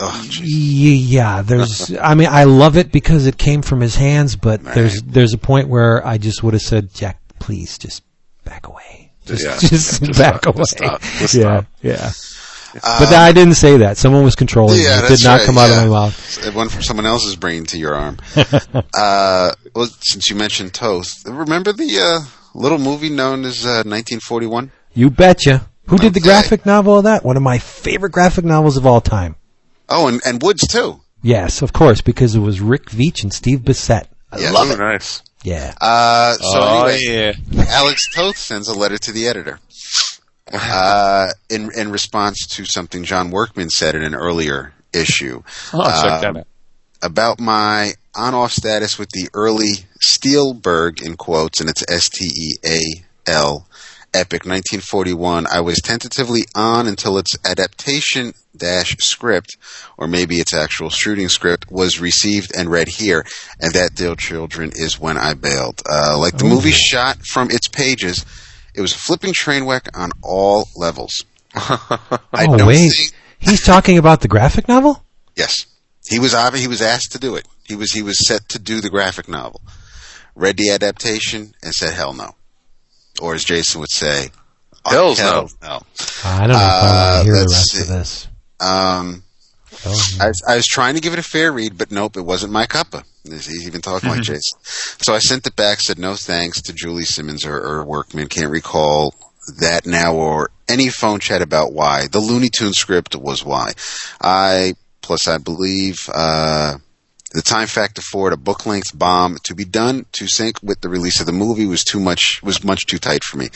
[0.00, 1.94] Oh, Yeah, there's.
[1.96, 5.38] I mean, I love it because it came from his hands, but there's there's a
[5.38, 8.02] point where I just would have said, Jack, please just
[8.44, 9.12] back away.
[9.26, 9.58] Just, Yeah.
[9.60, 10.62] just just back stop, away.
[10.62, 11.02] just stop,
[11.82, 12.74] yeah, stop.
[12.74, 12.98] yeah.
[12.98, 13.96] but I didn't say that.
[13.96, 15.06] Someone was controlling Yeah, me.
[15.06, 15.82] It did not right, come out yeah.
[15.82, 16.46] of my mouth.
[16.46, 18.18] It went from someone else's brain to your arm.
[18.94, 22.20] uh, well, since you mentioned Toth, remember the uh,
[22.54, 24.70] little movie known as uh, 1941?
[24.94, 25.68] You betcha.
[25.88, 27.24] Who did the graphic novel of that?
[27.24, 29.36] One of my favorite graphic novels of all time.
[29.88, 31.00] Oh, and, and Woods too.
[31.22, 34.06] Yes, of course, because it was Rick Veitch and Steve Bissette.
[34.30, 34.52] I Yes.
[34.52, 34.78] love Oh, it.
[34.78, 35.22] nice.
[35.44, 35.74] Yeah.
[35.80, 39.58] Uh, so oh anyway, yeah, Alex Toth sends a letter to the editor.
[40.50, 45.42] Uh, in in response to something John Workman said in an earlier issue
[45.74, 46.46] oh, check that out.
[47.02, 52.52] about my on-off status with the early Steelberg in quotes, and it's S T E
[52.66, 53.67] A L
[54.14, 55.46] epic 1941.
[55.46, 59.56] I was tentatively on until its adaptation dash script,
[59.96, 63.24] or maybe its actual shooting script, was received and read here,
[63.60, 65.82] and that deal, children, is when I bailed.
[65.88, 68.24] Uh, like the movie shot from its pages,
[68.74, 71.24] it was a flipping train wreck on all levels.
[71.54, 75.02] I oh wait, think he's talking about the graphic novel.
[75.36, 75.66] Yes,
[76.06, 77.46] he was he was asked to do it.
[77.64, 79.62] He was he was set to do the graphic novel.
[80.34, 82.34] Read the adaptation and said hell no,
[83.20, 84.28] or as Jason would say,
[84.84, 85.80] oh, Hells hell no.
[86.24, 87.80] I don't know if I Uh, want to hear the rest see.
[87.82, 88.28] of this.
[88.60, 89.22] Um,
[89.86, 92.22] Oh, I, was- I was trying to give it a fair read, but nope, it
[92.22, 93.04] wasn't my cuppa.
[93.22, 94.58] He's even talking like Jason.
[94.64, 98.26] So I sent it back, said no thanks to Julie Simmons or, or Workman.
[98.28, 99.14] Can't recall
[99.60, 102.08] that now or any phone chat about why.
[102.08, 103.72] The Looney Tune script was why.
[104.20, 106.78] I, plus I believe, uh,
[107.32, 110.80] the time factor for it, a book length bomb to be done to sync with
[110.80, 113.48] the release of the movie was too much, was much too tight for me.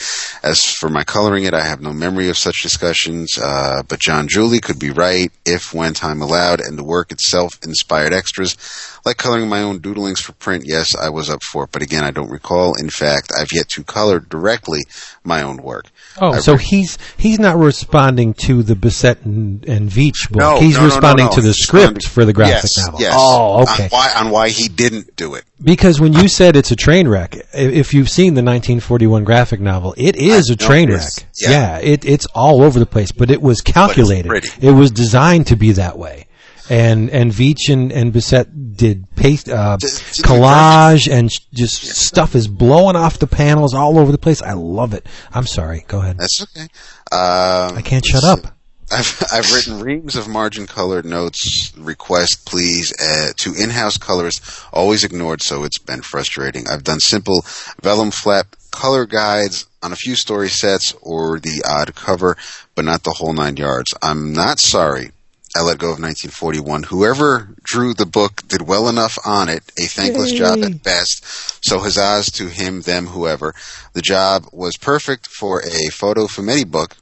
[0.43, 4.27] As for my coloring it, I have no memory of such discussions, uh, but John
[4.27, 8.57] Julie could be right if when time allowed and the work itself inspired extras.
[9.05, 12.03] Like coloring my own doodlings for print, yes, I was up for it, but again,
[12.03, 12.75] I don't recall.
[12.79, 14.81] In fact, I've yet to color directly
[15.23, 15.87] my own work.
[16.21, 20.39] Oh, I've so re- he's he's not responding to the Bissette and, and Veitch book.
[20.39, 21.31] No, he's no, no, no, responding no.
[21.31, 22.99] to the He's script responding- for the graphic yes, novel.
[23.01, 23.13] Yes.
[23.17, 23.83] Oh, okay.
[23.85, 25.43] On why, on why he didn't do it.
[25.63, 29.93] Because when you said it's a train wreck, if you've seen the 1941 graphic novel,
[29.97, 30.99] it is I a train wreck.
[31.01, 31.25] is.
[31.41, 31.77] Yeah.
[31.79, 34.27] it, it's all over the place, but it was calculated.
[34.27, 34.49] pretty.
[34.61, 36.27] It was designed to be that way.
[36.69, 41.75] And and Veitch and, and Bissette did paste uh, Did- did the collage and just
[41.83, 44.41] stuff is blowing off the panels all over the place.
[44.41, 45.07] I love it.
[45.33, 45.83] I'm sorry.
[45.87, 46.17] Go ahead.
[46.17, 46.67] That's okay.
[47.11, 48.55] Um, I can't shut up.
[48.91, 55.03] I've, I've written reams of margin colored notes, request please, uh, to in-house colorists, always
[55.03, 56.65] ignored, so it's been frustrating.
[56.69, 57.43] I've done simple
[57.81, 62.37] vellum flap color guides on a few story sets or the odd cover,
[62.75, 63.93] but not the whole nine yards.
[64.03, 65.11] I'm not sorry.
[65.55, 66.83] I let go of 1941.
[66.83, 71.23] Whoever drew the book did well enough on it, a thankless job at best.
[71.63, 73.53] So huzzahs to him, them, whoever.
[73.93, 76.97] The job was perfect for a photo fumetti book,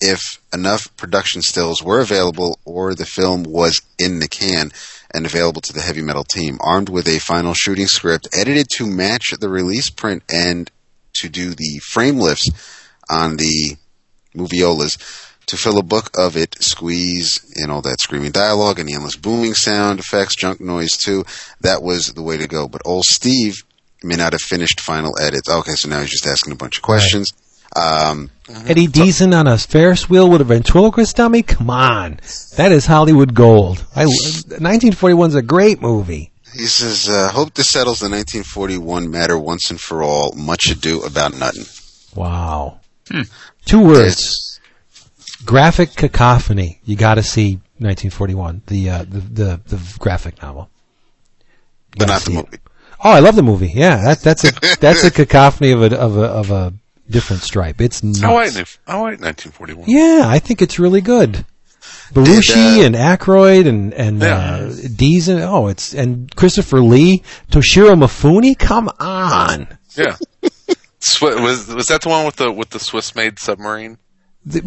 [0.00, 4.72] if enough production stills were available or the film was in the can
[5.12, 8.86] and available to the heavy metal team, armed with a final shooting script edited to
[8.86, 10.70] match the release print and
[11.12, 12.48] to do the frame lifts
[13.08, 13.76] on the
[14.34, 15.29] moviolas.
[15.50, 19.16] To fill a book of it, squeeze in all that screaming dialogue and the endless
[19.16, 21.24] booming sound effects, junk noise too.
[21.60, 22.68] That was the way to go.
[22.68, 23.64] But old Steve
[24.00, 25.48] may not have finished final edits.
[25.48, 27.32] Okay, so now he's just asking a bunch of questions.
[27.74, 28.30] Um,
[28.64, 31.42] Eddie Deezen on a Ferris wheel with a ventriloquist dummy?
[31.42, 32.20] Come on.
[32.56, 33.84] That is Hollywood gold.
[33.96, 36.30] I, 1941 is a great movie.
[36.52, 40.32] He says, uh, hope this settles the 1941 matter once and for all.
[40.36, 41.64] Much ado about nothing.
[42.14, 42.78] Wow.
[43.64, 44.49] Two words.
[45.44, 46.80] Graphic cacophony.
[46.84, 50.68] You got to see 1941, the, uh, the the the graphic novel.
[51.40, 51.46] You
[52.00, 52.44] But not the see it.
[52.44, 52.58] movie.
[53.02, 53.72] Oh, I love the movie.
[53.74, 56.72] Yeah, that, that's a that's a cacophony of a of a of a
[57.08, 57.80] different stripe.
[57.80, 58.22] It's nuts.
[58.22, 58.52] I like,
[58.86, 59.88] I like 1941.
[59.88, 61.44] Yeah, I think it's really good.
[62.12, 64.68] Belushi Did, uh, and Aykroyd and and Yeah.
[64.68, 68.58] uh, oh, it's and Christopher Lee, Toshiro Mifune.
[68.58, 70.16] Come on, Yeah.
[71.22, 73.96] Was was that the one with the with the Swiss made submarine?
[74.50, 74.64] it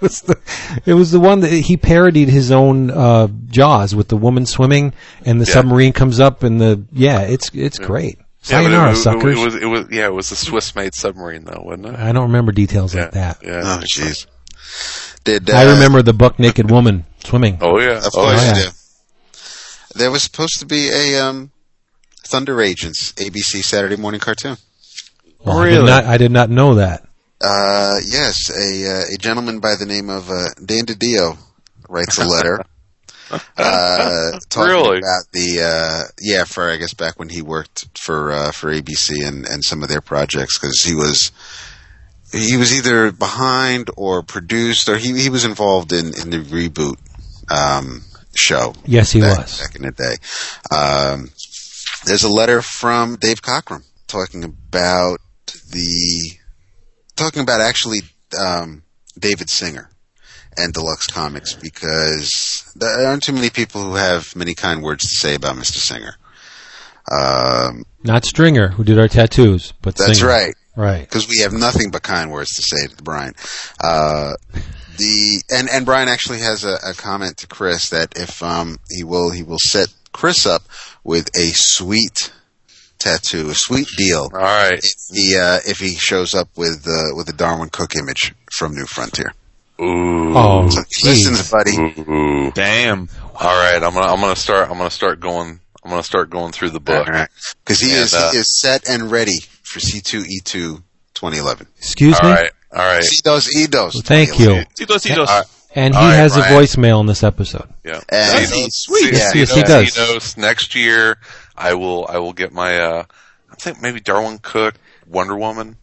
[0.00, 0.38] was the
[0.86, 4.92] it was the one that he parodied his own uh, Jaws with the woman swimming
[5.24, 5.54] and the Yeah.
[5.54, 8.18] submarine comes up and the yeah, it's it's great.
[8.18, 9.38] Yeah, but it- Sayonara, it, suckers.
[9.38, 11.94] It, was it was yeah, it was a Swiss made submarine though, wasn't it?
[11.96, 13.02] I don't remember details Yeah.
[13.02, 13.38] like that.
[13.42, 13.60] Yeah.
[13.62, 14.26] Oh, jeez.
[15.24, 17.58] Did uh, I remember the buck naked woman swimming.
[17.60, 17.98] Oh yeah.
[17.98, 18.56] Of oh, course yeah.
[18.56, 18.68] you do.
[19.94, 21.50] There was supposed to be a um,
[22.26, 24.56] Thunder Agents ABC Saturday morning cartoon.
[25.44, 25.86] Well, I did Really?
[25.86, 27.04] not I did not know that.
[27.40, 31.38] Uh, yes, a uh, a gentleman by the name of uh, Dan DiDio
[31.88, 32.64] writes a letter.
[33.56, 34.98] Uh, talking Really?
[34.98, 39.24] about the uh, yeah for I guess back when he worked for uh, for ABC
[39.24, 41.30] and, and some of their projects because he was
[42.32, 46.96] he was either behind or produced or he he was involved in in the reboot
[47.54, 48.02] um,
[48.34, 49.60] show Yes, he back, was.
[49.60, 50.16] back in the day.
[50.76, 51.30] Um,
[52.04, 55.20] there's a letter from Dave Cockrum talking about
[55.70, 56.32] the
[57.20, 58.00] talking about actually
[58.38, 58.82] um,
[59.18, 59.90] David Singer
[60.56, 65.14] and Deluxe Comics because there aren't too many people who have many kind words to
[65.14, 65.76] say about Mr.
[65.76, 66.16] Singer.
[67.10, 70.30] Um, Not Stringer, who did our tattoos, but that's Singer.
[70.30, 70.54] right.
[70.76, 71.00] Right.
[71.00, 73.34] because we have nothing but kind words to say to Brian.
[73.82, 74.32] Uh,
[74.96, 79.02] the and and Brian actually has a, a comment to Chris that if um, he
[79.04, 80.62] will he will set Chris up
[81.04, 82.32] with a sweet
[83.00, 84.30] tattoo, a sweet deal.
[84.32, 84.78] All right.
[84.82, 88.74] If he uh, if he shows up with uh, with the Darwyn Cooke image from
[88.76, 89.32] New Frontier,
[89.80, 90.36] Ooh.
[90.36, 91.50] Oh, so listen, jeez.
[91.50, 91.76] buddy.
[92.10, 92.52] Ooh.
[92.52, 93.08] Damn.
[93.34, 93.82] All right.
[93.82, 96.80] I'm gonna I'm gonna start I'm gonna start going I'm gonna start going through the
[96.80, 97.06] book.
[97.64, 101.66] Because he And, is uh, he is set and ready for C2E2 2011.
[101.78, 102.34] Excuse All me?
[102.34, 102.50] right.
[102.72, 103.02] All right.
[103.02, 104.04] Eidos, Eidos.
[104.04, 104.62] Thank you.
[104.76, 105.28] Tito's, Tito's.
[105.28, 105.46] All right.
[105.74, 106.52] And he All right, has Brian.
[106.52, 107.68] a voicemail in this episode.
[107.84, 108.00] Yeah.
[108.08, 109.30] And See, he's- see, yeah.
[109.30, 109.96] see, Yes, he does.
[109.96, 111.16] knows next year
[111.60, 113.04] I will I will get my uh
[113.52, 114.74] I think maybe Darwyn Cooke
[115.06, 115.76] Wonder Woman.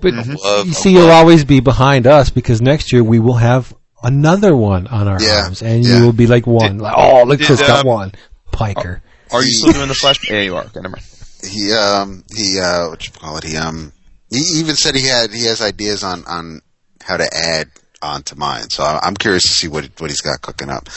[0.00, 3.72] But love- you see, you'll always be behind us because next year we will have
[4.02, 5.98] another one on our Yeah, arms, and yeah.
[5.98, 6.78] you will be like one.
[6.78, 8.12] Did- like, oh, look, did, Chris got um, one.
[8.50, 9.02] Piker.
[9.32, 10.28] Are you still doing the flash?
[10.28, 10.64] Yeah, you are.
[10.64, 11.04] Okay, never mind.
[11.48, 13.92] he um he uh what you call it he um
[14.30, 16.60] he even said he had he has ideas on on
[17.02, 17.68] how to add
[18.02, 20.88] onto mine so I- i'm curious to see what what he's got cooking up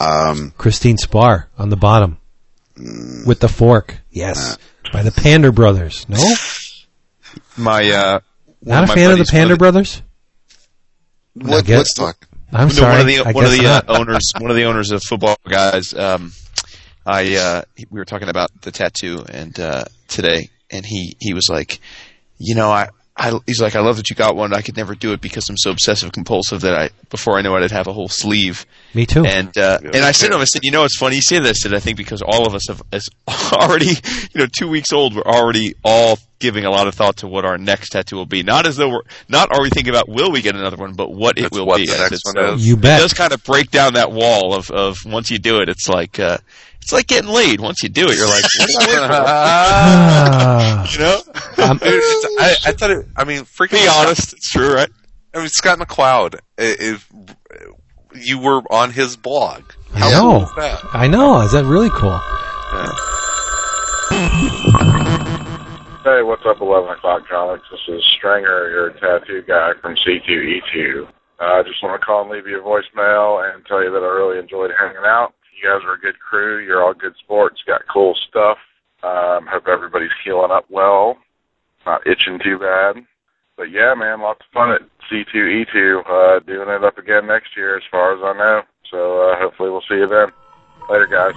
[0.00, 2.18] um Christine Spar on the bottom
[2.76, 3.96] with the fork.
[4.10, 4.58] Yes,
[4.92, 6.06] by the Pander Brothers.
[6.08, 6.22] No,
[7.56, 8.20] My uh,
[8.62, 10.02] not a my fan of the buddies, one Pander Brothers.
[11.34, 12.92] what guess- what's talking I'm No, sorry.
[12.92, 15.92] one of the one of the uh, owners, one of the owners of football guys.
[15.94, 16.32] Um,
[17.04, 21.48] I uh, we were talking about the tattoo and uh, today, and he he was
[21.50, 21.80] like,
[22.38, 22.88] you know, I.
[23.18, 24.52] I, he's like, I love that you got one.
[24.52, 27.56] I could never do it because I'm so obsessive compulsive that I, before I know
[27.56, 28.66] it, I'd have a whole sleeve.
[28.92, 29.24] Me too.
[29.24, 31.38] And uh, and I said to him, I said, you know, it's funny you say
[31.38, 33.08] this, and I think because all of us have is
[33.52, 37.26] already, you know, two weeks old, we're already all giving a lot of thought to
[37.26, 38.42] what our next tattoo will be.
[38.42, 41.10] Not as though we're not are we thinking about will we get another one, but
[41.10, 41.86] what it will what be.
[41.86, 42.68] the next it's, one is.
[42.68, 43.00] you It bet.
[43.00, 46.20] does kind of break down that wall of of once you do it, it's like
[46.20, 46.36] uh,
[46.86, 47.58] it's like getting laid.
[47.60, 49.24] Once you do it, you're like, what did I wait for?
[49.26, 51.20] Ah, you know.
[51.66, 52.00] I'm- Dude,
[52.38, 53.06] I, I thought it.
[53.16, 54.88] I mean, freaking Be honest, it's true, right?
[55.34, 56.36] I mean, Scott McCloud.
[56.36, 57.10] i- If
[58.14, 59.62] you were on his blog,
[59.94, 60.42] I how cool know.
[60.44, 60.84] is that?
[60.92, 61.40] I know.
[61.40, 62.20] Is that really cool?
[66.04, 67.64] Hey, what's up, 11 o'clock comics?
[67.68, 71.02] This is Stringer, your tattoo guy from C2E2.
[71.40, 73.98] Uh, I just want to call and leave you a voicemail and tell you that
[74.04, 75.34] I really enjoyed hanging out.
[75.56, 76.58] You guys are a good crew.
[76.64, 77.62] You're all good sports.
[77.66, 78.58] Got cool stuff.
[79.02, 81.16] Um, hope everybody's healing up well.
[81.86, 82.96] Not itching too bad.
[83.56, 86.02] But yeah, man, lots of fun at C2E2.
[86.06, 88.62] Uh, doing it up again next year, as far as I know.
[88.90, 90.28] So uh, hopefully we'll see you then.
[90.90, 91.34] Later, guys.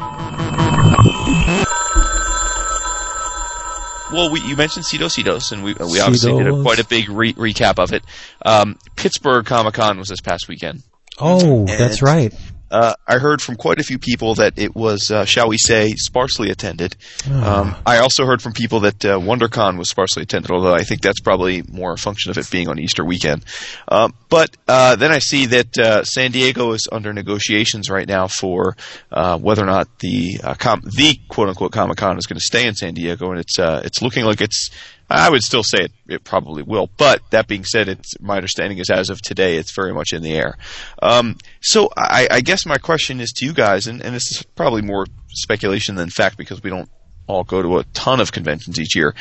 [4.11, 7.09] Well, we, you mentioned Cedo Cedos, and we we obviously did a, quite a big
[7.09, 8.03] re- recap of it.
[8.43, 10.81] Um, Pittsburgh Comic Con was this past weekend.
[11.19, 12.33] Oh, that's right.
[12.71, 15.93] Uh, I heard from quite a few people that it was, uh, shall we say,
[15.95, 16.95] sparsely attended.
[17.29, 21.01] Um, I also heard from people that uh, WonderCon was sparsely attended, although I think
[21.01, 23.45] that's probably more a function of it being on Easter weekend.
[23.87, 28.27] Um, but uh, then I see that uh, San Diego is under negotiations right now
[28.27, 28.75] for
[29.11, 32.45] uh, whether or not the uh, com- the quote unquote Comic Con is going to
[32.45, 34.69] stay in San Diego, and it's uh, it's looking like it's.
[35.09, 38.77] I would still say it, it probably will, but that being said, it's my understanding
[38.77, 40.57] is as of today, it's very much in the air.
[41.01, 44.43] Um, so I, I guess my question is to you guys, and, and this is
[44.55, 46.89] probably more speculation than fact because we don't
[47.27, 49.13] all go to a ton of conventions each year.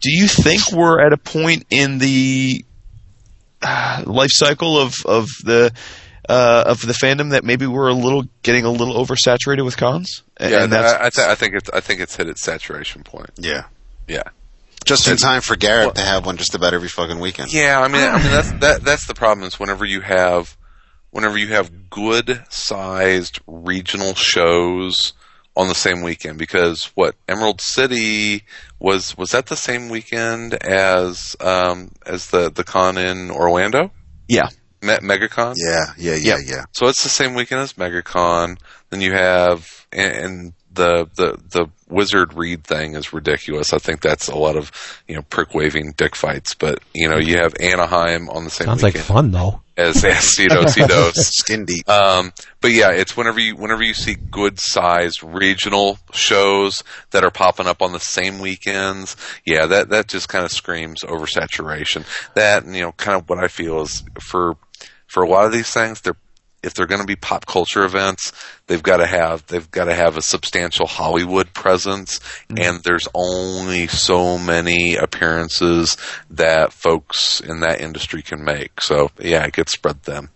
[0.00, 2.64] Do you think we're at a point in the
[3.62, 5.72] uh, life cycle of of the
[6.28, 10.22] uh, of the fandom that maybe we're a little getting a little oversaturated with cons?
[10.36, 12.42] And- Yeah, and that's I, I, th- I think it's I think it's hit its
[12.42, 13.30] saturation point.
[13.38, 13.64] Yeah.
[14.08, 14.22] Yeah.
[14.86, 17.52] Just in time for Gareb well- to have one just about every fucking weekend.
[17.52, 20.56] Yeah, I mean, I mean that's that that's the problem is whenever you have
[21.10, 25.12] whenever you have good sized regional shows
[25.56, 28.42] on the same weekend because what Emerald City
[28.78, 33.90] was was that the same weekend as um as the the con in Orlando
[34.28, 34.48] yeah.
[34.82, 36.38] Me- MegaCon Yeah, yeah, yeah, Yep.
[36.46, 36.64] yeah.
[36.72, 38.58] so it's the same weekend as MegaCon
[38.90, 44.00] then you have and, and the the the wizard Reed thing is ridiculous I think
[44.00, 44.72] that's a lot of
[45.06, 48.66] you know prick waving dick fights but you know you have Anaheim on the same.
[48.66, 49.60] Sounds like fun though.
[49.76, 51.14] as as Cedo Cedos.
[51.14, 51.88] Skin deep.
[51.88, 57.30] Um, but yeah, it's whenever you whenever you see good sized regional shows that are
[57.30, 62.04] popping up on the same weekends, yeah, that that just kind of screams oversaturation.
[62.34, 64.56] That and, you know, kind of what I feel is for
[65.06, 66.16] for a lot of these things, they're
[66.66, 68.32] if they're going to be pop culture events,
[68.66, 72.20] they've got to have they've got to have a substantial Hollywood presence,
[72.54, 75.96] and there's only so many appearances
[76.30, 78.80] that folks in that industry can make.
[78.80, 80.28] So yeah, it gets spread thin.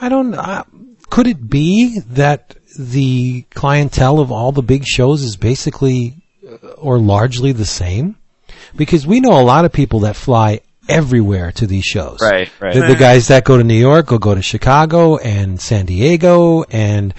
[0.00, 0.34] I don't.
[0.34, 0.64] Uh,
[1.08, 6.98] could it be that the clientele of all the big shows is basically uh, or
[6.98, 8.16] largely the same?
[8.76, 12.18] Because we know a lot of people that fly everywhere to these shows.
[12.20, 12.74] Right, right.
[12.74, 16.64] The, the guys that go to New York will go to Chicago and San Diego,
[16.64, 17.14] and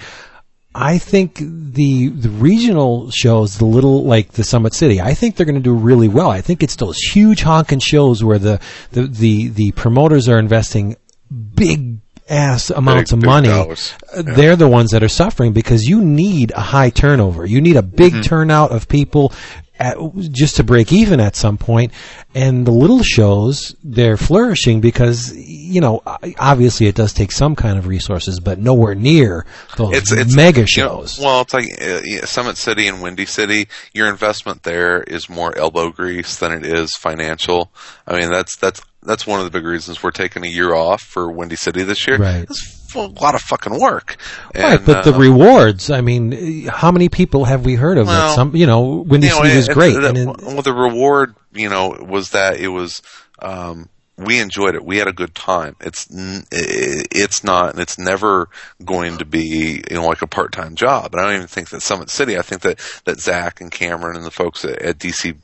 [0.74, 5.46] I think the the regional shows, the little like the Summit City, I think they're
[5.46, 6.30] going to do really well.
[6.30, 8.60] I think it's those huge honking shows where the
[8.92, 10.96] the the, the promoters are investing
[11.54, 11.98] big
[12.28, 13.48] ass amounts Big- of big money.
[13.48, 13.94] dollars.
[14.14, 17.46] Uh, They're the ones that are suffering because you need a high turnover.
[17.46, 18.22] You need a big Mm-hmm.
[18.22, 19.32] turnout of people
[19.78, 19.96] at,
[20.30, 21.92] just to break even at some point.
[22.34, 26.02] And the little shows, they're flourishing because, you know,
[26.38, 29.46] obviously it does take some kind of resources, but nowhere near
[29.76, 31.18] those It's it's mega you know, shows.
[31.18, 33.68] well, it's like uh, Summit City and Windy City.
[33.92, 37.70] Your investment there is more elbow grease than it is financial.
[38.06, 41.00] I mean, that's that's that's one of the big reasons we're taking a year off
[41.00, 42.18] for Windy City this year.
[42.18, 42.46] Right.
[43.04, 44.16] A lot of fucking work.
[44.54, 48.06] right, And, but the uh, rewards, I mean, how many people have we heard of
[48.06, 49.94] that Well, some, you know, Windy you know, City is great.
[49.96, 53.02] it- and it- well, the reward, you know, was that it was.
[53.40, 54.82] Um, we enjoyed it.
[54.82, 55.76] We had a good time.
[55.78, 58.48] It's it's not, and it's never
[58.84, 61.12] going to be, you know, like a part time job.
[61.14, 62.38] And I don't even think that Summit City.
[62.38, 65.36] I think that that Zach and Cameron and the folks at, at DC.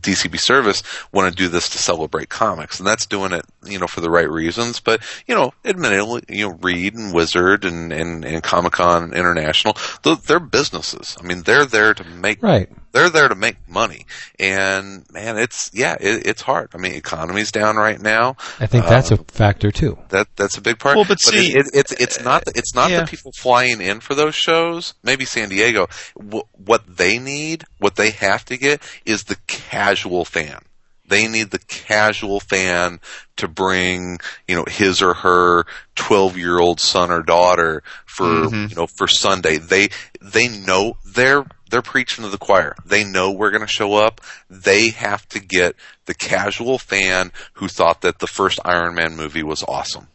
[0.00, 3.86] DCB service want to do this to celebrate comics, and that's doing it, you know,
[3.86, 4.80] for the right reasons.
[4.80, 9.74] But you know, admittedly, you know, Reed and Wizard and and, and Comic Con International,
[10.02, 11.16] th- they're businesses.
[11.20, 12.68] I mean, they're there to make right.
[12.92, 14.06] They're there to make money.
[14.38, 16.70] And man it's yeah it, it's hard.
[16.74, 18.36] I mean economy's down right now.
[18.60, 19.98] I think that's Uh, a factor too.
[20.08, 20.96] that that's a big part.
[20.96, 23.00] Well, but see- it, it, it's it's not it's not yeah.
[23.00, 24.94] the people flying in for those shows.
[25.02, 25.88] Maybe san diego.
[26.16, 30.60] Wh- what they need what they have to get is the casual fan
[31.08, 33.00] they need the casual fan
[33.36, 35.64] to bring, you know, his or her
[35.96, 38.66] 12 year old son or daughter for, Mm-hmm.
[38.70, 39.56] you know, for Sunday.
[39.56, 39.88] They,
[40.20, 42.74] they know they're, they're preaching to the choir.
[42.84, 44.20] They know we're going to show up.
[44.48, 45.76] They have to get
[46.06, 50.08] the casual fan who thought that the first Iron Man movie was awesome.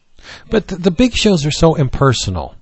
[0.50, 2.56] But the, the big shows are so impersonal.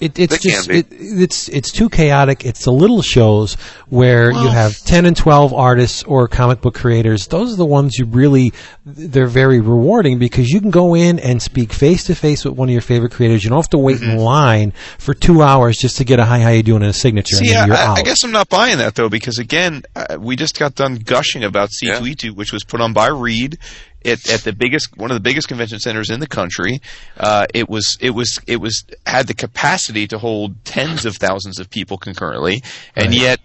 [0.00, 2.44] It, it's They just it, it's it's too chaotic.
[2.44, 3.54] It's the little shows
[3.88, 7.28] where you have ten and twelve artists or comic book creators.
[7.28, 8.52] Those are the ones you really
[8.84, 12.68] they're very rewarding because you can go in and speak face to face with one
[12.68, 13.44] of your favorite creators.
[13.44, 14.10] You don't have to wait Mm-hmm.
[14.10, 16.94] in line for two hours just to get a hi, how you doing, and a
[16.94, 17.98] signature, See, and then I, you're I- out.
[17.98, 21.44] I guess I'm not buying that though, because again, uh, we just got done gushing
[21.44, 23.58] about C2E2, which was put on by Reed
[24.04, 26.80] at, at the biggest, one of the biggest convention centers in the country.
[27.16, 31.58] Uh, it was, it was, it was had the capacity to hold tens of thousands
[31.58, 32.62] of people concurrently,
[32.96, 33.40] and yet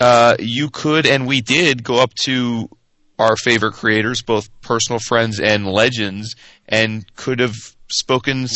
[0.00, 2.68] uh, you could and we did go up to
[3.18, 6.34] our favorite creators, both personal friends and legends,
[6.68, 7.54] and could have
[7.88, 8.46] spoken,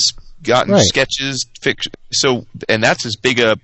[0.43, 0.85] gotten Right.
[0.85, 1.93] sketches, fiction.
[2.13, 3.57] So, and that's as big a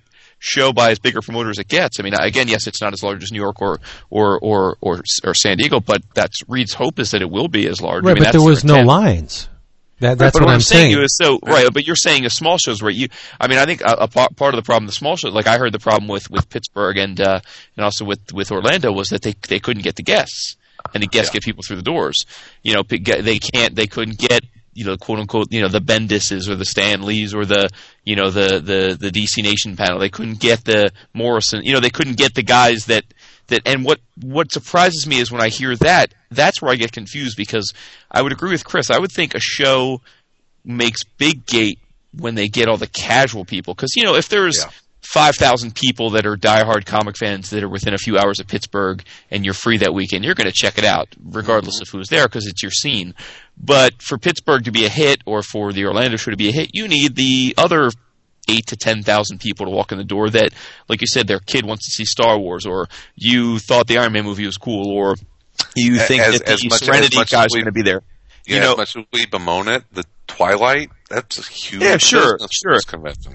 [0.44, 1.98] show by as big a promoter as it gets.
[1.98, 3.80] I mean, again, yes, it's not as large as New York or
[4.10, 7.66] or or or, or San Diego, but that's Reed's hope is that it will be
[7.66, 8.04] as large.
[8.04, 8.88] I right, mean, but that's there was their no intent.
[8.88, 9.48] lines.
[10.00, 10.92] That, that's but what, I'm saying.
[10.92, 11.04] saying.
[11.04, 13.08] is so right, but you're saying a small shows where you.
[13.40, 15.56] I mean, I think a, a part of the problem, the small shows, like I
[15.56, 17.40] heard the problem with with Pittsburgh and uh,
[17.76, 20.56] and also with with Orlando was that they they couldn't get the guests,
[20.92, 22.26] and the guests get people through the doors.
[22.62, 24.44] You know, they can't, they couldn't get
[24.74, 27.68] you know, quote unquote, you know, the Bendises or the Stan Lees or the,
[28.04, 29.98] you know, the, the, the DC Nation panel.
[29.98, 33.04] They couldn't get the Morrison, you know, they couldn't get the guys that,
[33.48, 36.92] that and what what surprises me is when I hear that that's where I get
[36.92, 37.72] confused because
[38.10, 38.90] I would agree with Chris.
[38.90, 40.00] I would think a show
[40.64, 41.78] makes big gate
[42.16, 44.70] when they get all the casual people because you know if there's Yeah.
[45.12, 48.46] Five thousand people that are diehard comic fans that are within a few hours of
[48.48, 52.08] Pittsburgh and you're free that weekend, you're going to check it out regardless of who's
[52.08, 53.14] there because it's your scene.
[53.56, 56.52] But for Pittsburgh to be a hit or for the Orlando show to be a
[56.52, 57.90] hit, you need the other
[58.48, 60.50] eight to ten thousand people to walk in the door that,
[60.88, 64.12] like you said, their kid wants to see Star Wars, or you thought the Iron
[64.12, 65.16] Man movie was cool, or
[65.76, 68.02] you think As- that the as much- as much guys going to be there.
[68.46, 71.96] Yeah, you know, as much as we bemoan it, the Twilight, that's a huge Yeah,
[71.96, 72.78] sure, sure.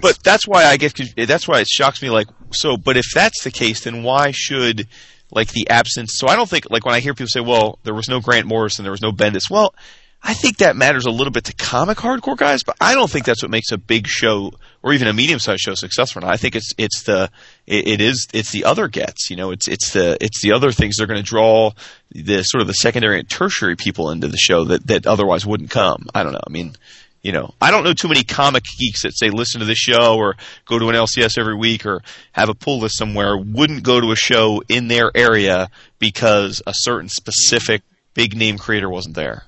[0.01, 0.99] But that's why I get.
[1.15, 2.10] That's why it shocks me.
[2.10, 4.88] Like so, but if that's the case, then why should
[5.31, 6.14] like the absence?
[6.18, 8.47] So I don't think like when I hear people say, "Well, there was no Grant
[8.47, 9.73] Morrison, there was no Bendis." Well,
[10.22, 13.26] I think that matters a little bit to comic hardcore guys, but I don't think
[13.26, 14.51] that's what makes a big show
[14.84, 16.26] or even a medium sized show successful.
[16.26, 17.30] I think it's it's the
[17.65, 19.30] it, it is it's the other gets.
[19.30, 21.72] You know, it's it's the it's the other things they're going to draw
[22.11, 25.72] the sort of the secondary and tertiary people into the show that that otherwise wouldn't
[25.72, 26.07] come.
[26.14, 26.43] I don't know.
[26.45, 26.76] I mean.
[27.22, 30.16] You know, I don't know too many comic geeks that say listen to this show
[30.16, 30.36] or
[30.66, 32.02] go to an LCS every week or
[32.32, 35.70] have a pull list somewhere wouldn't go to a show in their area
[36.00, 37.82] because a certain specific
[38.14, 39.44] big name creator wasn't there.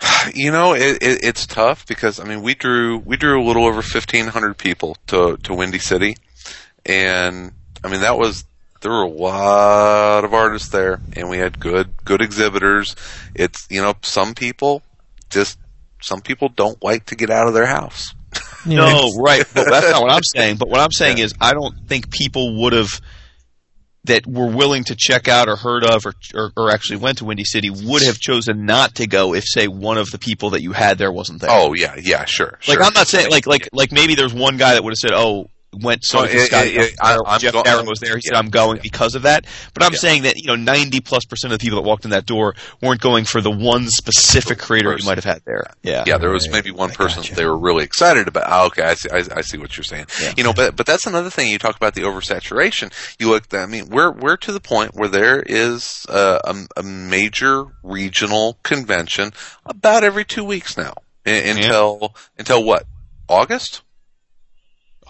[0.34, 3.66] you know, it, it, it's tough because I mean, we drew we drew a little
[3.66, 6.16] over fifteen hundred people to to Windy City,
[6.86, 8.44] and I mean that was
[8.80, 12.96] there were a lot of artists there, and we had good good exhibitors.
[13.34, 14.82] It's you know some people
[15.30, 15.58] just
[16.04, 18.14] some people don't like to get out of their house.
[18.66, 19.44] You No, right.
[19.52, 20.56] But that's not what I'm saying.
[20.56, 22.98] But what I'm saying is, I don't think people would have
[24.04, 27.26] that were willing to check out or heard of or, or or actually went to
[27.26, 30.62] Windy City would have chosen not to go if, say, one of the people that
[30.62, 31.50] you had there wasn't there.
[31.52, 32.58] Oh yeah, yeah, sure.
[32.66, 32.82] like sure.
[32.82, 35.50] I'm not saying like like like maybe there's one guy that would have said, "Oh,
[35.82, 38.16] went so No, this it- guy." it- it- I- I'm Jeff go- Barron was there.
[38.16, 38.82] He said, "I'm going yeah.
[38.82, 39.44] because of that."
[39.74, 39.98] But I'm Yeah.
[39.98, 42.54] saying that you know, 90 plus percent of the people that walked in that door
[42.80, 45.64] weren't going for the one specific creator you might have had there.
[45.82, 47.34] Yeah, yeah, there was maybe one I person gotcha.
[47.34, 48.44] they were really excited about.
[48.46, 49.08] Oh, okay, I see.
[49.10, 50.06] I, I see what you're saying.
[50.20, 50.32] Yeah.
[50.36, 51.50] You know, but but that's another thing.
[51.50, 52.92] You talk about the oversaturation.
[53.18, 53.52] You look.
[53.54, 58.58] I mean, we're we're to the point where there is a, a, a major regional
[58.62, 59.32] convention
[59.66, 60.94] about every two weeks now.
[61.26, 62.84] I- Until until what?
[63.28, 63.80] August.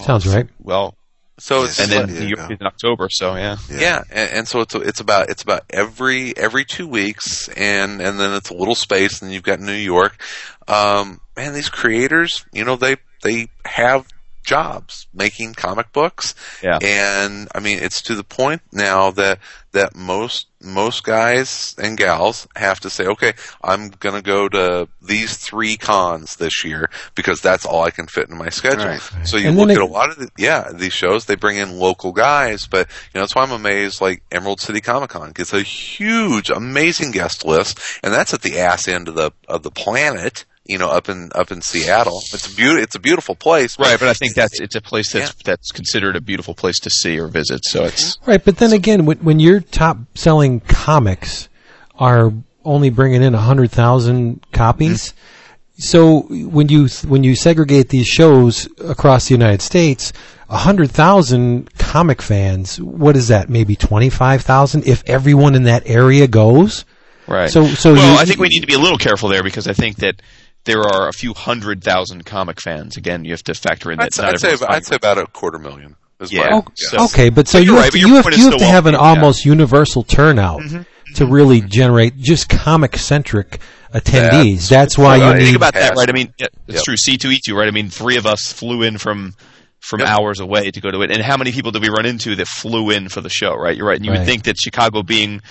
[0.00, 0.48] Sounds right.
[0.62, 0.94] Well,
[1.38, 3.56] So it's and then New York is in October, so yeah.
[3.70, 8.18] Yeah, and, and so it's it's about it's about every every two weeks, and and
[8.20, 10.20] then it's a little space, and you've got New York.
[10.68, 14.06] Um, man, these creators, you know, they they have
[14.44, 16.78] jobs making comic books, Yeah.
[16.82, 19.38] and I mean, it's to the point now that
[19.72, 25.36] that most most guys and gals have to say, okay, I'm gonna go to these
[25.36, 28.86] three cons this year because that's all I can fit in my schedule.
[28.86, 29.02] Right.
[29.24, 31.56] So you And look at it- a lot of the, yeah these shows they bring
[31.56, 34.00] in local guys, but you know that's why I'm amazed.
[34.00, 38.58] Like Emerald City Comic Con gets a huge, amazing guest list, and that's at the
[38.60, 40.44] ass end of the of the planet.
[40.66, 43.78] You know, up in up in Seattle, it's a beautiful it's a beautiful place.
[43.78, 46.90] Right, but I think that's it's a place that's that's considered a beautiful place to
[46.90, 47.66] see or visit.
[47.66, 48.30] So it's mm-hmm.
[48.30, 51.50] Right, but then again, when, when your top selling comics
[51.98, 52.32] are
[52.64, 55.80] only bringing in a hundred thousand copies, mm-hmm.
[55.82, 60.14] so when you when you segregate these shows across the United States,
[60.48, 63.50] a hundred thousand comic fans, what is that?
[63.50, 66.86] Maybe twenty five thousand if everyone in that area goes.
[67.26, 67.50] right.
[67.50, 69.68] So so well, you, I think we need to be a little careful there because
[69.68, 70.22] I think that
[70.64, 72.96] there are a few hundred thousand comic fans.
[72.96, 75.18] Again, you have to factor in that I'd, not I'd say about, I'd say about
[75.18, 75.96] a quarter million.
[76.20, 76.40] Is Yeah.
[76.42, 77.12] my Oh, guess.
[77.12, 78.86] okay, but so But you you're have right, to, you have, you have to have
[78.86, 79.00] an yeah.
[79.00, 81.14] almost universal turnout Mm-hmm.
[81.14, 83.58] to really generate just comic centric
[83.92, 84.68] attendees.
[84.68, 85.56] That's why Well, you think need.
[85.56, 86.08] about that, right?
[86.08, 86.84] I mean, yeah, it's Yep.
[86.84, 86.96] true.
[86.96, 87.68] C two E two, right?
[87.68, 89.34] I mean, three of us flew in from
[89.80, 90.08] from Yep.
[90.08, 92.48] hours away to go to it, and how many people did we run into that
[92.48, 93.54] flew in for the show?
[93.54, 93.76] Right?
[93.76, 94.20] You're right, and you Right.
[94.20, 95.42] would think that Chicago, being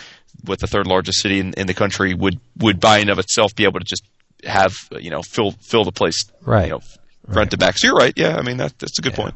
[0.45, 3.53] what the third largest city in, in the country, would would by and of itself
[3.55, 4.01] be able to just
[4.45, 6.65] have you know fill fill the place Right.
[6.65, 6.81] you know
[7.31, 7.77] front to back.
[7.77, 8.13] So you're right.
[8.15, 9.35] Yeah, I mean that that's a good point.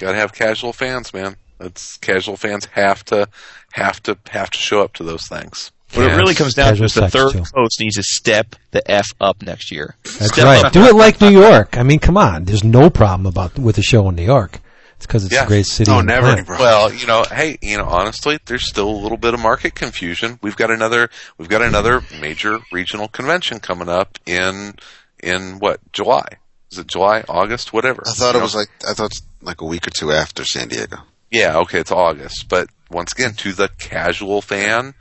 [0.00, 1.36] Got to have casual fans, man.
[1.60, 3.28] It's casual fans have to
[3.72, 5.70] have to have to show up to those things.
[5.94, 7.44] What it really comes down Casual to is the third too.
[7.54, 9.94] host needs to step the f up next year.
[10.02, 10.64] That's Step right.
[10.64, 10.72] up.
[10.72, 11.76] Do it like New York.
[11.76, 12.44] I mean, come on.
[12.46, 14.58] There's no problem about with a show in New York.
[14.96, 15.44] It's because it's Yeah.
[15.44, 15.90] a great city.
[15.90, 16.48] Oh, on never planet.
[16.48, 20.38] Well, you know, hey, you know, honestly, there's still a little bit of market confusion.
[20.42, 24.74] We've got another, we've got another major regional convention coming up in,
[25.22, 26.26] in what, July?
[26.70, 28.02] Is it July, August, whatever?
[28.06, 28.44] I thought You it know?
[28.44, 30.98] was like I thought it's like a week or two after San Diego.
[31.30, 34.94] Yeah, okay, it's August, but once again, to the casual fan,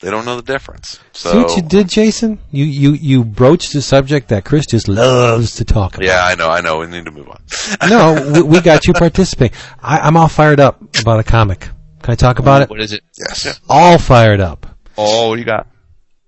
[0.00, 1.00] they don't know the difference.
[1.12, 2.38] So, See what you did, Jason?
[2.50, 6.06] You, you, you broached a subject that Chris just loves to talk about.
[6.06, 7.42] yeah, I know, I know, we need to move on.
[7.88, 9.56] no, we, we got you participating.
[9.82, 11.60] I, I'm all fired up about a comic.
[12.02, 12.70] Can I talk about it?
[12.70, 13.02] What is it?
[13.18, 13.58] Yes.
[13.68, 14.66] All fired up.
[14.98, 15.66] Oh, what do you got?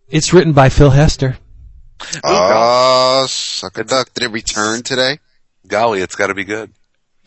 [0.09, 1.36] It's written by Phil Hester.
[2.24, 4.12] Oh, suck a duck.
[4.15, 5.19] Did it return today?
[5.66, 6.73] Golly, it's got to be good.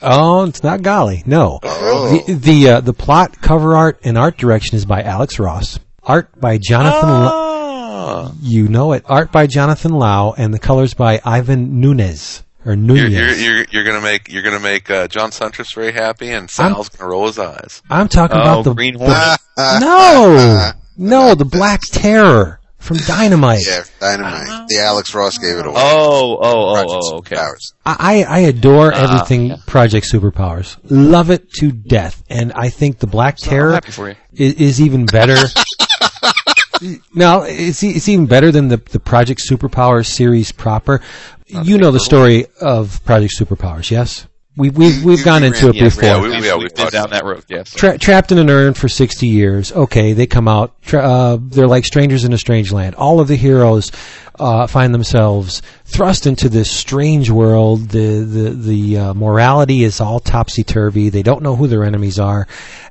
[0.02, 1.22] Oh, it's not Golly.
[1.26, 1.60] No.
[1.62, 2.18] Oh.
[2.26, 5.80] The the, uh, the plot, cover art, and art direction is by Alex Ross.
[6.04, 7.10] Art by Jonathan.
[7.10, 7.48] Lau-
[8.04, 8.34] Oh.
[8.42, 9.04] you know it.
[9.08, 13.14] Art by Jonathan Lau, and the colors by Ivan Nunez or You're, Nunez.
[13.42, 16.90] you're, you're, you're gonna make you're gonna make uh, John Suntress very happy, and Sal's
[16.90, 17.82] gonna roll his eyes.
[17.90, 19.40] I'm talking Oh, about the Green Hornet.
[19.58, 23.66] no, no, the Black Terror from Dynamite.
[23.68, 24.68] Yeah, Dynamite.
[24.70, 25.76] The Alex Ross gave it away.
[25.78, 27.36] Oh, oh, oh, Project oh, okay.
[27.36, 27.74] Superpowers.
[27.86, 29.56] I, I adore Ah, everything yeah.
[29.68, 30.78] Project Superpowers.
[30.90, 32.24] Love it to death.
[32.30, 34.16] And I think the Black I'm Terror happy for you.
[34.34, 35.38] is, is even better.
[37.14, 41.02] no, it's, it's even better than the, the Project Superpowers series proper.
[41.48, 44.28] You know the story of Project Superpowers, yes?
[44.58, 46.04] We, we've, we've gone into it Yeah, before.
[46.04, 47.46] Yeah, we- yeah, We've we've been down that road.
[47.48, 47.72] Yes.
[47.74, 49.72] Tra- trapped in an urn for 60 years.
[49.72, 50.82] Okay, they come out.
[50.82, 52.96] Tra- uh, they're like strangers in a strange land.
[52.96, 53.94] All of the heroes
[54.38, 57.90] uh, find themselves thrust into this strange world.
[57.90, 61.08] The the the uh, morality is all topsy turvy.
[61.10, 62.48] They don't know who their enemies are,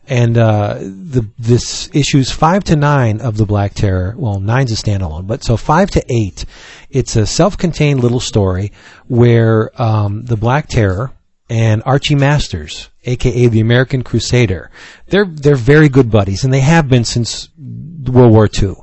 [0.07, 4.15] and uh, the this issues five to nine of the Black Terror.
[4.17, 6.47] Well, nine's a standalone, but so five to eight.
[6.89, 8.73] It's a self-contained little story
[9.09, 11.13] where um, the Black Terror
[11.51, 14.71] and Archie Masters, aka the American Crusader.
[15.09, 18.77] They're they're very good buddies, and they have been since World War II.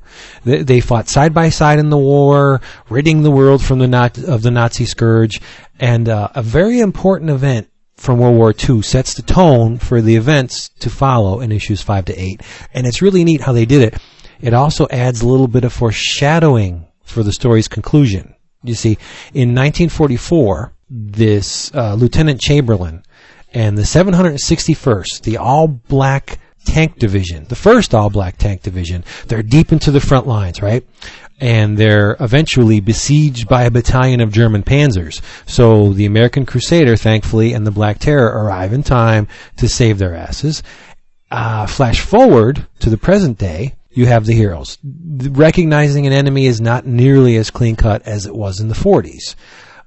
[0.44, 4.18] They, they fought side by side in the war, ridding the world from the Nat-
[4.18, 5.40] of the Nazi scourge,
[5.80, 10.18] and uh, a very important event from World War II sets the tone for the
[10.18, 12.42] events to follow in issues five to eight.
[12.74, 14.00] And it's really neat how they did it.
[14.40, 18.36] It also adds a little bit of foreshadowing for the story's conclusion.
[18.62, 18.98] You see,
[19.34, 23.04] in 1944, this uh, Lieutenant Chamberlain
[23.54, 29.92] and the 761st, the all-black tank division, the first all-black tank division, they're deep into
[29.92, 30.86] the front lines, right?
[31.40, 35.22] And they're eventually besieged by a battalion of German panzers.
[35.46, 39.28] So the American Crusader, thankfully, and the Black Terror arrive in time
[39.58, 40.64] to save their asses.
[41.30, 44.78] Uh, flash forward to the present day, you have the heroes.
[44.84, 49.36] Recognizing an enemy is not nearly as clean cut as it was in the 40s.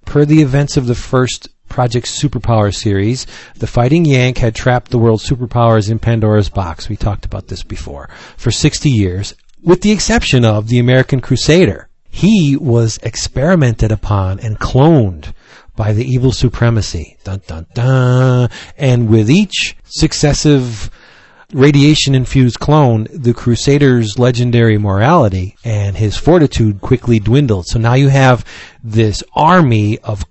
[0.04, 4.98] Per the events of the first Project Superpower series, the Fighting Yank had trapped the
[4.98, 6.88] world's superpowers in Pandora's box.
[6.88, 8.10] We talked about this before.
[8.36, 11.88] For 60 years, with the exception of the American Crusader.
[12.12, 15.32] He was experimented upon and cloned
[15.76, 17.16] by the evil supremacy.
[17.24, 18.50] Dun dun dun.
[18.76, 20.90] And with each successive
[21.52, 27.66] radiation infused clone, the Crusader's legendary morality and his fortitude quickly dwindled.
[27.66, 28.44] So now you have
[28.82, 30.24] this army of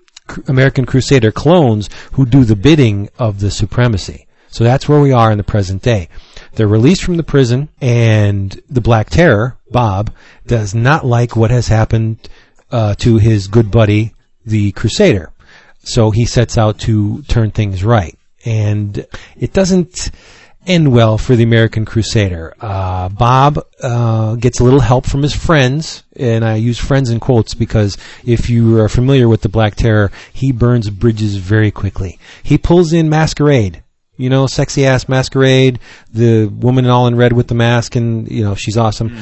[0.48, 4.26] American Crusader clones who do the bidding of the supremacy.
[4.48, 6.08] So that's where we are in the present day.
[6.54, 10.12] They're released from the prison, and the Black Terror, Bob,
[10.46, 12.28] does not like what has happened
[12.72, 14.14] uh, to his good buddy,
[14.44, 15.32] the Crusader.
[15.84, 18.18] So he sets out to turn things right.
[18.44, 19.06] And
[19.36, 20.10] it doesn't
[20.66, 22.54] end well for the American Crusader.
[22.60, 27.20] Uh, Bob uh, gets a little help from his friends, and I use friends in
[27.20, 32.18] quotes because if you are familiar with the Black Terror, he burns bridges very quickly.
[32.42, 33.82] He pulls in Masquerade.
[34.16, 35.78] You know, sexy ass Masquerade,
[36.12, 39.16] the woman all in red with the mask, and you know she's awesome.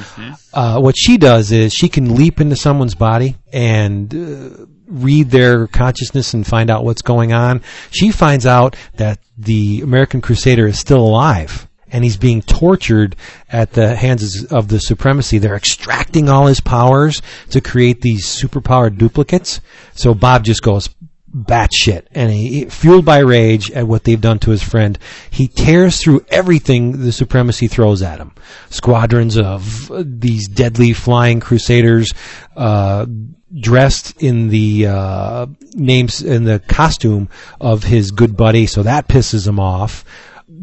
[0.53, 5.67] Uh, what she does is she can leap into someone's body and uh, read their
[5.67, 7.63] consciousness and find out what's going on.
[7.91, 13.17] She finds out that the American Crusader is still alive and he's being tortured
[13.49, 15.39] at the hands of the supremacy.
[15.39, 19.61] They're extracting all his powers to create these superpowered duplicates.
[19.95, 20.91] So Bob just goes
[21.35, 24.99] batshit and he, fueled by rage at what they've done to his friend,
[25.31, 28.33] he tears through everything the supremacy throws at him.
[28.71, 32.13] Squadrons of these deadly flying crusaders,
[32.57, 33.07] uh,
[33.55, 37.29] dressed in the uh, names in the costume
[37.61, 40.05] of his good buddy, so that pisses him off.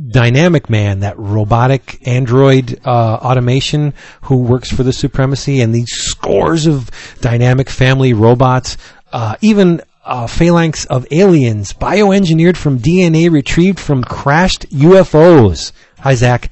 [0.08, 3.94] Dynamic Man, that robotic android uh, automation
[4.24, 6.90] who works for the supremacy, and these scores of
[7.22, 8.78] dynamic family robots,
[9.12, 15.72] uh, even uh, phalanx of aliens bioengineered from DNA retrieved from crashed UFOs.
[16.00, 16.52] Hi, Zach.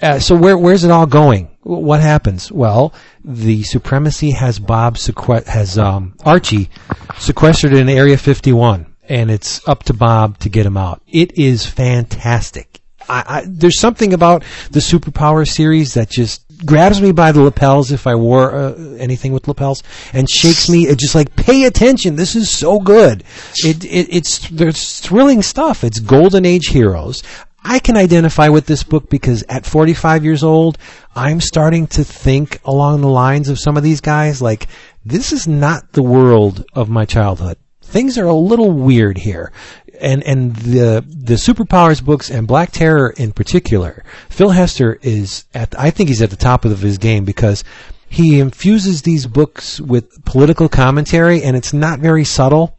[0.00, 1.51] Uh, so where where's it all going?
[1.62, 2.50] What happens?
[2.50, 2.92] Well,
[3.24, 6.70] the supremacy has Bob has um, Archie
[7.18, 11.02] sequestered in Area 51, and it's up to Bob to get him out.
[11.06, 12.80] It is fantastic.
[13.08, 17.92] I, I, there's something about the superpower series that just grabs me by the lapels
[17.92, 19.82] if I wore uh, anything with lapels
[20.12, 20.86] and shakes me.
[20.86, 22.16] It just like pay attention.
[22.16, 23.24] This is so good.
[23.64, 25.84] It, it it's there's thrilling stuff.
[25.84, 27.22] It's golden age heroes.
[27.64, 30.78] I can identify with this book because at 45 years old,
[31.14, 34.42] I'm starting to think along the lines of some of these guys.
[34.42, 34.66] Like,
[35.04, 37.58] this is not the world of my childhood.
[37.80, 39.52] Things are a little weird here.
[40.00, 45.78] And, and the, the superpowers books and Black Terror in particular, Phil Hester is at,
[45.78, 47.62] I think he's at the top of his game because
[48.08, 52.76] he infuses these books with political commentary and it's not very subtle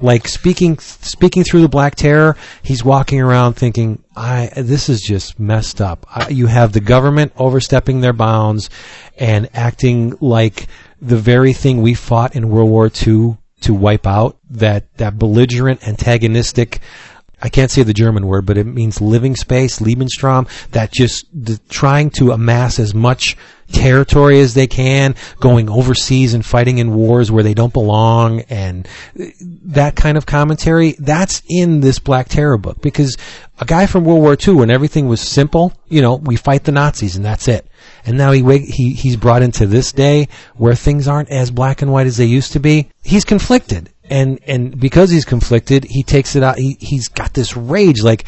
[0.00, 5.38] like speaking speaking through the Black Terror, he's walking around thinking, "I this is just
[5.38, 8.70] messed up." I, you have the government overstepping their bounds
[9.18, 10.66] and acting like
[11.00, 15.86] the very thing we fought in World War II to wipe out that that belligerent,
[15.86, 16.80] antagonistic.
[17.40, 21.58] I can't say the German word, but it means living space, Lebensraum, that just the,
[21.68, 23.36] trying to amass as much
[23.72, 28.88] territory as they can, going overseas and fighting in wars where they don't belong, and
[29.14, 32.80] that kind of commentary, that's in this Black Terror book.
[32.80, 33.16] Because
[33.60, 36.72] a guy from World War II, when everything was simple, you know, we fight the
[36.72, 37.66] Nazis and that's it.
[38.04, 41.92] And now he, he he's brought into this day where things aren't as black and
[41.92, 42.88] white as they used to be.
[43.02, 46.58] He's conflicted, and and because he's conflicted, he takes it out.
[46.58, 48.24] He he's got this rage like.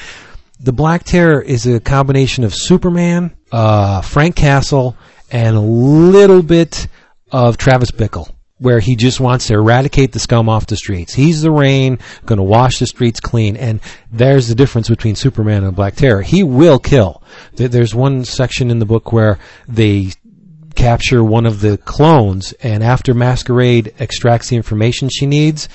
[0.62, 4.94] The Black Terror is a combination of Superman, uh, Frank Castle,
[5.31, 6.86] and a little bit
[7.32, 11.15] of Travis Bickle, where he just wants to eradicate the scum off the streets.
[11.15, 13.81] He's the rain, going to wash the streets clean, and
[14.12, 16.20] there's the difference between Superman and Black Terror.
[16.20, 17.23] He will kill.
[17.55, 20.11] There's one section in the book where they
[20.74, 25.68] capture one of the clones, and after Masquerade extracts the information she needs,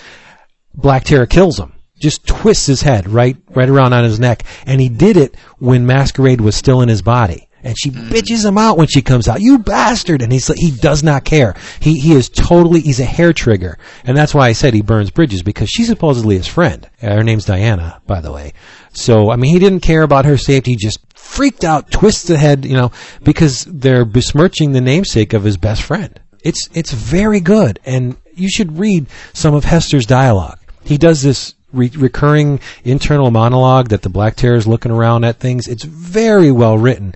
[0.74, 1.74] Black Terror kills him.
[2.00, 5.86] Just twists his head right, right around on his neck, and he did it when
[5.86, 8.10] Masquerade was still in his body and she mm.
[8.10, 9.42] bitches him out when she comes out.
[9.42, 10.22] You bastard!
[10.22, 11.56] And he's he does not care.
[11.82, 15.10] He he is totally he's a hair trigger, and that's why I said he burns
[15.10, 16.88] bridges because she's supposedly his friend.
[17.02, 18.54] Her name's Diana, by the way.
[18.96, 20.72] So I mean, he didn't care about her safety.
[20.72, 22.92] He just freaked out, twists the head, you know,
[23.24, 26.20] because they're besmirching the namesake of his best friend.
[26.44, 30.60] It's it's very good, and you should read some of Hester's dialogue.
[30.84, 35.38] He does this re- recurring internal monologue that the Black Terror is looking around at
[35.38, 35.68] things.
[35.68, 37.16] It's very well written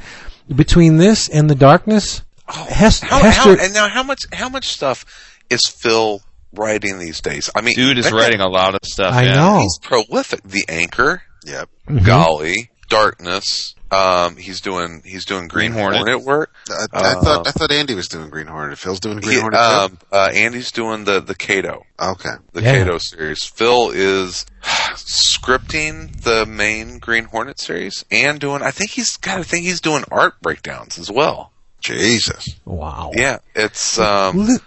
[0.53, 4.49] between this and the darkness, oh, Hester, How, Hester how, and now, how much how
[4.49, 5.05] much stuff
[5.49, 6.21] is Phil
[6.53, 7.49] writing these days?
[7.55, 9.13] I mean, Dude is writing a lot of stuff.
[9.13, 9.35] I yeah.
[9.35, 9.59] know.
[9.59, 10.41] He's prolific.
[10.43, 11.69] The Anchor, Yep.
[11.89, 12.05] Mhm.
[12.05, 13.75] Golly, Darkness.
[13.91, 15.97] Um, he's doing he's doing Green, Green Hornet.
[15.99, 16.51] Hornet work.
[16.69, 18.77] I, I Uh, thought I thought Andy was doing Green Hornet.
[18.77, 19.59] Phil's doing Green He- Hornet.
[19.59, 21.83] um, uh, Andy's doing the the Kato.
[21.99, 22.29] Okay.
[22.53, 22.73] the Yeah.
[22.83, 23.43] Kato series.
[23.45, 24.45] Phil is
[24.95, 28.61] scripting the main Green Hornet series and doing.
[28.61, 29.39] I think he's got.
[29.39, 31.51] I think he's doing art breakdowns as well.
[31.81, 32.45] Jesus.
[32.65, 33.11] wow.
[33.15, 34.59] Yeah, it's um, Li-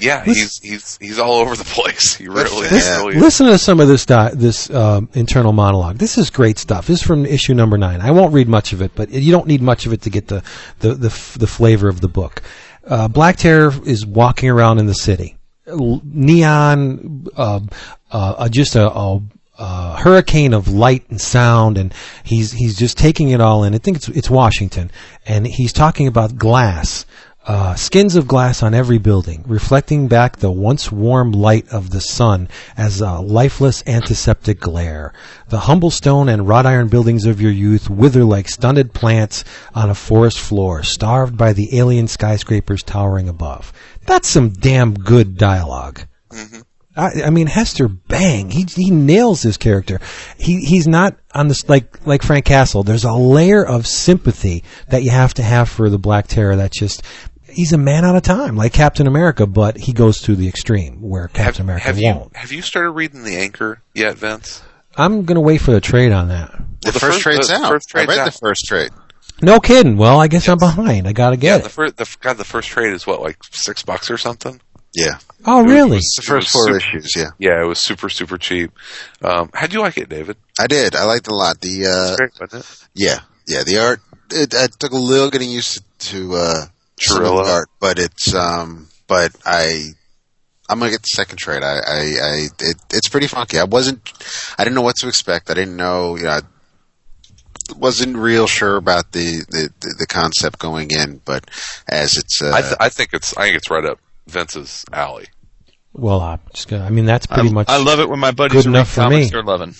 [0.00, 0.24] yeah.
[0.24, 2.14] He's he's he's all over the place.
[2.14, 3.04] He really, is.
[3.20, 5.98] Listen to some of this di- this um, internal monologue.
[5.98, 6.86] This is great stuff.
[6.86, 8.00] This is from issue number nine.
[8.00, 10.28] I won't read much of it, but you don't need much of it to get
[10.28, 10.42] the
[10.80, 12.42] the the, f- the flavor of the book.
[12.86, 15.36] Uh, Black Terror is walking around in the city,
[15.66, 17.60] L- neon, uh,
[18.12, 19.20] uh, just a, a,
[19.58, 21.92] a hurricane of light and sound, and
[22.22, 23.74] he's he's just taking it all in.
[23.74, 24.90] I think it's it's Washington,
[25.26, 27.06] and he's talking about glass.
[27.46, 32.00] Uh, skins of glass on every building, reflecting back the once warm light of the
[32.00, 35.12] sun as a lifeless antiseptic glare.
[35.48, 39.44] The humble stone and wrought iron buildings of your youth wither like stunted plants
[39.76, 43.72] on a forest floor, starved by the alien skyscrapers towering above.
[44.06, 46.00] That's some damn good dialogue.
[46.96, 50.00] I, I mean, Hester Bang, he he nails his character.
[50.38, 52.82] He he's not on this like like Frank Castle.
[52.82, 56.56] There's a layer of sympathy that you have to have for the Black Terror.
[56.56, 57.02] That just
[57.56, 61.00] he's a man out of time, like Captain America, but he goes to the extreme
[61.00, 62.36] where Captain Have, America have you won't.
[62.36, 64.62] have you started reading the Anchor yet, Vince?
[64.96, 66.52] I'm gonna wait for the trade on that.
[66.82, 67.68] The, the first, first- trade's the out.
[67.68, 68.32] first trade's I read out.
[68.32, 68.90] the first trade.
[69.42, 69.96] No kidding.
[69.96, 71.06] Well, I guess I'm behind.
[71.08, 71.72] I gotta Yeah, get the it.
[71.72, 74.60] first the God, the first trade is what like six bucks or something.
[74.94, 75.18] Yeah.
[75.44, 75.98] Oh, really?
[75.98, 77.14] It's the first four super- issues.
[77.14, 77.26] Yeah.
[77.38, 78.70] Yeah, it was super super cheap.
[79.22, 80.36] Um, how'd you like it, David?
[80.58, 80.96] I did.
[80.96, 81.60] I liked it a lot.
[81.60, 82.88] The uh, Great, wasn't it?
[82.94, 83.62] yeah, yeah.
[83.64, 84.00] The art.
[84.30, 86.66] It, it took a little getting used to, to uh,
[87.00, 87.46] some of the Churilla.
[87.46, 88.88] art, but it's um.
[89.08, 89.90] But I,
[90.68, 91.62] I'm gonna get the second trade.
[91.62, 93.58] I, I, I it, it's pretty funky.
[93.58, 94.12] I wasn't.
[94.58, 95.50] I didn't know what to expect.
[95.50, 96.16] I didn't know.
[96.16, 96.30] You know.
[96.30, 96.40] I
[97.76, 101.50] wasn't real sure about the, the, the, the concept going in, but
[101.88, 103.98] as it's uh, I, th- I think it's I think it's right up
[104.28, 105.26] Vince's alley.
[105.92, 106.84] Well, I'm just gonna.
[106.84, 107.68] I mean, that's pretty I, much.
[107.68, 109.30] I love it when my buddies good are enough for comics me.
[109.30, 109.74] they're loving.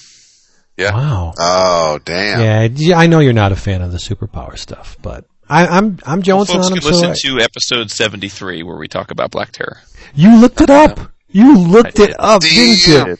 [0.76, 0.94] Yeah.
[0.94, 1.34] Wow.
[1.38, 2.40] oh damn.
[2.40, 5.98] Yeah, yeah, I know you're not a fan of the superpower stuff, but I, I'm
[6.04, 6.80] I'm jonesing Folks on can him.
[6.82, 9.80] So listen I- to episode 73 where we talk about Black Terror.
[10.14, 11.12] you looked it up.
[11.30, 12.16] You looked it did.
[12.18, 13.16] up, didn't you?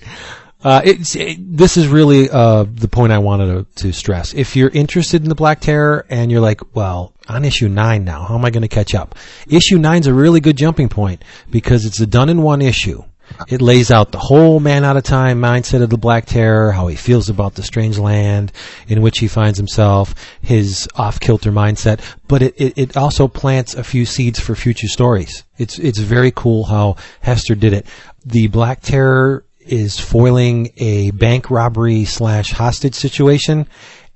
[0.64, 4.32] Uh, it's it, this is really uh, the point I wanted to, to stress.
[4.34, 8.24] If you're interested in the Black Terror and you're like, well, on issue nine now,
[8.24, 9.14] how am I going to catch up?
[9.48, 13.04] Issue nine's a really good jumping point because it's a done in one issue.
[13.48, 16.86] It lays out the whole man out of time mindset of the Black Terror, how
[16.86, 18.52] he feels about the strange land
[18.88, 23.74] in which he finds himself, his off kilter mindset, but it, it, it also plants
[23.74, 25.44] a few seeds for future stories.
[25.58, 27.86] It's, it's very cool how Hester did it.
[28.24, 33.66] The Black Terror is foiling a bank robbery slash hostage situation,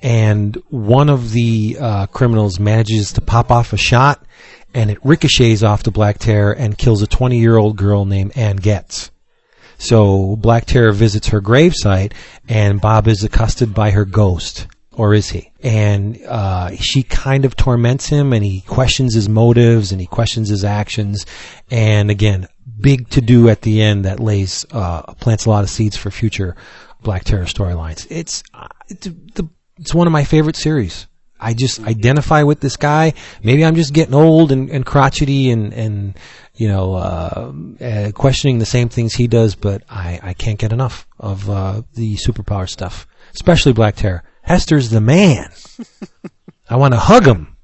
[0.03, 4.25] and one of the uh, criminals manages to pop off a shot,
[4.75, 8.37] and it ricochets off the Black Terror and kills a 20 year old girl named
[8.37, 9.11] Ann Getz.
[9.79, 12.13] So Black Terror visits her gravesite,
[12.49, 14.67] and Bob is accosted by her ghost.
[14.93, 15.53] Or is he?
[15.63, 20.51] And uh, she kind of torments him, and he questions his motives, and he questions
[20.51, 21.25] his actions.
[21.71, 22.49] And again,
[22.79, 26.11] big to do at the end that lays uh, plants a lot of seeds for
[26.11, 26.57] future
[27.03, 28.07] Black Terror storylines.
[28.11, 29.49] It's uh, it's, the,
[29.79, 31.07] it's one of my favorite series.
[31.41, 33.15] I just identify with this guy.
[33.43, 36.19] Maybe I'm just getting old and, and crotchety and, and
[36.55, 37.53] you know, uh,
[37.83, 41.83] uh, questioning the same things he does, but I, I can't get enough of uh,
[41.95, 44.23] the superpower stuff, especially Black Terror.
[44.43, 45.51] Hester's the man.
[46.69, 47.57] I want to hug him.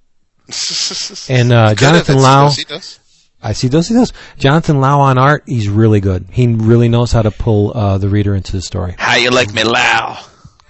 [1.28, 2.52] And uh, Jonathan Lau.
[3.42, 3.88] I see those.
[3.88, 4.12] He does.
[4.38, 5.44] Jonathan Lau on art.
[5.46, 6.26] He's really good.
[6.30, 8.94] He really knows how to pull uh, the reader into the story.
[8.98, 10.18] How you like me, Lau?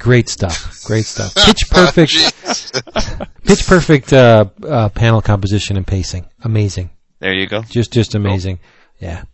[0.06, 0.84] Great stuff.
[0.84, 1.34] Great stuff.
[1.46, 2.12] Pitch perfect.
[3.44, 6.28] pitch perfect uh, uh, panel composition and pacing.
[6.44, 6.90] Amazing.
[7.18, 7.62] There you go.
[7.62, 8.60] Just just amazing.
[9.00, 9.24] Yeah.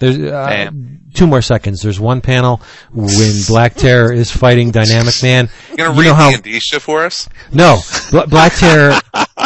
[0.00, 0.70] There's uh,
[1.14, 1.80] two more seconds.
[1.80, 2.60] There's one panel
[2.92, 5.48] when Black Terror is fighting Dynamic Man.
[5.70, 7.26] You gonna You read know how- the indicia for us?
[7.50, 7.80] No,
[8.10, 9.00] Bla Black Terror.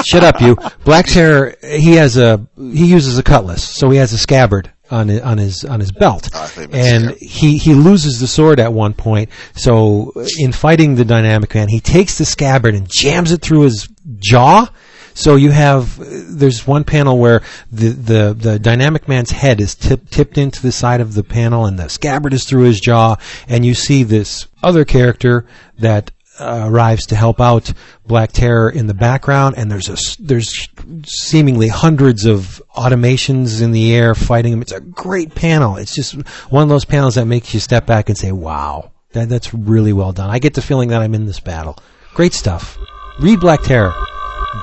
[0.05, 0.57] shut up, you.
[0.85, 1.55] Black Terror.
[1.63, 5.39] He has a he uses a cutlass, so he has a scabbard on his, on
[5.39, 8.73] his on his belt, I thought you meant and he he loses the sword at
[8.73, 9.31] one point.
[9.55, 13.89] So in fighting the Dynamic Man, he takes the scabbard and jams it through his
[14.19, 14.69] jaw.
[15.15, 19.75] So you have uh, there's one panel where the the, the dynamic man's head is
[19.75, 23.17] tip, tipped into the side of the panel and the scabbard is through his jaw
[23.49, 25.47] and you see this other character
[25.79, 26.11] that
[26.43, 27.73] uh, arrives to help out
[28.07, 30.69] Black Terror in the background and there's a s- there's
[31.05, 34.63] seemingly hundreds of automations in the air fighting him.
[34.63, 35.77] It's a great panel.
[35.77, 36.15] It's just
[36.51, 39.93] one of those panels that makes you step back and say, "Wow, that that's really
[39.93, 41.77] well done." I get the feeling that I'm in this battle.
[42.15, 42.77] Great stuff.
[43.21, 43.93] Read Black Terror,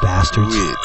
[0.01, 0.53] bastards.
[0.55, 0.75] Weird.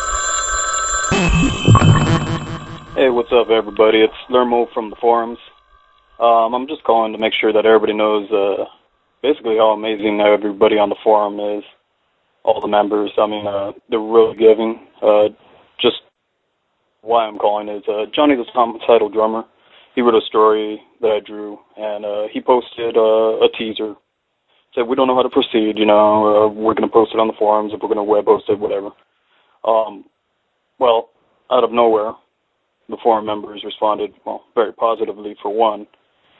[2.94, 3.98] Hey, what's up, everybody?
[4.02, 5.38] It's Lermo from the forums.
[6.20, 8.64] Um, I'm just calling to make sure that everybody knows uh,
[9.24, 11.64] basically how amazing everybody on the forum is.
[12.44, 13.10] All the members.
[13.16, 14.86] I mean, uh, they're really giving.
[15.00, 15.32] Uh,
[15.80, 15.96] just
[17.00, 19.44] why I'm calling is uh, Johnny the Homicidal Drummer.
[19.94, 23.94] He wrote a story that I drew, and uh, he posted uh, a teaser.
[24.74, 25.78] Said we don't know how to proceed.
[25.78, 27.72] You know, uh, we're going to post it on the forums.
[27.72, 28.90] If we're going to web post it, whatever.
[29.64, 30.04] Um,
[30.78, 31.08] well,
[31.50, 32.12] out of nowhere,
[32.90, 35.86] the forum members responded, well, very positively for one.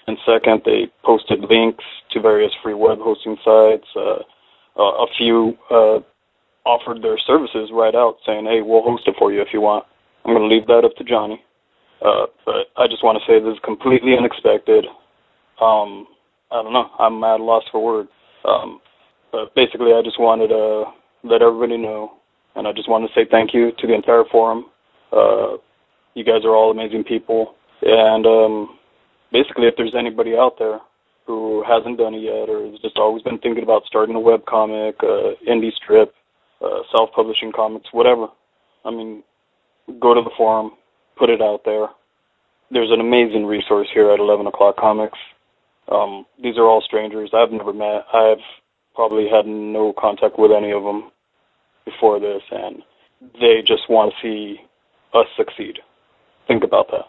[0.07, 3.87] And second, they posted links to various free web hosting sites.
[3.97, 4.23] Uh,
[4.77, 6.01] a few uh,
[6.67, 9.85] offered their services right out, saying, hey, we'll host it for you if you want.
[10.25, 11.43] I'm going to leave that up to Johnny.
[12.03, 14.87] Uh, but I just want to say this is completely unexpected.
[15.61, 16.07] Um,
[16.51, 16.91] I don't know.
[16.99, 18.11] I'm at a loss for words.
[18.45, 18.81] Um,
[19.33, 20.85] but basically, I just wanted to
[21.23, 22.13] let everybody know,
[22.57, 24.67] and I just wanted to say thank you to the entire forum.
[25.13, 25.57] Uh,
[26.15, 28.79] you guys are all amazing people, and um,
[29.35, 30.78] basically, if there's anybody out there
[31.27, 34.47] who hasn't done it yet, or has just always been thinking about starting a web
[34.47, 36.15] comic, uh, indie strip,
[36.62, 38.28] uh, self-publishing comics, whatever,
[38.85, 39.24] I mean,
[40.01, 40.73] go to the forum,
[41.19, 41.89] put it out there.
[42.70, 45.19] There's an amazing resource here at 11 O'Clock Comics.
[45.90, 48.06] Um, these are all strangers I've never met.
[48.12, 48.44] I've
[48.94, 51.11] probably had no contact with any of them
[51.85, 52.82] before this, and
[53.40, 54.61] they just want to see
[55.12, 55.78] us succeed.
[56.47, 57.06] Think about that.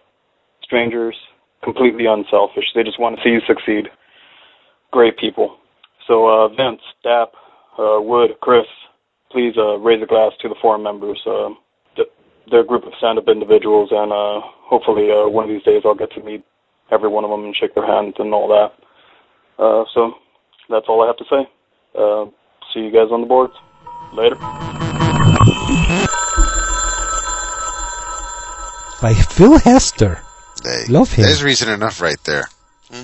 [0.63, 1.15] Strangers,
[1.65, 2.71] completely unselfish.
[2.73, 3.89] They just want to see you succeed.
[4.91, 5.57] Great people.
[6.07, 7.33] So, uh, Vince, Dap,
[7.77, 8.67] uh, Wood, Chris,
[9.31, 11.19] please uh, raise a glass to the forum members.
[11.25, 11.49] Uh,
[11.95, 12.07] th-
[12.49, 15.95] they're a group of stand-up individuals, and uh, hopefully uh, one of these days I'll
[15.95, 16.45] get to meet
[16.91, 18.71] every one of them and shake their hands and all that.
[19.57, 20.13] Uh, so
[20.69, 21.49] that's all I have to say.
[21.97, 22.25] Uh,
[22.71, 23.53] see you guys on the boards.
[24.13, 24.37] Later.
[29.01, 30.24] By Phil Hester.
[30.65, 31.25] They, Love him.
[31.25, 32.45] There's reason enough right there.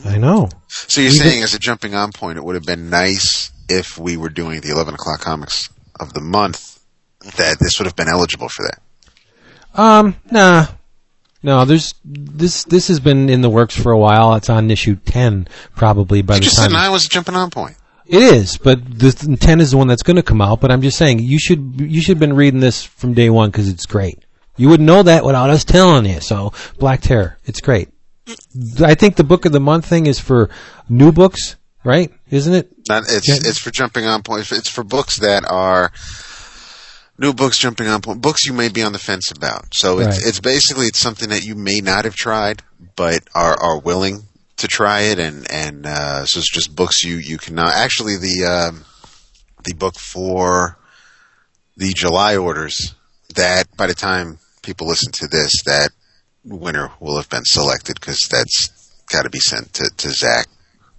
[0.06, 0.50] I know.
[0.68, 4.18] So you're saying, as a jumping on point, it would have been nice if we
[4.18, 5.70] were doing the 11 o'clock comics
[6.00, 6.80] of the month,
[7.38, 9.80] that this would have been eligible for that.
[9.80, 10.68] Um, nah.
[11.44, 12.66] No, there's this.
[12.66, 14.36] This has been in the works for a while.
[14.36, 17.36] It's on issue ten, probably by You the just said time nine was a jumping
[17.36, 17.76] on point.
[18.06, 18.58] it is.
[18.58, 20.62] But the ten is the one that's going to come out.
[20.62, 23.50] But I'm just saying you should you should have been reading this from day one
[23.50, 24.20] because it's great.
[24.62, 26.22] You wouldn't know that without us telling you.
[26.22, 27.90] So Black Terror, it's great.
[28.80, 30.52] I think the book of the month thing is for
[30.88, 32.12] new books, right?
[32.30, 32.72] Isn't it?
[32.88, 33.38] Not, it's Yeah.
[33.38, 34.52] it's for jumping on point.
[34.52, 35.92] It's for books that are
[37.18, 38.22] new books jumping on point.
[38.22, 39.74] Books you may be on the fence about.
[39.74, 40.28] So it's Right.
[40.28, 42.62] it's basically it's something that you may not have tried,
[42.96, 44.26] but are are willing
[44.58, 48.18] to try it, and and uh, so it's just books you you can uh, actually
[48.18, 48.86] the um,
[49.64, 50.78] the book for
[51.78, 52.94] the July orders
[53.34, 55.92] that by the time people listen to this that
[56.44, 58.70] winner will have been selected because that's
[59.12, 60.48] got to be sent to, to Zach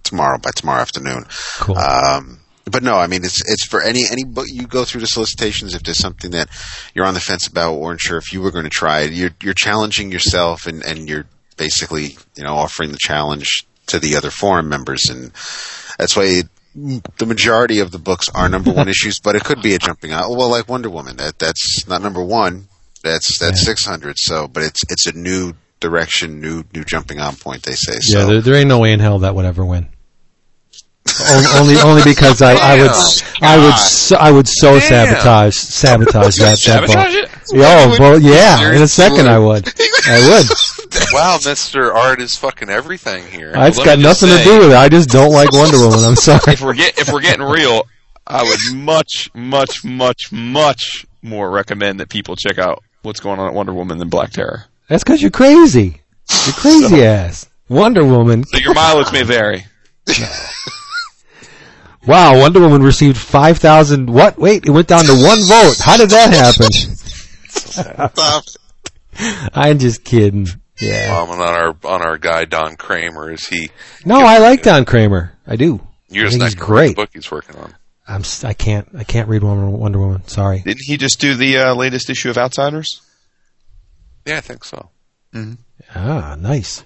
[0.03, 1.25] tomorrow by tomorrow afternoon.
[1.59, 1.77] Cool.
[1.77, 5.07] Um, but no, I mean it's it's for any any book you go through the
[5.07, 5.75] solicitations.
[5.75, 6.49] If there's something that
[6.93, 9.31] you're on the fence about or unsure if you were going to try it, you're
[9.41, 11.25] you're challenging yourself and and you're
[11.57, 15.31] basically you know offering the challenge to the other forum members, and
[15.97, 16.23] that's why.
[16.23, 19.77] It, the majority of the books are number one issues, but it could be a
[19.77, 20.31] jumping out.
[20.31, 22.67] Well, like Wonder Woman, that that's not number one.
[23.03, 23.65] That's that's Yeah.
[23.65, 24.17] six hundred.
[24.17, 27.63] So, but it's it's a new direction, new new jumping on point.
[27.63, 27.93] They say.
[28.07, 29.89] Yeah, So there, there ain't no way in hell that would ever win.
[31.19, 32.91] O- only, only because I, I would,
[33.41, 36.51] I would, so, I would so sabotage, sabotage that.
[36.53, 37.29] that Sabotage book.
[37.29, 37.29] it?
[37.55, 38.71] Oh well, yeah.
[38.73, 39.67] In a second, I would.
[40.07, 41.03] I would.
[41.11, 43.51] Wow, Mister Art is fucking everything here.
[43.53, 44.75] It's let got me just nothing to do with it.
[44.77, 46.05] I just don't like Wonder Woman.
[46.05, 46.39] I'm sorry.
[46.53, 47.85] If we're get if we're getting real,
[48.25, 53.47] I would much, much, much, much more recommend that people check out what's going on
[53.47, 54.65] at Wonder Woman than Black Terror.
[54.89, 56.01] That's because you're crazy.
[56.45, 57.47] You're crazy ass.
[57.69, 58.43] Wonder Woman.
[58.45, 59.65] So your mileage may vary.
[62.05, 64.09] Wow, Wonder Woman received five thousand.
[64.09, 64.37] What?
[64.37, 65.77] Wait, it went down to one vote.
[65.79, 66.69] How did that happen?
[67.47, 68.43] Stop.
[69.53, 70.47] I'm just kidding.
[70.81, 71.17] Yeah.
[71.17, 73.69] Um, on our on our guy Don Kramer is he?
[74.05, 75.31] No, I like Don Kramer.
[75.47, 75.79] I do.
[76.09, 76.89] You're just not he's great.
[76.89, 77.73] the book he's working on.
[78.07, 78.21] I'm.
[78.21, 78.87] s- I can't.
[78.97, 80.27] I can't read Wonder, Wonder Woman.
[80.27, 80.59] Sorry.
[80.59, 83.01] Didn't he just do the uh, latest issue of Outsiders?
[84.25, 84.89] Yeah, I think so.
[85.95, 86.83] Ah, nice.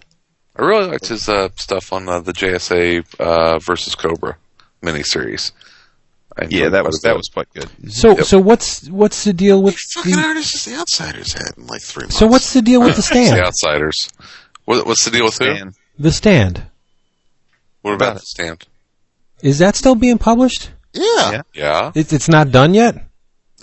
[0.56, 4.38] I really liked his uh, stuff on uh, the JSA uh, versus Cobra
[4.82, 5.52] miniseries.
[6.40, 7.18] I Yeah, that was that bit.
[7.18, 7.70] was quite good.
[7.92, 8.26] So, Yep.
[8.26, 10.22] so what's what's the deal with Fucking the?
[10.22, 12.18] artists is the outsiders had in like three months.
[12.18, 13.38] So what's the deal with the stand?
[13.38, 13.44] the?
[13.46, 14.10] Outsiders.
[14.66, 15.46] What, what's the deal with who?
[15.46, 15.74] Stan.
[16.00, 16.64] The stand
[17.82, 18.68] What about about the stand?
[19.42, 20.72] is that still being published?
[20.98, 21.32] Yeah.
[21.32, 21.42] Yeah.
[21.54, 21.92] Yeah.
[21.96, 22.96] It, it's not done yet.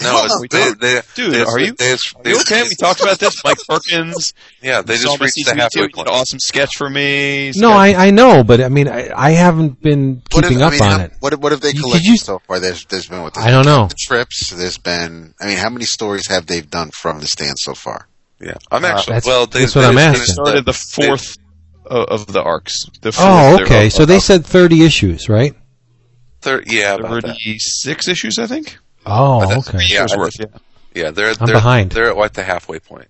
[0.03, 0.81] No, Hell it's, no, they, dude.
[0.81, 2.65] they, Dude, they, are you- They, Are you okay?
[2.65, 3.45] We talked about this.
[3.45, 4.35] Mike Perkins.
[4.61, 6.09] Yeah, they just my reached the halfway point.
[6.09, 7.53] an awesome sketch for me.
[7.55, 10.67] No, I, I know, but I mean, I, I haven't been What have- keeping I
[10.67, 11.13] up mean, on how- it.
[11.21, 12.59] What, what have they collected you- so far?
[12.59, 13.39] There's, there's been what?
[13.39, 13.87] I don't know.
[13.87, 14.51] The trips.
[14.51, 15.33] There's been.
[15.41, 18.09] I mean, how many stories have they done from the stand so far?
[18.41, 19.13] Yeah, I'm uh, actually.
[19.15, 20.21] that's- well, they, that's what they- I'm asking.
[20.23, 21.37] they- started the fourth
[21.87, 22.87] of, of the arcs.
[23.01, 23.91] The fourth, Oh, okay.
[23.91, 25.55] So they said 30 issues, right?
[26.45, 27.37] Thir- yeah, about that.
[27.37, 28.79] thirty-six issues, I think.
[29.07, 29.79] Oh, But that's okay.
[29.79, 30.47] three Years years worth, yeah.
[30.95, 31.91] Yeah, they're I'm they're behind.
[31.91, 33.09] They're at like the halfway point.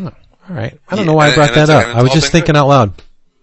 [0.00, 0.12] Oh, all
[0.56, 0.78] right.
[0.88, 1.86] I don't Yeah, know why I brought that up.
[1.94, 2.58] I was just thinking good.
[2.60, 2.92] out loud.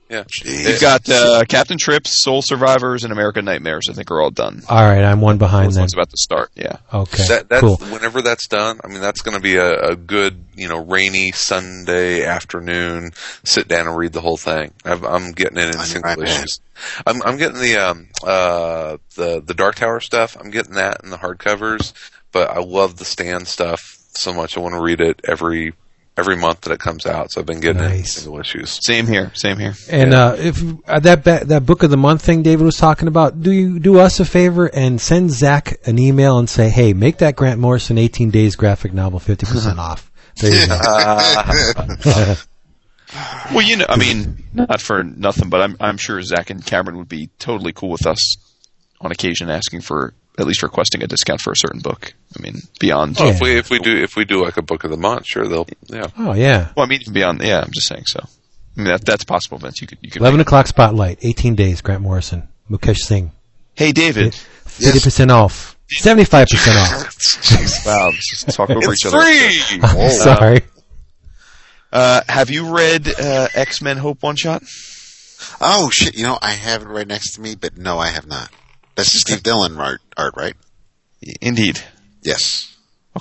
[0.07, 3.89] Yeah, You've got uh, Captain Trips, Soul Survivors, and American Nightmares.
[3.89, 4.61] I think are all done.
[4.69, 5.81] All right, I'm one behind Those then.
[5.81, 6.51] ones about to start.
[6.53, 6.77] Yeah.
[6.93, 7.77] Okay, that, that's cool.
[7.77, 8.79] whenever that's done.
[8.83, 13.11] I mean, that's going to be a, a good, you know, rainy Sunday afternoon.
[13.43, 14.73] Sit down and read the whole thing.
[14.85, 16.23] I've, I'm getting it in On single iPad.
[16.23, 16.59] issues.
[17.07, 20.37] I'm, I'm getting the um uh the the Dark Tower stuff.
[20.39, 21.93] I'm getting that in the hardcovers.
[22.31, 24.55] But I love the stand stuff so much.
[24.55, 25.73] I want to read it every
[26.17, 27.31] every month that it comes out.
[27.31, 28.13] So I've been getting it Nice.
[28.13, 28.79] single issues.
[28.85, 29.31] Same here.
[29.35, 29.75] Same here.
[29.89, 33.07] And uh, if uh, that ba- that book of the month thing David was talking
[33.07, 36.93] about, do you do us a favor and send Zach an email and say, "Hey,
[36.93, 42.35] make that Grant Morrison 18 Days graphic novel 50 percent off." There you go.
[43.53, 46.97] Well, you know, I mean, not for nothing, but I'm I'm sure Zach and Cameron
[46.97, 48.35] would be totally cool with us
[48.99, 52.13] on occasion asking for at least requesting a discount for a certain book.
[52.37, 53.17] I mean, beyond.
[53.19, 53.31] Oh, Yeah.
[53.31, 55.47] if we if we do if we do like a book of the month, sure
[55.47, 56.07] they'll yeah.
[56.17, 57.41] oh yeah, Well, I mean, beyond.
[57.41, 58.05] Yeah, I'm just saying.
[58.05, 58.27] So, I
[58.75, 59.79] mean, that that's possible, Vince.
[59.81, 60.21] You could you could.
[60.21, 63.31] 11 o'clock spotlight, 18 Days, Grant Morrison, Mukesh Singh,
[63.75, 64.33] Hey, David.
[64.35, 67.85] 50 percent off, 75 percent off.
[67.85, 69.19] Wow, let's just talk over each other.
[69.21, 70.09] Free.
[70.09, 70.61] Sorry.
[71.93, 74.63] Uh, have you read uh, X Men Hope One Shot?
[75.61, 76.17] Oh shit!
[76.17, 78.49] You know, I have it right next to me, but no, I have not.
[78.95, 80.55] That's the Steve Dillon art, art, right?
[81.41, 81.81] Indeed.
[82.23, 82.71] Yes.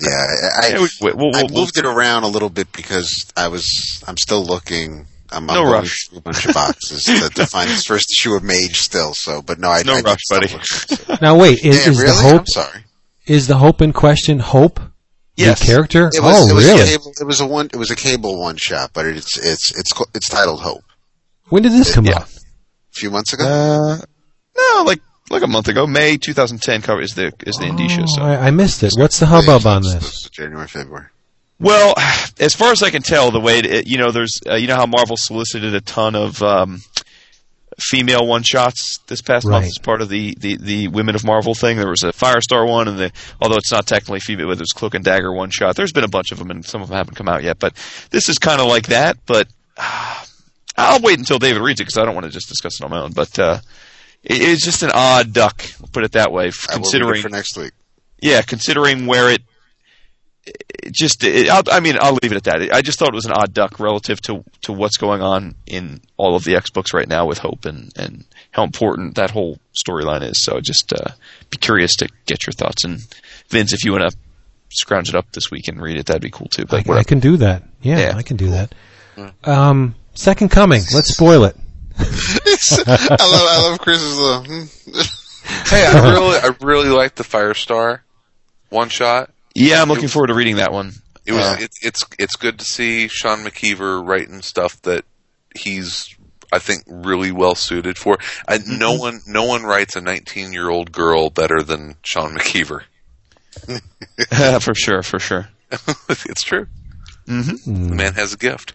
[0.01, 2.73] Yeah, I, Yeah, I, we- we- we'll- I we'll- moved it around a little bit
[2.73, 5.07] because I was, I'm still looking.
[5.31, 6.09] I'm, I'm No rush.
[6.15, 9.15] a bunch of boxes to, to find this first issue of Mage still.
[9.15, 10.53] So, but no, I No I did rush, stop buddy.
[10.53, 11.19] looking.
[11.23, 12.11] Now wait, is, Damn, is really?
[12.17, 12.85] the hope I'm sorry.
[13.27, 14.81] is the hope in question hope
[15.37, 15.59] Yes.
[15.59, 16.07] The character?
[16.15, 16.83] It was, oh, it was really?
[16.83, 17.67] A cable, it was a one.
[17.67, 20.85] It was a cable one shot, but it's it's it's co- it's titled Hope.
[21.49, 22.19] When did this come Yeah.
[22.19, 22.29] out?
[22.29, 23.45] A few months ago.
[23.45, 23.99] Uh,
[24.57, 28.03] no, like like a month ago, May 2010 cover is the is the indicia.
[28.03, 28.93] Oh, So I, I missed it.
[28.97, 30.29] What's the hubbub on this?
[30.31, 31.07] January, February.
[31.61, 31.95] Well,
[32.41, 34.77] as far as I can tell, the way it, you know, there's uh, you know
[34.77, 36.81] how Marvel solicited a ton of um,
[37.79, 41.55] female one shots this past month as part of the, the the Women of Marvel
[41.55, 41.77] thing.
[41.77, 44.95] There was a Firestar one, and the although it's not technically female, but there's Cloak
[44.95, 45.77] and Dagger one shot.
[45.77, 47.59] There's been a bunch of them, and some of them haven't come out yet.
[47.59, 47.75] But
[48.11, 49.17] this is kind of like that.
[49.25, 50.25] But uh,
[50.77, 52.91] I'll wait until David reads it because I don't want to just discuss it on
[52.91, 53.13] my own.
[53.13, 53.63] But uh, it,
[54.25, 55.63] it's just an odd duck.
[55.81, 56.45] We'll put it that way.
[56.45, 57.73] I will read it Considering for next week.
[58.21, 59.43] yeah, considering where it,
[60.47, 62.73] it just, it, I'll, I mean, I'll leave it at that.
[62.75, 66.01] I just thought it was an odd duck relative to to what's going on in
[66.17, 69.59] all of the X books right now with Hope and and how important that whole
[69.75, 70.43] storyline is.
[70.45, 71.13] So just uh,
[71.51, 72.85] be curious to get your thoughts.
[72.85, 73.01] And
[73.49, 74.17] Vince, if you want to
[74.71, 76.65] scrounge it up this week and read it, that'd be cool too.
[76.67, 77.63] But I, I can do that.
[77.83, 78.17] Yeah, Yeah.
[78.17, 78.75] I can do that.
[79.45, 80.83] Um, Second Coming.
[80.93, 81.57] Let's spoil it.
[81.99, 84.45] I love I love Chris's little.
[84.45, 84.65] hmm.
[85.67, 88.01] Hey, I really, I really like the Firestar
[88.71, 89.31] one shot.
[89.55, 90.93] yeah, I'm looking forward to reading that one.
[91.27, 95.05] It was, Uh, it, it's, it's good to see Sean McKeever writing stuff that
[95.55, 96.15] he's,
[96.51, 98.19] I think, really well suited for.
[98.49, 102.85] I, No one, no one writes a 19 year old girl better than Sean McKeever.
[104.63, 105.49] for sure, for sure.
[106.09, 106.67] it's true.
[107.27, 108.73] hmm The man has a gift.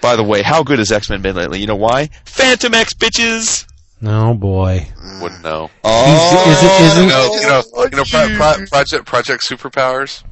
[0.00, 1.60] By the way, how good has X Men been lately?
[1.60, 2.08] You know why?
[2.24, 3.66] Fantomex bitches.
[4.02, 4.86] Oh boy.
[5.20, 5.70] Wouldn't know.
[5.82, 10.22] Oh, is it- isn't- You know, you know, you know pro, pro, project Project Superpowers.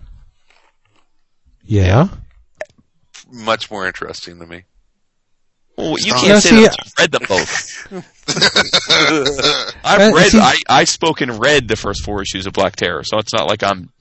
[1.64, 2.08] Yeah.
[3.32, 4.62] Much more interesting to me.
[5.76, 7.92] Well, you Oh, can't no, say see, that you've read them both.
[9.84, 10.30] I've read.
[10.30, 13.32] see- I I spoke and read the first four issues of Black Terror, so it's
[13.34, 13.95] not like I'm just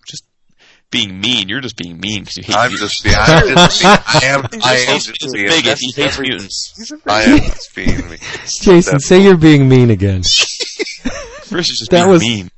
[0.91, 1.49] being mean.
[1.49, 3.01] You're just being mean because you hate I'm mutants.
[3.01, 3.15] just being.
[3.17, 3.91] I'm just being.
[3.91, 4.45] I am.
[4.63, 5.47] I am He's just a being.
[5.49, 5.77] bigot.
[5.79, 6.93] He hates mutants.
[7.05, 8.17] I am just being me.
[8.61, 10.21] Jason, say you're being mean again.
[11.47, 12.49] Chris is just That being was- mean.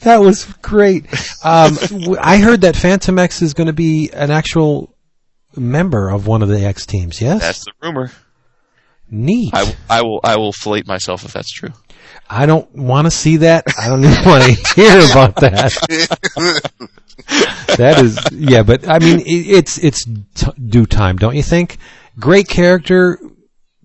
[0.00, 1.06] That was great.
[1.44, 4.94] Um, w- I heard that Fantomex is going to be an actual
[5.56, 7.20] member of one of the X teams.
[7.20, 7.40] Yes.
[7.40, 8.10] That's the rumor.
[9.10, 9.50] Neat.
[9.54, 11.70] I, I will I will fillet myself if that's true.
[12.30, 13.64] I don't want to see that.
[13.78, 15.72] I don't even want to hear about that.
[17.76, 21.78] that is, yeah, but I mean, it, it's it's t- due time, don't you think?
[22.18, 23.18] Great character.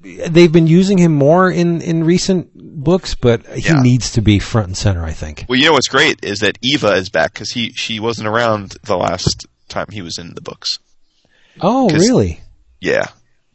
[0.02, 3.82] They've been using him more in in recent books, but he Yeah.
[3.82, 5.04] needs to be front and center.
[5.04, 5.46] I think.
[5.48, 8.76] Well, you know what's great is that Eva is back because he she wasn't around
[8.84, 10.78] the last time he was in the books.
[11.62, 12.42] Oh, really?
[12.82, 13.06] Yeah,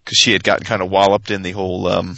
[0.04, 2.16] because she had gotten kind of walloped in the whole um,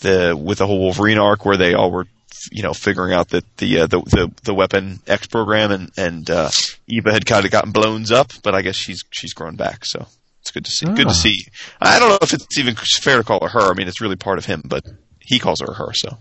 [0.00, 2.06] the with the whole Wolverine arc where they all were,
[2.50, 6.30] you know, figuring out that the uh, the, the the Weapon X program and and
[6.30, 6.50] uh,
[6.88, 10.06] Eva had kind of gotten blown up, but I guess she's she's grown back, so
[10.40, 10.86] it's good to see.
[10.86, 11.10] Good Ah.
[11.10, 11.46] to see.
[11.80, 13.70] I don't know if it's even fair to call her her.
[13.70, 14.84] I mean, it's really part of him, but
[15.20, 15.92] he calls her her.
[15.94, 16.18] So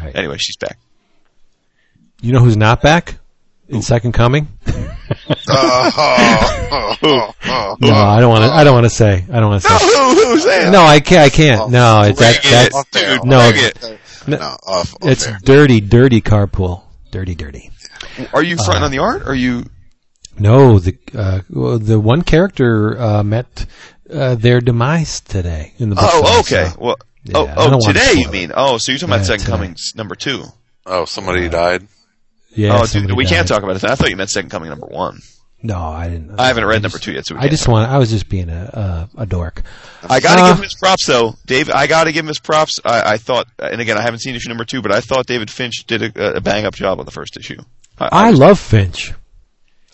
[0.00, 0.14] Right.
[0.14, 0.78] anyway, she's back.
[2.22, 3.16] You know who's not back
[3.70, 4.48] in Second Coming?
[5.48, 8.50] Oh, oh, oh, No, I don't want to.
[8.50, 9.24] I don't want to say.
[9.32, 9.74] I don't want to say.
[9.84, 10.70] Who, who's that?
[10.72, 11.20] No, I can't.
[11.24, 11.70] I can't.
[11.70, 12.40] No, it's that.
[12.42, 13.24] Bring that it, off there, dude.
[13.24, 13.98] no, it.
[14.28, 15.38] no, off, off it's there.
[15.42, 16.82] dirty, dirty carpool.
[17.10, 17.70] Dirty, dirty.
[18.32, 19.22] Are you Uh, fronting on the art?
[19.22, 19.64] Or are you?
[20.38, 23.66] No, the uh, well, the one character uh, met
[24.12, 26.04] uh, their demise today in the book.
[26.12, 26.72] Oh, so- okay.
[26.78, 28.52] Well, Yeah, oh, oh, wanna today you spoil mean?
[28.54, 29.52] Oh, so you're talking about Second today.
[29.56, 30.44] Coming's number two?
[30.86, 31.86] Oh, somebody died.
[32.54, 33.84] Yeah, oh, dude, we can't talk about it.
[33.84, 35.20] I thought you meant Second Coming number one.
[35.62, 36.40] No, I didn't.
[36.40, 37.90] I haven't read I number two yet, so we I just want.
[37.90, 39.62] I was just being a a, a dork.
[40.08, 41.68] I gotta Uh, give him his props though, Dave.
[41.70, 42.80] I gotta give him his props.
[42.84, 45.50] I, I thought, and again, I haven't seen issue number two, but I thought David
[45.50, 47.58] Finch did a, a bang up job on the first issue.
[47.98, 49.12] I love Finch.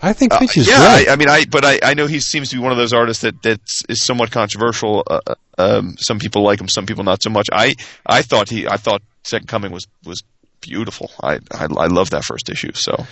[0.01, 1.09] I think Uh, Finch is yeah, great.
[1.09, 2.93] I, I mean, I but I, I know he seems to be one of those
[2.93, 5.03] artists that that is somewhat controversial.
[5.05, 7.49] Uh, uh, um, some people like him, some people not so much.
[7.53, 7.75] I
[8.07, 10.23] I thought he I thought Second Coming was was
[10.67, 11.11] beautiful.
[11.23, 12.73] I I, I love that first issue.
[12.75, 13.07] So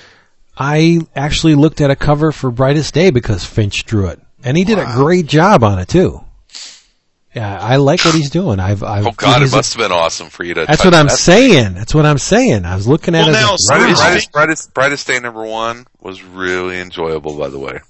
[0.56, 4.64] I actually looked at a cover for Brightest Day because Finch drew it, and he
[4.64, 6.20] did a great job on it too.
[7.34, 8.60] Yeah, I like what he's doing.
[8.60, 10.66] I've, I've Oh God, it he's a- must have been awesome for you to.
[10.66, 11.16] That's what I'm that.
[11.18, 11.74] saying.
[11.74, 12.64] That's what I'm saying.
[12.64, 13.32] I was looking at Well, it.
[13.32, 14.04] now, as so like, is wow.
[14.06, 17.36] Brightest, brightest, brightest day number one was really enjoyable.
[17.36, 17.80] By the way,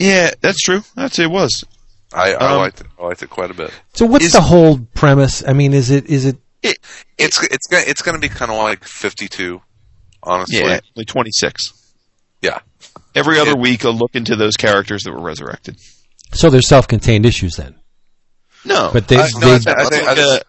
[0.00, 0.82] yeah, that's true.
[0.96, 1.64] I'd it was.
[2.12, 2.88] I, I Um, liked it.
[3.00, 3.70] I liked it quite a bit.
[3.92, 5.44] So what's is- the whole premise?
[5.46, 6.36] I mean, is it is it?
[7.18, 9.60] It's it's gonna it's gonna be kind of like 52,
[10.22, 10.58] honestly.
[10.60, 11.72] Yeah, like 26.
[12.42, 12.58] Yeah.
[13.14, 15.76] Every other It- week, a look into those characters that were resurrected.
[16.32, 17.76] So they're self-contained issues then.
[18.64, 20.42] No, But they- I, they- no, I, think- I I think- think, I think-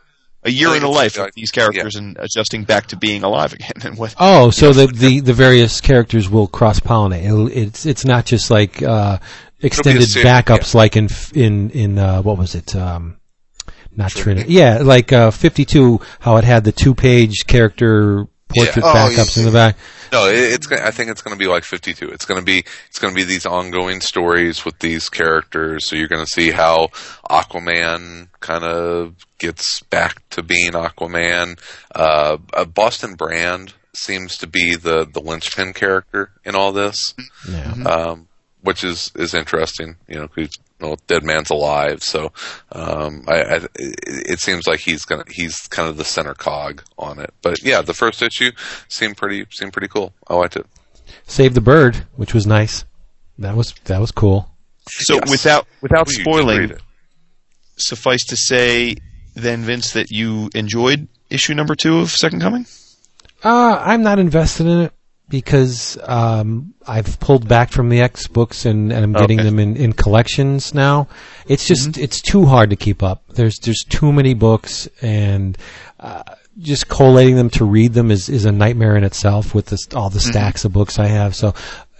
[0.46, 3.24] a year I in the life it's of these characters and adjusting back to being
[3.24, 3.72] alive again.
[3.84, 4.14] And what?
[4.20, 7.50] Oh, so the, the, the various characters will cross pollinate.
[7.56, 9.18] It's it's not just like uh,
[9.62, 12.76] extended series, backups like in in in uh, what was it?
[12.76, 13.18] Um,
[13.96, 14.54] not Trinity.
[14.54, 16.00] Yeah, like uh, 52.
[16.20, 18.92] How it had the two page character portrait Yeah.
[18.92, 19.42] Oh, backups yeah.
[19.44, 19.78] in the back.
[20.12, 20.72] No, it, it's.
[20.72, 22.10] I think it's going to be like 52.
[22.10, 22.64] It's going to be.
[22.90, 25.88] It's going to be these ongoing stories with these characters.
[25.88, 26.90] So you're going to see how
[27.30, 31.60] Aquaman kind of gets back to being Aquaman.
[31.94, 37.14] Uh, uh, Boston Brand seems to be the the linchpin character in all this,
[37.50, 37.72] Yeah.
[37.86, 38.28] um,
[38.66, 39.96] which is is interesting.
[40.08, 42.32] You know, 'cause, you know, Deadman's alive, so
[42.74, 43.70] um, I, I, it,
[44.34, 47.34] it seems like he's gonna he's kind of the center cog on it.
[47.42, 48.52] But yeah, the first issue
[48.90, 50.14] seemed pretty seemed pretty cool.
[50.28, 50.66] I liked it.
[51.28, 52.84] Save the bird, which was nice.
[53.40, 54.50] That was that was cool.
[54.88, 55.30] So Yes.
[55.32, 56.82] without without Well, you just spoiling, it.
[57.78, 58.96] suffice to say,
[59.36, 62.66] then Vince, that you enjoyed issue number two of Second Coming.
[63.44, 64.94] Uh, I'm not invested in it
[65.30, 69.50] because um, I've pulled back from the X books and, and I'm getting Okay.
[69.50, 71.08] them in, in collections now.
[71.48, 73.24] It's just it's too hard to keep up.
[73.30, 75.58] There's there's too many books and
[76.00, 76.24] uh,
[76.60, 80.10] just collating them to read them is, is a nightmare in itself with this, all
[80.10, 81.36] the stacks of books I have.
[81.36, 81.54] So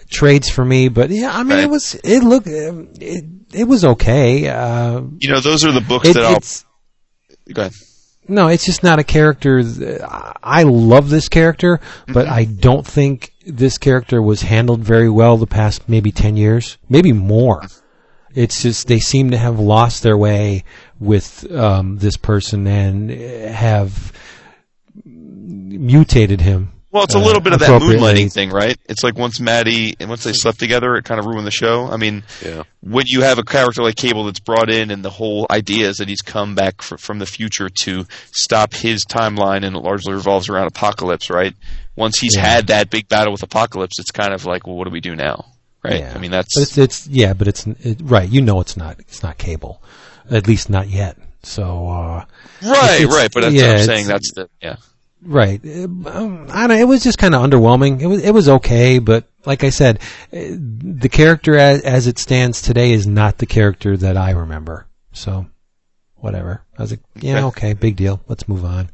[0.10, 4.48] trades for me, but yeah, I mean it was it looked it, it was okay.
[4.48, 7.54] Uh, You know, those are the books it- that I'll.
[7.54, 7.74] Go ahead.
[8.28, 9.62] No, it's just not a character.
[9.64, 15.38] th- I love this character, but I don't think this character was handled very well
[15.38, 17.64] the past maybe 10 years, maybe more.
[18.34, 20.66] It's just they seem to have lost their way
[21.00, 24.12] with um, this person and have
[25.06, 26.72] mutated him.
[26.96, 28.78] Well, it's a uh, little bit of that moonlighting thing, right?
[28.88, 31.88] It's like once Maddie and once they slept together, it kind of ruined the show.
[31.92, 32.64] I mean, Yeah.
[32.80, 35.98] when you have a character like Cable that's brought in, and the whole idea is
[35.98, 40.14] that he's come back fr- from the future to stop his timeline, and it largely
[40.14, 41.54] revolves around Apocalypse, right?
[41.98, 42.46] Once he's Yeah.
[42.46, 45.18] had that big battle with Apocalypse, it's kind of like, well, what do we do
[45.18, 45.48] now,
[45.84, 46.00] right?
[46.00, 46.14] Yeah.
[46.16, 48.30] I mean, that's But it's, it's yeah, but it's it, right.
[48.30, 49.82] You know, it's not it's not cable,
[50.32, 51.18] at least not yet.
[51.44, 52.26] So uh,
[52.64, 53.30] right, it's- right.
[53.34, 54.08] But that's yeah, what I'm saying.
[54.08, 54.78] That's the yeah.
[55.26, 55.60] Right.
[55.66, 56.78] Um, I don't.
[56.78, 58.00] It was just kind of underwhelming.
[58.00, 58.24] It was.
[58.24, 60.00] It was okay, but like I said,
[60.32, 64.88] eh, the character as, as it stands today is not the character that I remember.
[65.14, 65.48] So,
[66.16, 66.64] whatever.
[66.78, 68.22] I was like, yeah, okay, big deal.
[68.28, 68.90] Let's move on.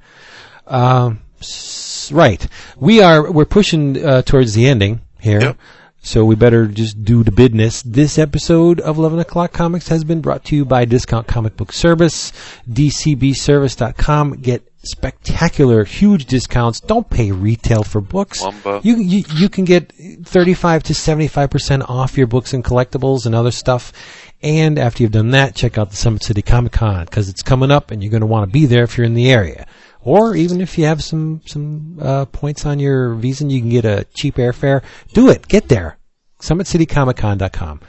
[0.68, 2.48] Um, s- right.
[2.78, 3.30] We are.
[3.30, 5.42] We're pushing uh, towards the ending here.
[5.42, 5.58] Yep.
[6.04, 7.84] So we better just do the business.
[7.84, 11.72] This episode of 11 O'Clock Comics has been brought to you by Discount Comic Book
[11.72, 12.32] Service,
[12.68, 14.42] dcbservice.com.
[14.42, 16.80] Get spectacular, huge discounts.
[16.80, 18.44] Don't pay retail for books.
[18.84, 23.52] You, you, you can get 35 to 75% off your books and collectibles and other
[23.52, 23.94] stuff.
[24.42, 27.70] And after you've done that, check out the Summit City Comic Con because it's coming
[27.70, 29.68] up and you're going to want to be there if you're in the area.
[30.04, 33.70] Or even if you have some, some, uh, points on your visa and you can
[33.70, 34.82] get a cheap airfare,
[35.14, 35.48] do it.
[35.48, 35.98] Get there.
[36.40, 37.82] SummitCityComicCon.com.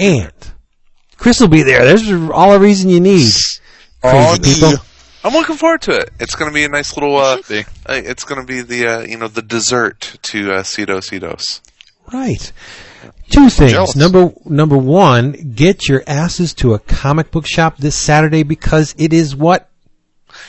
[0.00, 0.32] And
[1.18, 1.84] Chris will be there.
[1.84, 3.30] There's all the reason you need.
[4.00, 4.84] Crazy people.
[5.24, 6.10] I'm looking forward to it.
[6.20, 7.16] It's going to be a nice little.
[7.16, 10.98] Uh, uh, it's going to be the uh, you know the dessert to uh, Cedo
[11.00, 11.60] Cedos.
[12.12, 12.52] Right.
[13.30, 13.72] Two things.
[13.72, 13.96] jealous.
[13.96, 19.12] Number number one, get your asses to a comic book shop this Saturday because it
[19.12, 19.68] is what?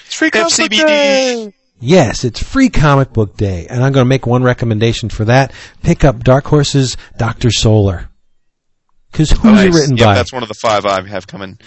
[0.06, 1.54] It's free comic book day.
[1.82, 5.54] Yes, it's free comic book day, and I'm going to make one recommendation for that.
[5.82, 8.10] Pick up Dark Horse's Doctor Solar.
[9.12, 9.66] Because who's Nice.
[9.76, 10.14] it written Yep, by?
[10.16, 11.58] that's one of the five I have coming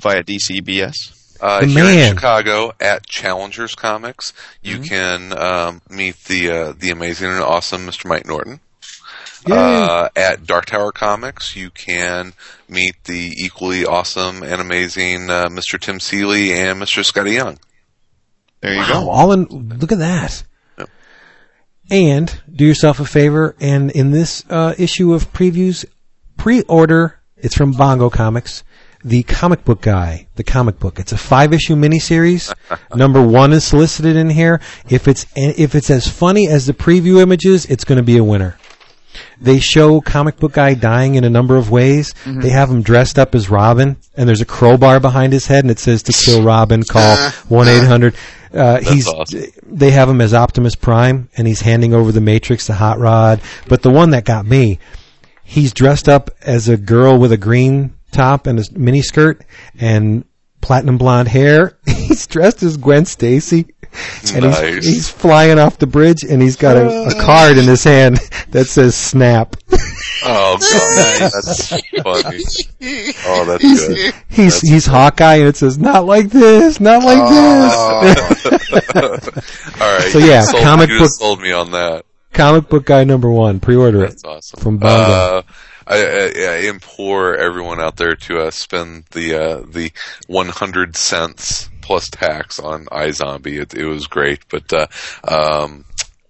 [0.00, 1.16] via DCBS.
[1.40, 4.84] Uh, here in Chicago at Challengers Comics, you Mm-hmm.
[4.84, 8.06] can um, meet the uh, the amazing and awesome Mr.
[8.06, 8.60] Mike Norton.
[9.50, 12.34] Uh, at Dark Tower Comics, you can
[12.68, 15.80] meet the equally awesome and amazing uh, Mr.
[15.80, 17.02] Tim Seeley and Mr.
[17.02, 17.58] Skottie Young.
[18.60, 19.10] There you Wow, go.
[19.10, 19.44] all in.
[19.46, 20.42] Look at that.
[20.78, 20.90] Yep.
[21.90, 25.86] And do yourself a favor, and in this uh, issue of previews,
[26.36, 27.16] pre-order.
[27.38, 28.62] It's from Bongo Comics.
[29.02, 30.98] The comic book guy, the comic book.
[30.98, 32.54] It's a five-issue miniseries.
[32.94, 34.60] Number one is solicited in here.
[34.90, 38.24] If it's if it's as funny as the preview images, it's going to be a
[38.24, 38.58] winner.
[39.40, 42.14] They show comic book guy dying in a number of ways.
[42.26, 45.70] They have him dressed up as Robin, and there's a crowbar behind his head, and
[45.70, 47.16] it says to kill Robin, call
[47.48, 48.14] one eight hundred.
[48.52, 49.44] Uh, he's awesome.
[49.64, 53.40] they have him as Optimus Prime, and he's handing over the Matrix to Hot Rod.
[53.68, 54.78] But the one that got me,
[55.42, 59.42] he's dressed up as a girl with a green top and a mini skirt
[59.78, 60.24] and
[60.60, 61.78] platinum blonde hair.
[61.86, 63.66] He's dressed as Gwen Stacy.
[64.34, 64.60] and Nice.
[64.60, 68.18] he's, he's flying off the bridge, and he's got a, a card in his hand
[68.50, 69.56] that says "Snap."
[70.24, 73.14] Oh god, that's funny.
[73.26, 74.14] Oh, that's He's good.
[74.28, 78.00] he's he's Hawkeye, and it says "Not like this, not like Oh.
[78.02, 80.12] this." All right.
[80.12, 82.04] So, yeah, you sold, comic you book- sold me on that.
[82.32, 83.58] Comic book guy number one.
[83.58, 84.60] Pre-order it That's awesome.
[84.60, 84.94] from Bongo.
[85.12, 85.42] Uh,
[85.90, 89.90] I, I, I implore everyone out there to uh, spend the uh, the
[90.28, 93.60] 100 cents plus tax on iZombie.
[93.60, 94.86] It, it was great, but uh,
[95.24, 95.84] um,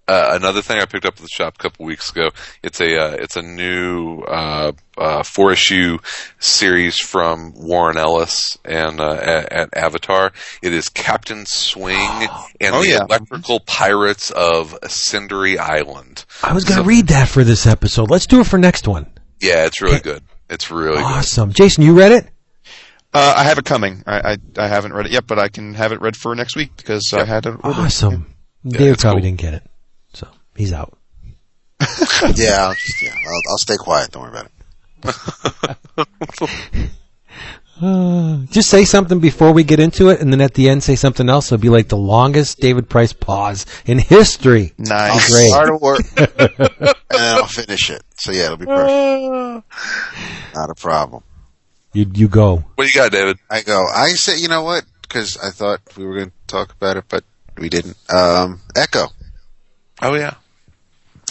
[0.07, 2.31] uh, another thing I picked up at the shop a couple weeks ago.
[2.63, 5.99] It's a uh, it's a new uh, uh, four issue
[6.39, 10.33] series from Warren Ellis and uh, at, at Avatar.
[10.63, 11.95] It is Captain Swing
[12.59, 13.03] and Oh, the yeah.
[13.03, 16.25] Electrical Pirates of Cindery Island.
[16.43, 18.09] I was going to read that for this episode.
[18.09, 19.05] Let's do it for next one.
[19.41, 20.23] Yeah, it's really good.
[20.49, 21.03] It's really good.
[21.03, 21.83] Awesome, Jason.
[21.83, 22.27] You read it?
[23.13, 24.03] Uh, I have it coming.
[24.07, 26.55] I, I I haven't read it yet, but I can have it read for next
[26.55, 27.49] week because I had it.
[27.49, 27.79] ordered.
[27.79, 28.33] Awesome.
[28.65, 29.29] Dave it's probably cool.
[29.29, 29.63] didn't get it,
[30.13, 30.97] so he's out.
[32.35, 34.11] yeah, I'll, just, yeah I'll, I'll stay quiet.
[34.11, 35.77] Don't worry about
[36.39, 36.89] it.
[37.81, 40.95] Uh, just say something before we get into it, and then at the end say
[40.95, 41.51] something else.
[41.51, 44.73] It'll be like the longest David Price pause in history.
[44.77, 45.29] Nice.
[45.29, 45.49] Great.
[45.49, 46.27] Start work, and
[47.09, 48.03] then I'll finish it.
[48.15, 49.67] So yeah, it'll be perfect.
[50.55, 51.23] Not a problem.
[51.93, 52.57] You you go.
[52.75, 53.37] What do you got, David?
[53.49, 53.85] I go.
[53.93, 54.85] I say, you know what?
[55.01, 57.23] Because I thought we were going to talk about it, but
[57.57, 57.97] we didn't.
[58.13, 59.07] Um, Echo.
[60.01, 60.35] Oh yeah.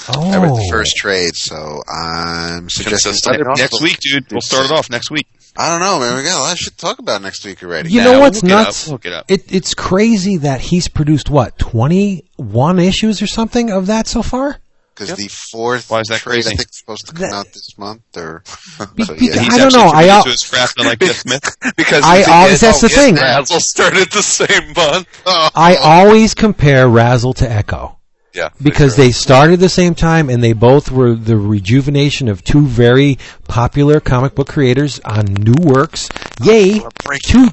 [0.08, 3.12] Oh, I read the first trade, so I'm suggesting.
[3.56, 4.30] Next week, dude.
[4.30, 5.26] We'll start it off next week.
[5.56, 6.16] I don't know, man.
[6.16, 7.90] We got a lot of shit to talk about next week already.
[7.90, 8.66] You Nah, know we'll what's look it up.
[8.66, 8.86] nuts?
[8.86, 9.30] We'll look it up.
[9.30, 14.22] It, it's crazy that he's produced what twenty one issues or something of that so
[14.22, 14.58] far.
[14.94, 16.50] Because the fourth Why is that trade, crazy?
[16.50, 18.42] I think, is supposed to come That- out this month, or
[18.94, 19.40] Be- so, be- yeah.
[19.40, 19.90] He's I don't actually know.
[19.94, 21.56] I al- to his craft, unlike Jeff Smith.
[21.76, 22.66] Because I always- kid.
[22.66, 23.14] that's the Oh, thing.
[23.16, 25.08] RASL started the same month.
[25.26, 25.82] I oh.
[25.82, 27.96] always compare RASL to Echo
[28.32, 28.50] Yeah.
[28.62, 33.18] because they started the same time and they both were the rejuvenation of two very
[33.48, 36.08] popular comic book creators on new works.
[36.42, 36.80] Yay!
[37.24, 37.48] Two.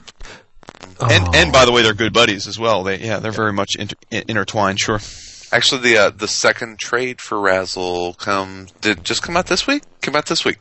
[0.99, 1.31] And Oh.
[1.33, 2.83] and by the way, they're good buddies as well.
[2.83, 4.79] They yeah, they're very much inter- intertwined.
[4.79, 4.99] Sure.
[5.51, 9.83] Actually, the uh, the second trade for RASL come did just come out this week.
[10.01, 10.57] Came out this week,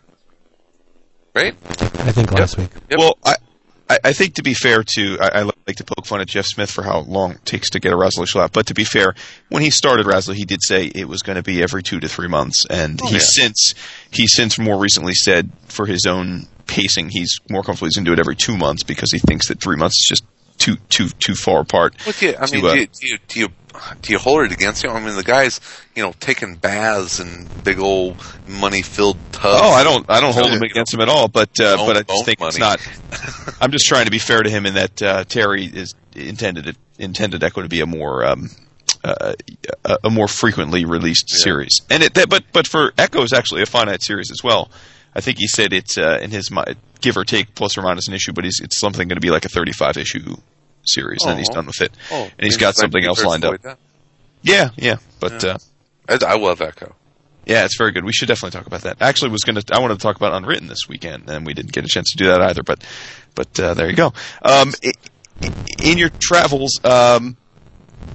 [1.35, 1.55] right?
[1.71, 2.69] I think last week.
[2.91, 2.99] Yep.
[2.99, 3.37] Well, I,
[3.89, 6.47] I I think to be fair to, I, I like to poke fun at Jeff
[6.47, 8.53] Smith for how long it takes to get a RASL issue out.
[8.53, 9.15] But to be fair,
[9.49, 12.09] when he started RASL, he did say it was going to be every two to
[12.09, 13.45] three months, and Oh, he's yeah.
[13.45, 13.75] since
[14.11, 17.87] he's since more recently said for his own pacing, he's more comfortable.
[17.87, 20.07] He's going to do it every two months because he thinks that three months is
[20.09, 20.25] just
[20.59, 21.95] too too too far apart.
[22.07, 23.49] Look, yeah, I to, mean, uh, do, you, do you do you
[24.03, 24.91] do you hold it against him?
[24.93, 25.61] I mean, the guy's
[25.95, 28.17] you know taking baths in big old
[28.47, 29.61] money filled tubs.
[29.63, 30.57] Oh, I don't, I don't hold Yeah.
[30.57, 31.29] him against him at all.
[31.29, 32.81] But, uh, but I just think it's not.
[33.61, 37.45] I'm just trying to be fair to him in that uh, Terry is intended intended
[37.45, 38.49] Echo to be a more um,
[39.05, 39.35] uh,
[40.03, 42.15] a, more frequently released series, and it.
[42.15, 44.71] That, but but for Echo is actually a finite series as well.
[45.17, 46.63] I think he said it's uh, in his mi-
[47.01, 49.31] give or take plus or minus an issue, but he's, it's something going to be
[49.31, 50.37] like a 35 issue
[50.85, 51.55] series, and he's Oh.
[51.55, 51.93] done with it.
[52.13, 53.61] Oh, and he's got something else lined up.
[53.63, 53.79] that.
[54.43, 55.43] Yeah, yeah, but.
[55.45, 55.59] Uh,
[56.09, 56.95] I, I love Echo.
[57.47, 58.05] yeah, it's very good.
[58.05, 58.99] We should definitely talk about that.
[59.01, 59.75] Actually, was going to.
[59.75, 62.17] I wanted to talk about Unwritten this weekend, and we didn't get a chance to
[62.17, 62.63] do that either.
[62.63, 62.85] But,
[63.35, 64.13] but uh, there you go.
[64.43, 64.93] Um, i-
[65.43, 65.53] i-
[65.83, 67.37] in your travels, um,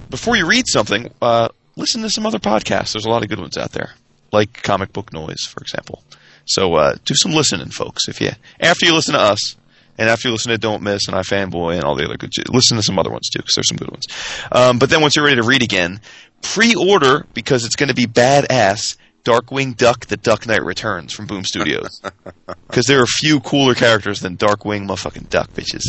[0.09, 2.93] before you read something, uh, listen to some other podcasts.
[2.93, 3.91] There's a lot of good ones out there,
[4.31, 6.03] like Comic Book Noise, for example.
[6.45, 8.07] So uh, do some listening, folks.
[8.07, 9.55] If you after you listen to us,
[9.97, 12.77] and after you listen to Don't Miss and iFanboy and all the other good, listen
[12.77, 14.05] to some other ones too, because there's some good ones.
[14.51, 16.01] Um, but then once you're ready to read again,
[16.41, 18.97] pre-order because it's going to be badass.
[19.23, 22.01] Darkwing Duck: The Duck Knight Returns from Boom Studios,
[22.67, 25.83] because there are few cooler characters than Darkwing motherfucking Duck bitches.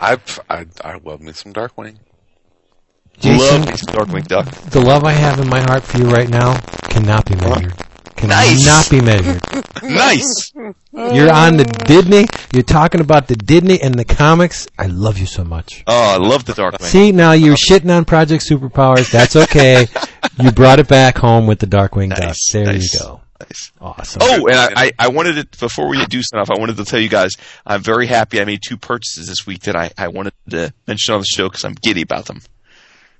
[0.00, 0.16] I
[0.48, 1.98] I I love me some Darkwing.
[3.18, 4.46] Jason, Love me some Darkwing Duck.
[4.70, 7.74] the love I have in my heart for you right now cannot be measured.
[8.18, 8.88] Cannot Nice.
[8.88, 9.40] be measured.
[9.80, 10.52] Nice.
[10.92, 12.26] You're on the Disney.
[12.52, 14.66] You're talking about the Disney and the comics.
[14.76, 15.84] I love you so much.
[15.86, 16.82] Oh, I love the Darkwing.
[16.82, 19.10] See, now you're shitting on Project Superpowers.
[19.10, 19.86] That's okay.
[20.40, 22.18] you brought it back home with the Darkwing Duck.
[22.18, 22.92] Nice, There nice.
[22.92, 23.20] you go.
[23.40, 23.72] Nice.
[23.80, 24.22] Awesome.
[24.22, 27.08] Oh, and I, I, wanted to, before we do off, I wanted to tell you
[27.08, 27.30] guys,
[27.64, 31.14] I'm very happy I made two purchases this week that I, I wanted to mention
[31.14, 32.40] on the show because I'm giddy about them.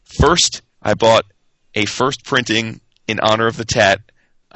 [0.03, 1.25] First, I bought
[1.75, 4.01] a first printing in honor of the tat.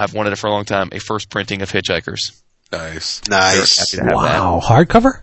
[0.02, 2.40] I've wanted it for a long time, a first printing of Hitchhikers.
[2.72, 3.20] Nice.
[3.28, 3.78] nice.
[3.78, 4.40] Happy to have that.
[4.40, 4.60] wow.
[4.62, 5.22] Hardcover?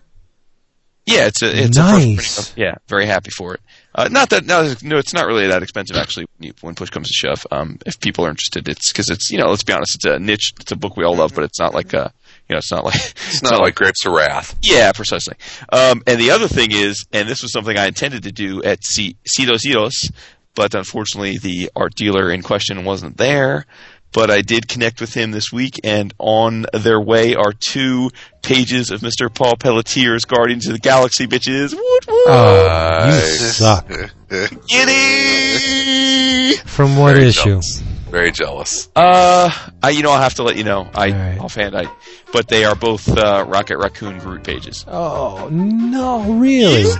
[1.06, 1.78] Yeah, it's a it's Nice.
[1.78, 3.60] a first printing of, yeah, very happy for it.
[3.92, 6.26] Uh, not that no, no, it's not really that expensive actually.
[6.38, 9.30] When, you, when push comes to shove, um, if people are interested, it's because it's
[9.30, 11.42] you know let's be honest, it's a niche, it's a book we all love, but
[11.42, 12.12] it's not like a
[12.48, 12.94] You know, it's not like
[13.28, 14.56] It's not like Grapes of Wrath.
[14.62, 15.34] yeah, precisely.
[15.72, 18.84] Um, and the other thing is, and this was something I intended to do at
[18.84, 20.12] C- Citos Citos,
[20.54, 23.66] but unfortunately the art dealer in question wasn't there.
[24.12, 28.10] But I did connect with him this week, and on their way are two
[28.42, 29.32] pages of Mr.
[29.32, 31.72] Paul Pelletier's Guardians of the Galaxy bitches.
[31.74, 32.24] Woot woot!
[32.26, 33.88] Oh, you suck.
[34.68, 36.56] Giddy!
[36.66, 37.44] From what Very issue?
[37.44, 37.82] jealous.
[38.10, 38.88] Very jealous.
[38.96, 39.50] Uh,
[39.82, 40.88] I, you know, I'll have to let you know.
[40.94, 41.38] I All right.
[41.38, 41.86] offhand, I,
[42.32, 44.84] but they are both uh, Rocket Raccoon Groot pages.
[44.88, 46.90] Oh no, really?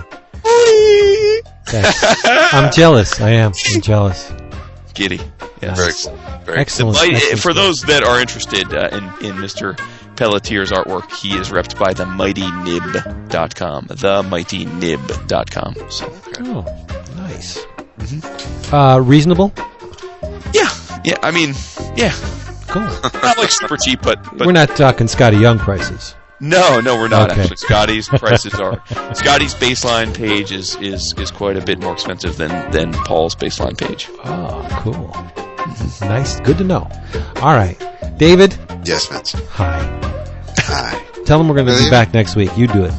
[1.73, 3.19] I'm jealous.
[3.19, 3.51] I am.
[3.73, 4.31] I'm jealous.
[4.93, 5.19] Giddy.
[5.61, 6.05] Yes.
[6.07, 6.97] Very, very Excellent.
[6.97, 9.77] Mighty- excellent for those that are interested uh, in, in Mr.
[10.15, 13.87] Pelletier's artwork, he is repped by the MightyNib.com.
[13.87, 15.75] The MightyNib.com.
[15.91, 16.13] So,
[16.43, 16.65] Oh,
[17.17, 18.73] nice.
[18.73, 19.53] Uh, reasonable.
[20.53, 20.69] yeah,
[21.05, 21.17] yeah.
[21.23, 21.53] I mean,
[21.95, 22.13] yeah,
[22.67, 22.81] Cool.
[23.21, 26.15] not like super cheap, but but We're not talking Skottie Young prices.
[26.41, 27.41] No, no, we're not Okay.
[27.41, 27.55] actually.
[27.57, 28.77] Skottie's prices are
[29.13, 33.77] Skottie's baseline page is is is quite a bit more expensive than than Paul's baseline
[33.77, 34.09] page.
[34.25, 35.15] Oh, cool.
[36.09, 36.39] Nice.
[36.41, 36.89] Good to know.
[37.37, 37.77] All right,
[38.17, 38.57] David.
[38.83, 39.33] Yes, Vince.
[39.51, 39.79] Hi.
[40.57, 40.99] Hi.
[41.25, 42.49] Tell them we're going to be back next week.
[42.57, 42.93] You do it.